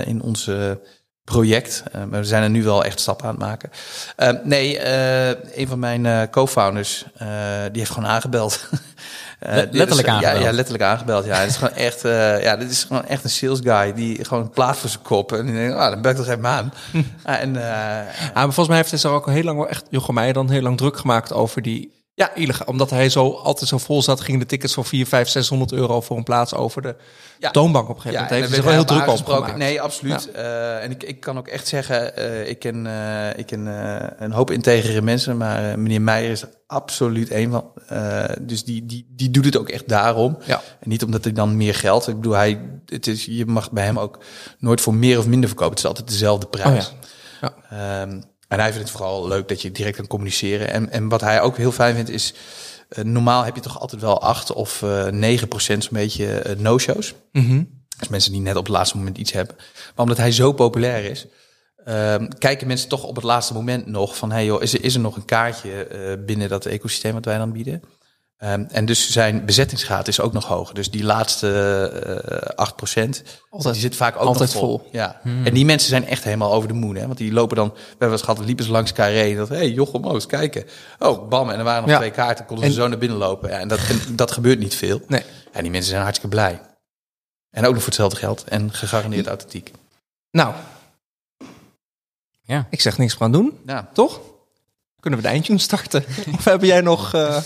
in 0.07 0.23
ons 0.23 0.49
eh, 0.49 0.71
project. 1.25 1.83
Maar 1.93 2.21
we 2.21 2.25
zijn 2.25 2.43
er 2.43 2.51
nu 2.51 2.63
wel 2.65 2.85
echt 2.85 3.01
stappen 3.01 3.27
aan 3.27 3.31
het 3.35 3.41
maken. 3.41 3.71
Eh, 4.17 4.29
nee, 4.45 4.79
eh, 4.79 5.29
een 5.61 5.67
van 5.69 5.79
mijn 5.79 6.31
co-founders, 6.31 7.05
die 7.73 7.79
heeft 7.81 7.91
gewoon 7.91 8.09
aangebeld. 8.09 8.61
Dit 9.41 9.69
letterlijk 9.75 10.09
is- 10.09 10.15
aangebeld? 10.15 10.39
Ja, 10.39 10.45
ja, 10.49 10.53
letterlijk 10.53 10.85
aangebeld. 10.85 11.25
Ja, 11.25 11.37
het 11.39 11.51
is 11.51 11.57
gewoon 11.57 11.75
echt, 11.75 12.01
ja, 12.43 12.57
dit 12.57 12.71
is 12.71 12.85
gewoon 12.85 13.07
echt 13.07 13.25
een 13.25 13.31
sales 13.31 13.59
guy 13.63 13.93
die 13.95 14.25
gewoon 14.25 14.43
een 14.43 14.51
plaat 14.51 14.77
voor 14.77 14.91
zijn 14.91 15.03
kop 15.03 15.33
en 15.33 15.47
die 15.47 15.55
denkt, 15.55 15.77
ah, 15.77 15.91
dan 15.91 16.03
bel 16.03 16.11
ik 16.11 16.17
toch 16.17 16.29
even 16.29 16.47
aan. 16.47 16.73
Ah, 17.23 17.41
en 17.41 17.57
Ah, 17.57 17.63
maar 18.35 18.43
volgens 18.43 18.69
mij 18.69 18.77
heeft 18.77 18.91
hij 18.91 18.99
zich 18.99 19.11
ook 19.11 19.27
al 19.27 19.33
heel 19.33 19.43
lang 19.43 19.59
wel 19.59 19.69
echt 19.69 19.85
Jochem 19.91 20.15
Meijer 20.15 20.35
dan 20.35 20.51
heel 20.51 20.63
lang 20.63 20.77
druk 20.77 20.97
gemaakt 20.97 21.33
over 21.33 21.63
die 21.63 22.02
ja, 22.15 22.35
illegaal. 22.35 22.67
Omdat 22.67 22.91
hij 22.91 23.09
zo 23.09 23.31
altijd 23.31 23.69
zo 23.69 23.79
vol 23.79 24.03
zat, 24.03 24.21
gingen 24.21 24.41
de 24.41 24.47
tickets 24.47 24.75
voor 24.75 24.85
4, 24.85 25.07
5, 25.07 25.29
600 25.29 25.73
euro 25.73 26.01
voor 26.01 26.17
een 26.17 26.23
plaats 26.23 26.55
over 26.55 26.83
de 26.83 26.97
Ja. 27.39 27.51
toonbank 27.51 27.89
op 27.89 27.95
een 27.97 28.03
gegeven 28.03 28.23
moment. 28.23 28.31
en 28.31 28.43
heeft 28.43 28.55
zich 28.55 28.65
wel 28.65 28.73
heel 28.73 28.85
druk 28.85 29.09
over. 29.37 29.57
Nee, 29.59 29.81
absoluut. 29.81 30.31
Eh, 30.31 30.83
en 30.83 30.91
ik, 30.91 31.03
ik 31.03 31.21
kan 31.21 31.39
ook 31.39 31.49
echt 31.49 31.69
zeggen, 31.69 32.17
eh, 32.17 32.49
ik 32.49 32.59
ken, 32.59 32.87
eh, 32.87 33.39
ik 33.39 33.47
ken 33.47 33.67
een 34.23 34.33
hoop 34.33 34.51
integere 34.51 35.03
mensen, 35.03 35.37
maar 35.37 35.79
meneer 35.79 36.03
Meijer 36.03 36.31
is 36.31 36.45
absoluut 36.67 37.31
één 37.31 37.51
van. 37.51 37.73
Dus 38.41 38.65
die, 38.65 38.87
die, 38.87 39.07
die 39.11 39.31
doet 39.31 39.45
het 39.45 39.57
ook 39.57 39.69
echt 39.69 39.89
daarom. 39.89 40.39
Ja. 40.45 40.61
En 40.81 40.89
niet 40.89 41.05
omdat 41.05 41.25
hij 41.25 41.33
dan 41.33 41.57
meer 41.57 41.75
geld. 41.75 42.09
Ik 42.09 42.17
bedoel, 42.17 42.33
hij, 42.33 42.61
het 42.87 43.07
is, 43.07 43.25
je 43.25 43.47
mag 43.47 43.71
bij 43.71 43.85
hem 43.85 43.99
ook 43.99 44.19
nooit 44.59 44.81
voor 44.81 44.95
meer 44.95 45.19
of 45.19 45.27
minder 45.27 45.49
verkopen. 45.49 45.75
Het 45.75 45.83
is 45.85 45.89
altijd 45.89 46.09
dezelfde 46.09 46.47
prijs. 46.47 46.87
Oh 46.89 46.93
ja. 47.41 48.01
Ehm, 48.03 48.21
en 48.53 48.61
hij 48.61 48.73
vindt 48.73 48.89
het 48.89 48.97
vooral 48.97 49.29
leuk 49.29 49.49
dat 49.49 49.63
je 49.63 49.73
direct 49.73 49.97
kan 49.97 50.07
communiceren. 50.07 50.71
En, 50.71 50.91
en 50.91 51.09
wat 51.09 51.21
hij 51.21 51.41
ook 51.41 51.57
heel 51.57 51.73
fijn 51.73 51.95
vindt 51.95 52.11
is, 52.11 52.35
eh, 52.89 53.05
normaal 53.05 53.45
heb 53.45 53.55
je 53.55 53.61
toch 53.61 53.81
altijd 53.81 54.01
wel 54.01 54.21
8 54.21 54.53
of 54.53 54.83
eh 54.83 55.07
9 55.07 55.49
procent 55.49 55.85
zo'n 55.85 55.93
beetje 55.93 56.39
eh, 56.39 56.57
no-shows. 56.57 57.15
Mhm. 57.33 57.63
Dus 57.99 58.09
mensen 58.09 58.33
die 58.33 58.41
net 58.41 58.57
op 58.57 58.65
het 58.65 58.73
laatste 58.73 58.97
moment 58.97 59.19
iets 59.19 59.33
hebben. 59.33 59.57
Maar 59.59 59.95
omdat 59.97 60.17
hij 60.17 60.33
zo 60.33 60.53
populair 60.53 61.05
is, 61.05 61.27
ehm, 61.85 62.29
kijken 62.39 62.67
mensen 62.67 62.89
toch 62.89 63.05
op 63.05 63.15
het 63.15 63.25
laatste 63.25 63.55
moment 63.55 63.87
nog 63.87 64.17
van... 64.17 64.31
hey 64.31 64.45
joh, 64.45 64.63
is 64.63 64.75
er, 64.75 64.85
is 64.85 64.95
er 64.95 65.01
nog 65.01 65.17
een 65.17 65.25
kaartje 65.25 65.89
binnen 66.27 66.49
dat 66.49 66.67
ecosysteem 66.67 67.13
wat 67.13 67.25
wij 67.25 67.39
dan 67.39 67.53
bieden? 67.53 67.83
Ehm, 68.43 68.65
en 68.71 68.85
dus 68.85 69.11
zijn 69.11 69.45
bezettingsgraad 69.45 70.09
is 70.09 70.21
ook 70.21 70.33
nog 70.33 70.45
hoog. 70.45 70.73
Dus 70.73 70.91
die 70.91 71.05
laatste 71.05 71.49
eh 72.57 72.65
8%, 72.65 73.23
Altijd- 73.51 73.73
die 73.75 73.83
zit 73.83 73.97
vaak 73.97 74.15
ook 74.17 74.27
altijd 74.27 74.53
nog 74.53 74.59
vol. 74.63 74.79
vol. 74.79 74.89
Ja. 74.93 75.21
En 75.25 75.55
die 75.55 75.65
mensen 75.65 75.89
zijn 75.89 76.07
echt 76.07 76.25
helemaal 76.25 76.53
over 76.53 76.69
de 76.69 76.75
moon. 76.75 76.95
Hè? 76.97 77.07
Want 77.07 77.19
die 77.19 77.33
lopen 77.33 77.57
dan, 77.57 77.69
we 77.73 77.81
hebben 77.89 78.11
eens 78.11 78.23
gehad, 78.23 78.39
liepen 78.45 78.65
ze 78.65 78.71
langs 78.71 78.93
Carré. 78.93 79.31
En 79.31 79.37
dat, 79.37 79.49
hé 79.49 79.55
hey, 79.57 79.71
Jochem, 79.71 80.05
oh, 80.05 80.13
eens 80.15 80.27
kijken. 80.27 80.65
Oh, 80.99 81.29
bam, 81.29 81.51
en 81.51 81.59
er 81.59 81.65
waren 81.65 81.81
nog 81.83 81.91
Ja. 81.91 81.97
twee 81.97 82.11
kaarten. 82.11 82.45
Konden 82.47 82.65
En- 82.67 82.73
ze 82.73 82.81
zo 82.81 82.89
naar 82.89 82.99
binnen 82.99 83.19
lopen. 83.19 83.51
Ja, 83.51 83.59
en, 83.59 83.69
dat, 83.69 83.79
en 83.89 84.17
dat 84.17 84.31
gebeurt 84.33 84.59
niet 84.59 84.75
veel. 84.75 85.01
Nee. 85.09 85.23
En 85.53 85.63
die 85.63 85.71
mensen 85.71 85.91
zijn 85.91 86.03
hartstikke 86.03 86.37
blij. 86.37 86.61
En 87.51 87.65
ook 87.65 87.73
nog 87.73 87.79
voor 87.83 87.87
hetzelfde 87.93 88.17
geld. 88.17 88.45
En 88.45 88.73
gegarandeerd 88.73 89.27
authentiek. 89.27 89.71
Nou, 90.31 90.55
Ja. 92.43 92.67
ik 92.71 92.81
zeg 92.81 92.99
niks 92.99 93.13
meer 93.13 93.23
aan 93.23 93.33
doen, 93.33 93.59
Ja. 93.67 93.89
toch? 93.93 94.21
Kunnen 95.01 95.21
we 95.21 95.27
de 95.27 95.33
eindtune 95.33 95.59
starten? 95.59 96.05
of 96.39 96.45
heb 96.45 96.63
jij 96.63 96.81
nog 96.81 97.15
eh 97.15 97.37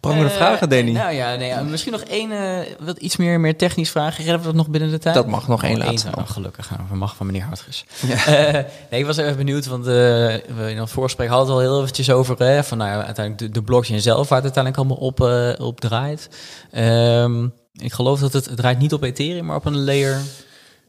prangende 0.00 0.30
Eh, 0.30 0.36
vragen, 0.36 0.68
Danny? 0.68 0.90
Nou 0.92 1.12
ja, 1.14 1.34
nee, 1.34 1.48
ja, 1.48 1.62
misschien 1.62 1.92
nog 1.92 2.00
één, 2.00 2.32
eh, 2.32 2.66
wat 2.80 2.98
iets 2.98 3.16
meer, 3.16 3.40
meer 3.40 3.56
technisch 3.56 3.90
vragen. 3.90 4.16
Redden 4.24 4.40
we 4.40 4.46
dat 4.46 4.54
nog 4.54 4.68
binnen 4.68 4.90
de 4.90 4.98
tijd? 4.98 5.14
Dat 5.14 5.26
mag 5.26 5.48
nog 5.48 5.62
één 5.62 5.80
Oh, 5.80 5.84
laatste. 5.86 6.08
Oh, 6.14 6.28
gelukkig, 6.30 6.70
nou, 6.70 6.82
mag 6.98 7.16
van 7.16 7.26
meneer 7.26 7.42
Hartges. 7.42 7.84
Eh, 8.26 8.52
nee, 8.90 9.00
ik 9.00 9.06
was 9.06 9.16
even 9.16 9.36
benieuwd, 9.36 9.66
want 9.66 9.86
eh, 9.86 9.92
we 9.92 10.66
in 10.68 10.78
het 10.78 10.90
voorsprek 10.90 11.28
hadden 11.28 11.46
het 11.46 11.54
al 11.56 11.60
heel 11.72 11.80
eventjes 11.80 12.10
over 12.10 12.64
van 12.64 12.78
nou, 12.78 12.90
uiteindelijk 13.02 13.38
de, 13.38 13.48
de 13.60 13.62
blockchain 13.62 14.00
zelf, 14.00 14.28
waar 14.28 14.42
het 14.42 14.56
uiteindelijk 14.56 14.76
allemaal 14.76 15.06
op, 15.08 15.20
eh, 15.20 15.66
op 15.66 15.80
draait. 15.80 16.28
Ehm, 16.70 17.44
ik 17.72 17.92
geloof 17.92 18.20
dat 18.20 18.32
het, 18.32 18.44
het 18.46 18.56
draait 18.56 18.78
niet 18.78 18.92
op 18.92 19.02
Ethereum, 19.02 19.44
maar 19.44 19.56
op 19.56 19.64
een 19.64 19.84
layer, 19.84 20.20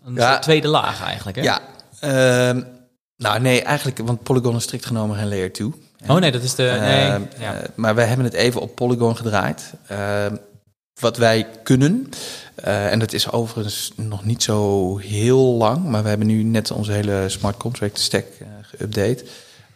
een 0.05 0.13
Ja. 0.13 0.39
tweede 0.39 0.67
laag 0.67 1.03
eigenlijk. 1.03 1.37
Hè? 1.37 1.43
Ja. 1.43 1.59
ehm, 1.99 2.61
nou, 3.17 3.39
nee, 3.39 3.61
eigenlijk, 3.63 3.97
want 3.97 4.23
Polygon 4.23 4.55
is 4.55 4.63
strikt 4.63 4.85
genomen 4.85 5.17
geen 5.17 5.27
layer 5.29 5.53
2. 5.53 5.73
Oh 6.07 6.17
nee, 6.17 6.31
dat 6.31 6.43
is 6.43 6.55
de. 6.55 6.63
Nee, 6.63 7.07
Ehm, 7.07 7.21
ja. 7.39 7.53
eh, 7.53 7.69
maar 7.75 7.95
wij 7.95 8.05
hebben 8.05 8.25
het 8.25 8.33
even 8.33 8.61
op 8.61 8.75
Polygon 8.75 9.15
gedraaid. 9.17 9.73
Ehm, 9.87 10.35
wat 10.99 11.17
wij 11.17 11.47
kunnen, 11.63 12.09
eh, 12.55 12.91
en 12.91 12.99
dat 12.99 13.13
is 13.13 13.31
overigens 13.31 13.91
nog 13.95 14.25
niet 14.25 14.43
zo 14.43 14.97
heel 14.97 15.39
lang, 15.53 15.85
maar 15.85 16.03
we 16.03 16.09
hebben 16.09 16.27
nu 16.27 16.43
net 16.43 16.71
onze 16.71 16.91
hele 16.91 17.23
smart 17.29 17.57
contract 17.57 17.99
stack 17.99 18.25
eh, 18.39 18.47
geüpdate. 18.61 19.23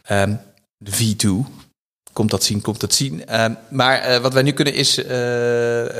Ehm, 0.04 0.36
de 0.78 0.92
V2. 0.92 1.30
Komt 2.14 2.32
dat 2.32 2.44
zien, 2.44 2.62
komt 2.62 2.80
dat 2.80 2.94
zien. 2.94 3.26
Ehm, 3.26 3.54
maar 3.70 4.00
eh, 4.00 4.22
wat 4.22 4.34
wij 4.34 4.44
nu 4.44 4.52
kunnen 4.52 4.74
is, 4.74 4.98
eh, 4.98 5.06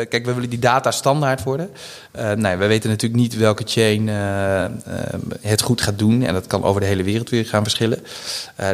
kijk, 0.10 0.26
we 0.26 0.34
willen 0.34 0.50
die 0.50 0.60
data 0.60 0.92
standaard 0.92 1.44
worden. 1.44 1.70
Eh 2.12 2.32
nou, 2.32 2.58
wij 2.58 2.68
weten 2.68 2.90
natuurlijk 2.90 3.22
niet 3.22 3.38
welke 3.38 3.64
chain 3.66 4.08
het 5.42 5.62
goed 5.62 5.82
gaat 5.82 6.00
doen. 6.00 6.24
En 6.24 6.34
dat 6.34 6.48
kan 6.48 6.64
over 6.64 6.82
de 6.82 6.88
hele 6.88 7.04
wereld 7.04 7.30
weer 7.30 7.46
gaan 7.46 7.64
verschillen. 7.64 8.04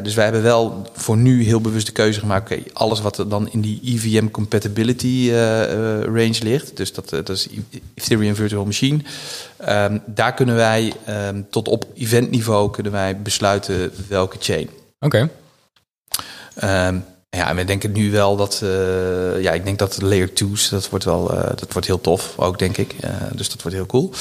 Dus 0.03 0.13
wij 0.13 0.23
hebben 0.23 0.43
wel 0.43 0.91
voor 0.93 1.17
nu 1.17 1.43
heel 1.43 1.61
bewust 1.61 1.85
de 1.85 1.91
keuze 1.91 2.19
gemaakt. 2.19 2.51
Oké, 2.51 2.63
alles 2.73 3.01
wat 3.01 3.17
er 3.17 3.29
dan 3.29 3.49
in 3.51 3.61
die 3.61 3.81
EVM 3.83 4.27
compatibility 4.29 5.31
range 6.03 6.37
ligt. 6.43 6.77
Dus 6.77 6.93
dat, 6.93 7.09
dat 7.09 7.29
is 7.29 7.47
Ethereum 7.93 8.35
Virtual 8.35 8.65
Machine. 8.65 8.99
Ehm, 9.57 9.97
daar 10.05 10.33
kunnen 10.33 10.55
wij 10.55 10.93
ehm, 11.05 11.41
tot 11.49 11.67
op 11.67 11.85
eventniveau 11.95 12.71
kunnen 12.71 12.91
wij 12.91 13.21
besluiten 13.21 13.91
welke 14.07 14.37
chain. 14.39 14.69
Oké. 14.99 15.29
Ja, 17.29 17.49
en 17.49 17.55
we 17.55 17.63
denken 17.63 17.91
nu 17.91 18.11
wel 18.11 18.35
dat, 18.35 18.61
eh, 18.63 19.41
ja, 19.41 19.51
ik 19.51 19.63
denk 19.63 19.79
dat 19.79 20.01
layer 20.01 20.29
2's, 20.29 20.69
dat 20.69 20.89
wordt 20.89 21.05
wel, 21.05 21.33
eh, 21.33 21.49
dat 21.55 21.73
wordt 21.73 21.87
heel 21.87 22.01
tof, 22.01 22.33
ook 22.37 22.59
denk 22.59 22.77
ik. 22.77 22.93
Eh, 22.99 23.11
dus 23.33 23.49
dat 23.49 23.61
wordt 23.61 23.77
heel 23.77 23.85
cool. 23.85 24.13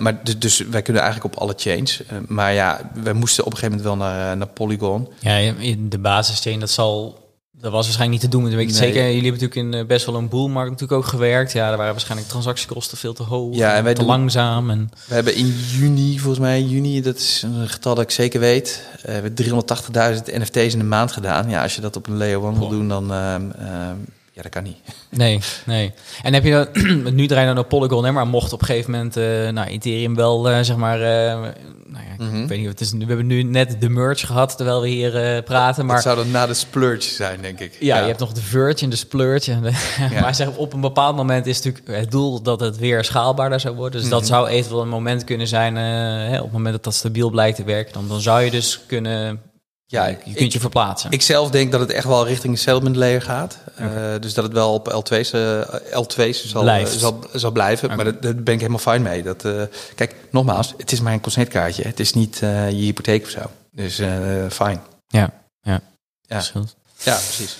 Maar 0.00 0.20
dus, 0.24 0.38
dus 0.38 0.58
wij 0.58 0.82
kunnen 0.82 1.02
eigenlijk 1.02 1.34
op 1.34 1.40
alle 1.40 1.54
chains. 1.56 2.02
Maar 2.26 2.52
ja, 2.52 2.90
we 2.94 3.12
moesten 3.12 3.44
op 3.44 3.52
een 3.52 3.58
gegeven 3.58 3.78
moment 3.78 3.98
wel 3.98 4.08
naar, 4.08 4.36
naar 4.36 4.46
Polygon. 4.46 5.08
Ja, 5.18 5.52
de 5.78 5.98
basischain, 5.98 6.60
dat 6.60 6.70
zal. 6.70 7.18
Dat 7.60 7.72
was 7.72 7.84
waarschijnlijk 7.84 8.22
niet 8.22 8.30
te 8.30 8.36
doen. 8.36 8.44
Dat 8.44 8.52
weet 8.54 8.62
ik 8.68 8.68
Nee. 8.68 8.76
zeker. 8.92 9.02
Jullie 9.06 9.22
hebben 9.30 9.40
natuurlijk 9.40 9.74
in 9.74 9.80
eh, 9.80 9.86
best 9.86 10.06
wel 10.06 10.14
een 10.14 10.28
boelmarkt 10.28 10.70
natuurlijk 10.70 11.00
ook 11.00 11.06
gewerkt. 11.08 11.52
Ja, 11.52 11.68
daar 11.68 11.76
waren 11.76 11.92
waarschijnlijk 11.92 12.28
transactiekosten 12.30 12.98
veel 12.98 13.12
te 13.12 13.22
hoog. 13.22 13.54
Ja, 13.56 13.74
en 13.74 13.84
wij 13.84 13.94
te 13.94 14.00
doen- 14.00 14.08
langzaam. 14.08 14.70
En 14.70 14.90
We 15.06 15.14
hebben 15.14 15.34
in 15.34 15.46
juni, 15.78 16.18
volgens 16.18 16.38
mij 16.40 16.62
juni, 16.62 17.00
dat 17.02 17.16
is 17.16 17.42
een 17.42 17.68
getal 17.68 17.94
dat 17.94 18.04
ik 18.04 18.10
zeker 18.10 18.40
weet, 18.40 18.82
eh, 18.96 19.02
we 19.04 19.10
hebben 19.10 19.34
380.000 19.34 20.26
NFT's 20.26 20.72
in 20.72 20.78
de 20.78 20.84
maand 20.84 21.12
gedaan. 21.12 21.48
Ja, 21.50 21.62
als 21.62 21.74
je 21.74 21.80
dat 21.80 21.96
op 21.96 22.06
een 22.06 22.16
layer 22.16 22.44
1 22.44 22.58
wil 22.58 22.68
doen, 22.68 22.88
dan, 22.88 23.12
ehm, 23.12 23.50
ehm, 23.50 23.94
Ja, 24.40 24.42
dat 24.42 24.52
kan 24.54 24.62
niet. 24.62 24.76
Nee, 25.10 25.40
nee. 25.66 25.92
En 26.22 26.34
heb 26.34 26.44
je 26.44 26.50
dat, 26.50 26.74
nu 27.12 27.26
draai 27.26 27.46
je 27.48 27.54
dan 27.54 27.62
op 27.64 27.68
Polygon, 27.68 28.04
hè, 28.04 28.12
maar 28.12 28.26
mocht 28.26 28.52
op 28.52 28.60
een 28.60 28.66
gegeven 28.66 28.90
moment 28.90 29.16
uh, 29.16 29.48
nou, 29.48 29.68
Ethereum 29.68 30.14
wel, 30.14 30.50
uh, 30.50 30.58
zeg 30.60 30.76
maar, 30.76 30.98
uh, 30.98 31.04
nou 31.06 32.04
ja, 32.08 32.24
Mhm. 32.24 32.42
ik 32.42 32.48
weet 32.48 32.58
niet, 32.58 32.68
het 32.68 32.80
is, 32.80 32.90
we 32.92 33.04
hebben 33.04 33.26
nu 33.26 33.42
net 33.42 33.76
de 33.80 33.88
merge 33.88 34.26
gehad 34.26 34.56
terwijl 34.56 34.80
we 34.80 34.88
hier 34.88 35.42
praten, 35.42 35.86
maar... 35.86 35.94
Dat 35.94 36.04
zou 36.04 36.16
dan 36.16 36.30
na 36.30 36.46
de 36.46 36.54
splurge 36.54 37.02
zijn, 37.08 37.40
denk 37.42 37.60
ik. 37.60 37.76
Ja, 37.80 37.98
je 38.00 38.06
hebt 38.06 38.18
nog 38.18 38.32
de 38.32 38.40
verge 38.40 38.84
en 38.84 38.90
de 38.90 38.96
splurge. 38.96 39.52
En 39.52 39.62
de, 39.62 39.70
Ja. 40.14 40.20
maar 40.20 40.34
zeg, 40.34 40.56
op 40.56 40.72
een 40.72 40.80
bepaald 40.80 41.16
moment 41.16 41.46
is 41.46 41.62
natuurlijk 41.62 42.00
het 42.00 42.10
doel 42.10 42.42
dat 42.42 42.60
het 42.60 42.78
weer 42.78 43.04
schaalbaarder 43.04 43.60
zou 43.60 43.74
worden. 43.76 44.00
Dus 44.00 44.10
dat 44.10 44.20
Mhm. 44.20 44.28
zou 44.28 44.48
eventueel 44.48 44.82
een 44.82 44.88
moment 44.88 45.24
kunnen 45.24 45.46
zijn, 45.48 45.76
eh, 45.76 45.82
hè, 46.30 46.36
op 46.36 46.42
het 46.44 46.52
moment 46.52 46.74
dat 46.74 46.84
dat 46.84 46.94
stabiel 46.94 47.30
blijkt 47.30 47.56
te 47.56 47.64
werken, 47.64 47.92
dan, 47.92 48.08
dan 48.08 48.20
zou 48.20 48.42
je 48.42 48.50
dus 48.50 48.80
kunnen, 48.86 49.40
Ja, 49.90 50.06
je 50.06 50.16
kunt 50.16 50.40
ik- 50.40 50.52
je 50.52 50.60
verplaatsen. 50.60 51.10
Ik 51.10 51.22
zelf 51.22 51.50
denk 51.50 51.72
dat 51.72 51.80
het 51.80 51.90
echt 51.90 52.06
wel 52.06 52.26
richting 52.26 52.52
een 52.52 52.58
settlement 52.58 52.96
layer 52.96 53.22
gaat. 53.22 53.58
Eh, 53.76 53.86
dus 54.20 54.34
dat 54.34 54.44
het 54.44 54.52
wel 54.52 54.72
op 54.72 54.88
L2's, 54.92 55.32
eh, 55.32 55.60
L2's 56.02 56.46
zal, 56.48 56.62
Blijft. 56.62 56.92
eh, 56.94 56.98
zal, 56.98 57.24
zal 57.32 57.50
blijven. 57.50 57.96
Maar 57.96 58.04
dat- 58.04 58.22
daar 58.22 58.34
ben 58.34 58.54
ik 58.54 58.60
helemaal 58.60 58.78
fijn 58.80 59.02
mee. 59.02 59.22
Dat, 59.22 59.44
eh, 59.44 59.62
kijk, 59.94 60.14
nogmaals, 60.30 60.74
het 60.76 60.92
is 60.92 61.00
maar 61.00 61.12
een 61.12 61.20
concertkaartje. 61.20 61.82
Het 61.82 62.00
is 62.00 62.12
niet 62.12 62.42
eh, 62.42 62.70
je 62.70 62.76
hypotheek 62.76 63.22
of 63.24 63.28
zo. 63.30 63.40
Dus 63.72 63.98
eh 63.98 64.46
fijn. 64.50 64.80
ja, 65.06 65.30
ja. 65.62 65.80
Ja. 66.26 66.42
Ja, 67.02 67.14
precies. 67.14 67.58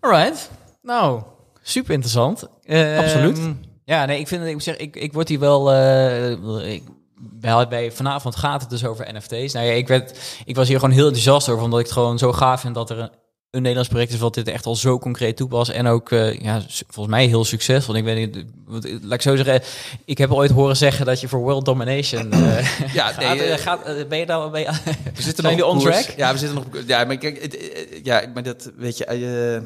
Alright. 0.00 0.50
Nou, 0.82 1.22
super 1.62 1.92
interessant. 1.92 2.48
Ehm, 2.64 2.98
Absoluut. 2.98 3.38
Ja, 3.84 4.04
nee, 4.04 4.18
ik 4.18 4.28
vind 4.28 4.44
ik 4.46 4.52
moet 4.52 4.62
zeggen, 4.62 4.84
ik, 4.84 4.96
ik 4.96 5.12
word 5.12 5.28
hier 5.28 5.38
wel. 5.38 5.72
eh 5.72 6.30
ik, 6.72 6.82
bij, 7.30 7.68
bij 7.68 7.92
vanavond 7.92 8.36
gaat 8.36 8.60
het 8.60 8.70
dus 8.70 8.84
over 8.84 9.14
NFT's. 9.14 9.52
Nou 9.52 9.66
ja, 9.66 9.72
ik, 9.72 9.88
werd, 9.88 10.18
ik 10.44 10.56
was 10.56 10.68
hier 10.68 10.78
gewoon 10.78 10.94
heel 10.94 11.04
enthousiast 11.06 11.48
over, 11.48 11.64
omdat 11.64 11.78
ik 11.78 11.84
het 11.84 11.94
gewoon 11.94 12.18
zo 12.18 12.32
gaaf 12.32 12.60
vind 12.60 12.74
dat 12.74 12.90
er 12.90 12.98
een, 12.98 13.10
een 13.50 13.60
Nederlands 13.60 13.88
project 13.88 14.12
is 14.12 14.18
wat 14.18 14.34
dit 14.34 14.48
echt 14.48 14.66
al 14.66 14.76
zo 14.76 14.98
concreet 14.98 15.36
toepast. 15.36 15.70
En 15.70 15.86
ook, 15.86 16.10
eh, 16.10 16.40
ja, 16.40 16.62
volgens 16.68 17.14
mij 17.14 17.26
heel 17.26 17.44
succesvol. 17.44 17.94
Ik 17.94 18.04
weet 18.04 18.16
niet, 18.34 18.44
wat- 18.66 18.88
laat 19.02 19.12
ik 19.12 19.22
zo 19.22 19.36
zeggen, 19.36 19.62
ik 20.04 20.18
heb 20.18 20.32
ooit 20.32 20.50
horen 20.50 20.76
zeggen 20.76 21.06
dat 21.06 21.20
je 21.20 21.28
voor 21.28 21.40
world 21.40 21.64
domination 21.64 22.32
eh, 22.32 22.94
Ja, 22.94 23.06
gaat, 23.12 23.18
nee, 23.36 23.42
eh, 23.42 23.58
gaat, 23.58 24.08
ben 24.08 24.18
je 24.18 24.26
daar 24.26 24.50
ben 24.50 24.60
je, 24.60 24.70
We 25.14 25.22
zitten 25.22 25.44
nog 25.56 25.62
on 25.62 25.78
track? 25.80 26.14
Ja, 26.16 26.32
we 26.32 26.38
zitten 26.38 26.56
nog. 26.56 26.82
Ja, 26.86 27.04
maar 27.04 27.16
kijk, 27.16 27.58
ja, 28.02 28.22
maar 28.34 28.42
dat 28.42 28.70
weet 28.76 28.96
je. 28.98 29.62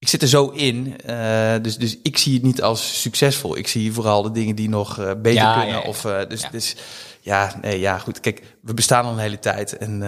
Ik 0.00 0.08
zit 0.08 0.22
er 0.22 0.28
zo 0.28 0.48
in, 0.48 1.00
eh, 1.00 1.54
dus, 1.62 1.76
dus 1.76 1.98
ik 2.02 2.18
zie 2.18 2.34
het 2.34 2.42
niet 2.42 2.62
als 2.62 3.00
succesvol. 3.00 3.56
Ik 3.56 3.68
zie 3.68 3.92
vooral 3.92 4.22
de 4.22 4.30
dingen 4.30 4.56
die 4.56 4.68
nog 4.68 4.98
eh, 4.98 5.06
beter 5.06 5.32
Ja, 5.42 5.54
kunnen. 5.54 5.74
ja. 5.80 5.88
Of, 5.88 6.04
eh, 6.04 6.28
dus, 6.28 6.40
Ja. 6.40 6.48
dus 6.50 6.76
ja, 7.20 7.58
nee, 7.60 7.80
ja, 7.80 7.98
goed. 7.98 8.20
Kijk, 8.20 8.56
we 8.62 8.74
bestaan 8.74 9.04
al 9.04 9.12
een 9.12 9.18
hele 9.18 9.38
tijd 9.38 9.76
en 9.76 10.02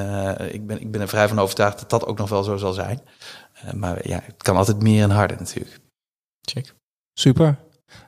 ik, 0.53 0.67
ben, 0.67 0.81
ik 0.81 0.91
ben 0.91 1.01
er 1.01 1.09
vrij 1.09 1.29
van 1.29 1.39
overtuigd 1.39 1.79
dat 1.79 1.91
dat 1.91 2.07
ook 2.07 2.19
nog 2.19 2.29
wel 2.29 2.43
zo 2.43 2.57
zal 2.57 2.73
zijn. 2.73 3.01
Maar 3.75 4.09
ja, 4.09 4.21
het 4.25 4.43
kan 4.43 4.57
altijd 4.57 4.83
meer 4.83 5.03
en 5.03 5.11
harder 5.11 5.37
natuurlijk. 5.39 5.79
Check. 6.41 6.75
Super. 7.13 7.59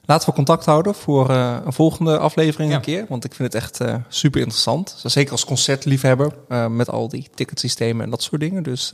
Laten 0.06 0.28
we 0.28 0.34
contact 0.34 0.64
houden 0.64 0.94
voor 0.94 1.30
eh, 1.30 1.56
een 1.64 1.72
volgende 1.72 2.18
aflevering 2.18 2.70
Ja. 2.70 2.76
een 2.76 2.82
keer. 2.82 3.06
Want 3.08 3.24
ik 3.24 3.34
vind 3.34 3.52
het 3.52 3.62
echt 3.62 3.80
eh, 3.80 3.94
super 4.08 4.40
interessant. 4.40 5.00
Zeker 5.04 5.32
als 5.32 5.44
concertliefhebber 5.44 6.32
eh, 6.48 6.66
met 6.66 6.90
al 6.90 7.08
die 7.08 7.28
ticketsystemen 7.34 8.04
en 8.04 8.10
dat 8.10 8.22
soort 8.22 8.40
dingen. 8.40 8.62
Dus 8.62 8.90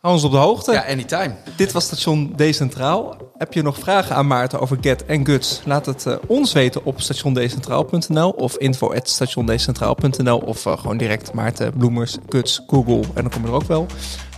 hou 0.00 0.14
ons 0.14 0.24
op 0.24 0.30
de 0.30 0.36
hoogte. 0.36 0.72
Ja, 0.72 0.84
anytime. 0.86 1.34
Dit 1.56 1.72
was 1.72 1.84
station 1.84 2.32
Decentraal. 2.36 3.16
Heb 3.36 3.52
je 3.52 3.62
nog 3.62 3.78
vragen 3.78 4.16
aan 4.16 4.26
Maarten 4.26 4.60
over 4.60 4.78
Get 4.80 5.04
en 5.04 5.26
Guts? 5.26 5.60
Laat 5.64 5.86
het 5.86 6.06
ons 6.26 6.52
weten 6.52 6.84
op 6.84 7.00
stationdecentraal.nl 7.00 8.30
of 8.30 8.56
info.stationdecentraal.nl 8.56 10.38
of 10.38 10.62
gewoon 10.62 10.96
direct 10.96 11.32
Maarten 11.32 11.72
Bloemers, 11.72 12.16
Guts, 12.28 12.62
Google 12.66 13.00
en 13.14 13.22
dan 13.22 13.30
kom 13.30 13.42
je 13.42 13.48
er 13.48 13.54
ook 13.54 13.62
wel. 13.62 13.86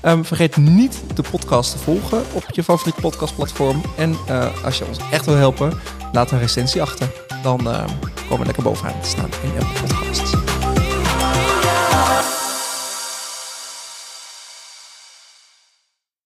Ehm, 0.03 0.23
vergeet 0.23 0.57
niet 0.57 1.03
de 1.15 1.23
podcast 1.31 1.71
te 1.73 1.79
volgen 1.79 2.23
op 2.35 2.45
je 2.53 2.63
favoriete 2.65 3.01
podcastplatform. 3.01 3.83
En 3.97 4.17
als 4.65 4.79
je 4.79 4.87
ons 4.87 4.99
echt 5.11 5.25
wil 5.27 5.35
helpen, 5.35 5.73
Laat 6.13 6.31
een 6.31 6.39
recensie 6.39 6.83
achter. 6.83 7.09
Dan 7.43 7.71
eh, 7.71 7.85
komen 8.23 8.39
we 8.39 8.45
lekker 8.45 8.63
bovenaan 8.63 9.01
te 9.01 9.09
staan 9.09 9.29
in 9.43 9.51
Apple 9.51 9.81
Podcasts. 9.81 10.33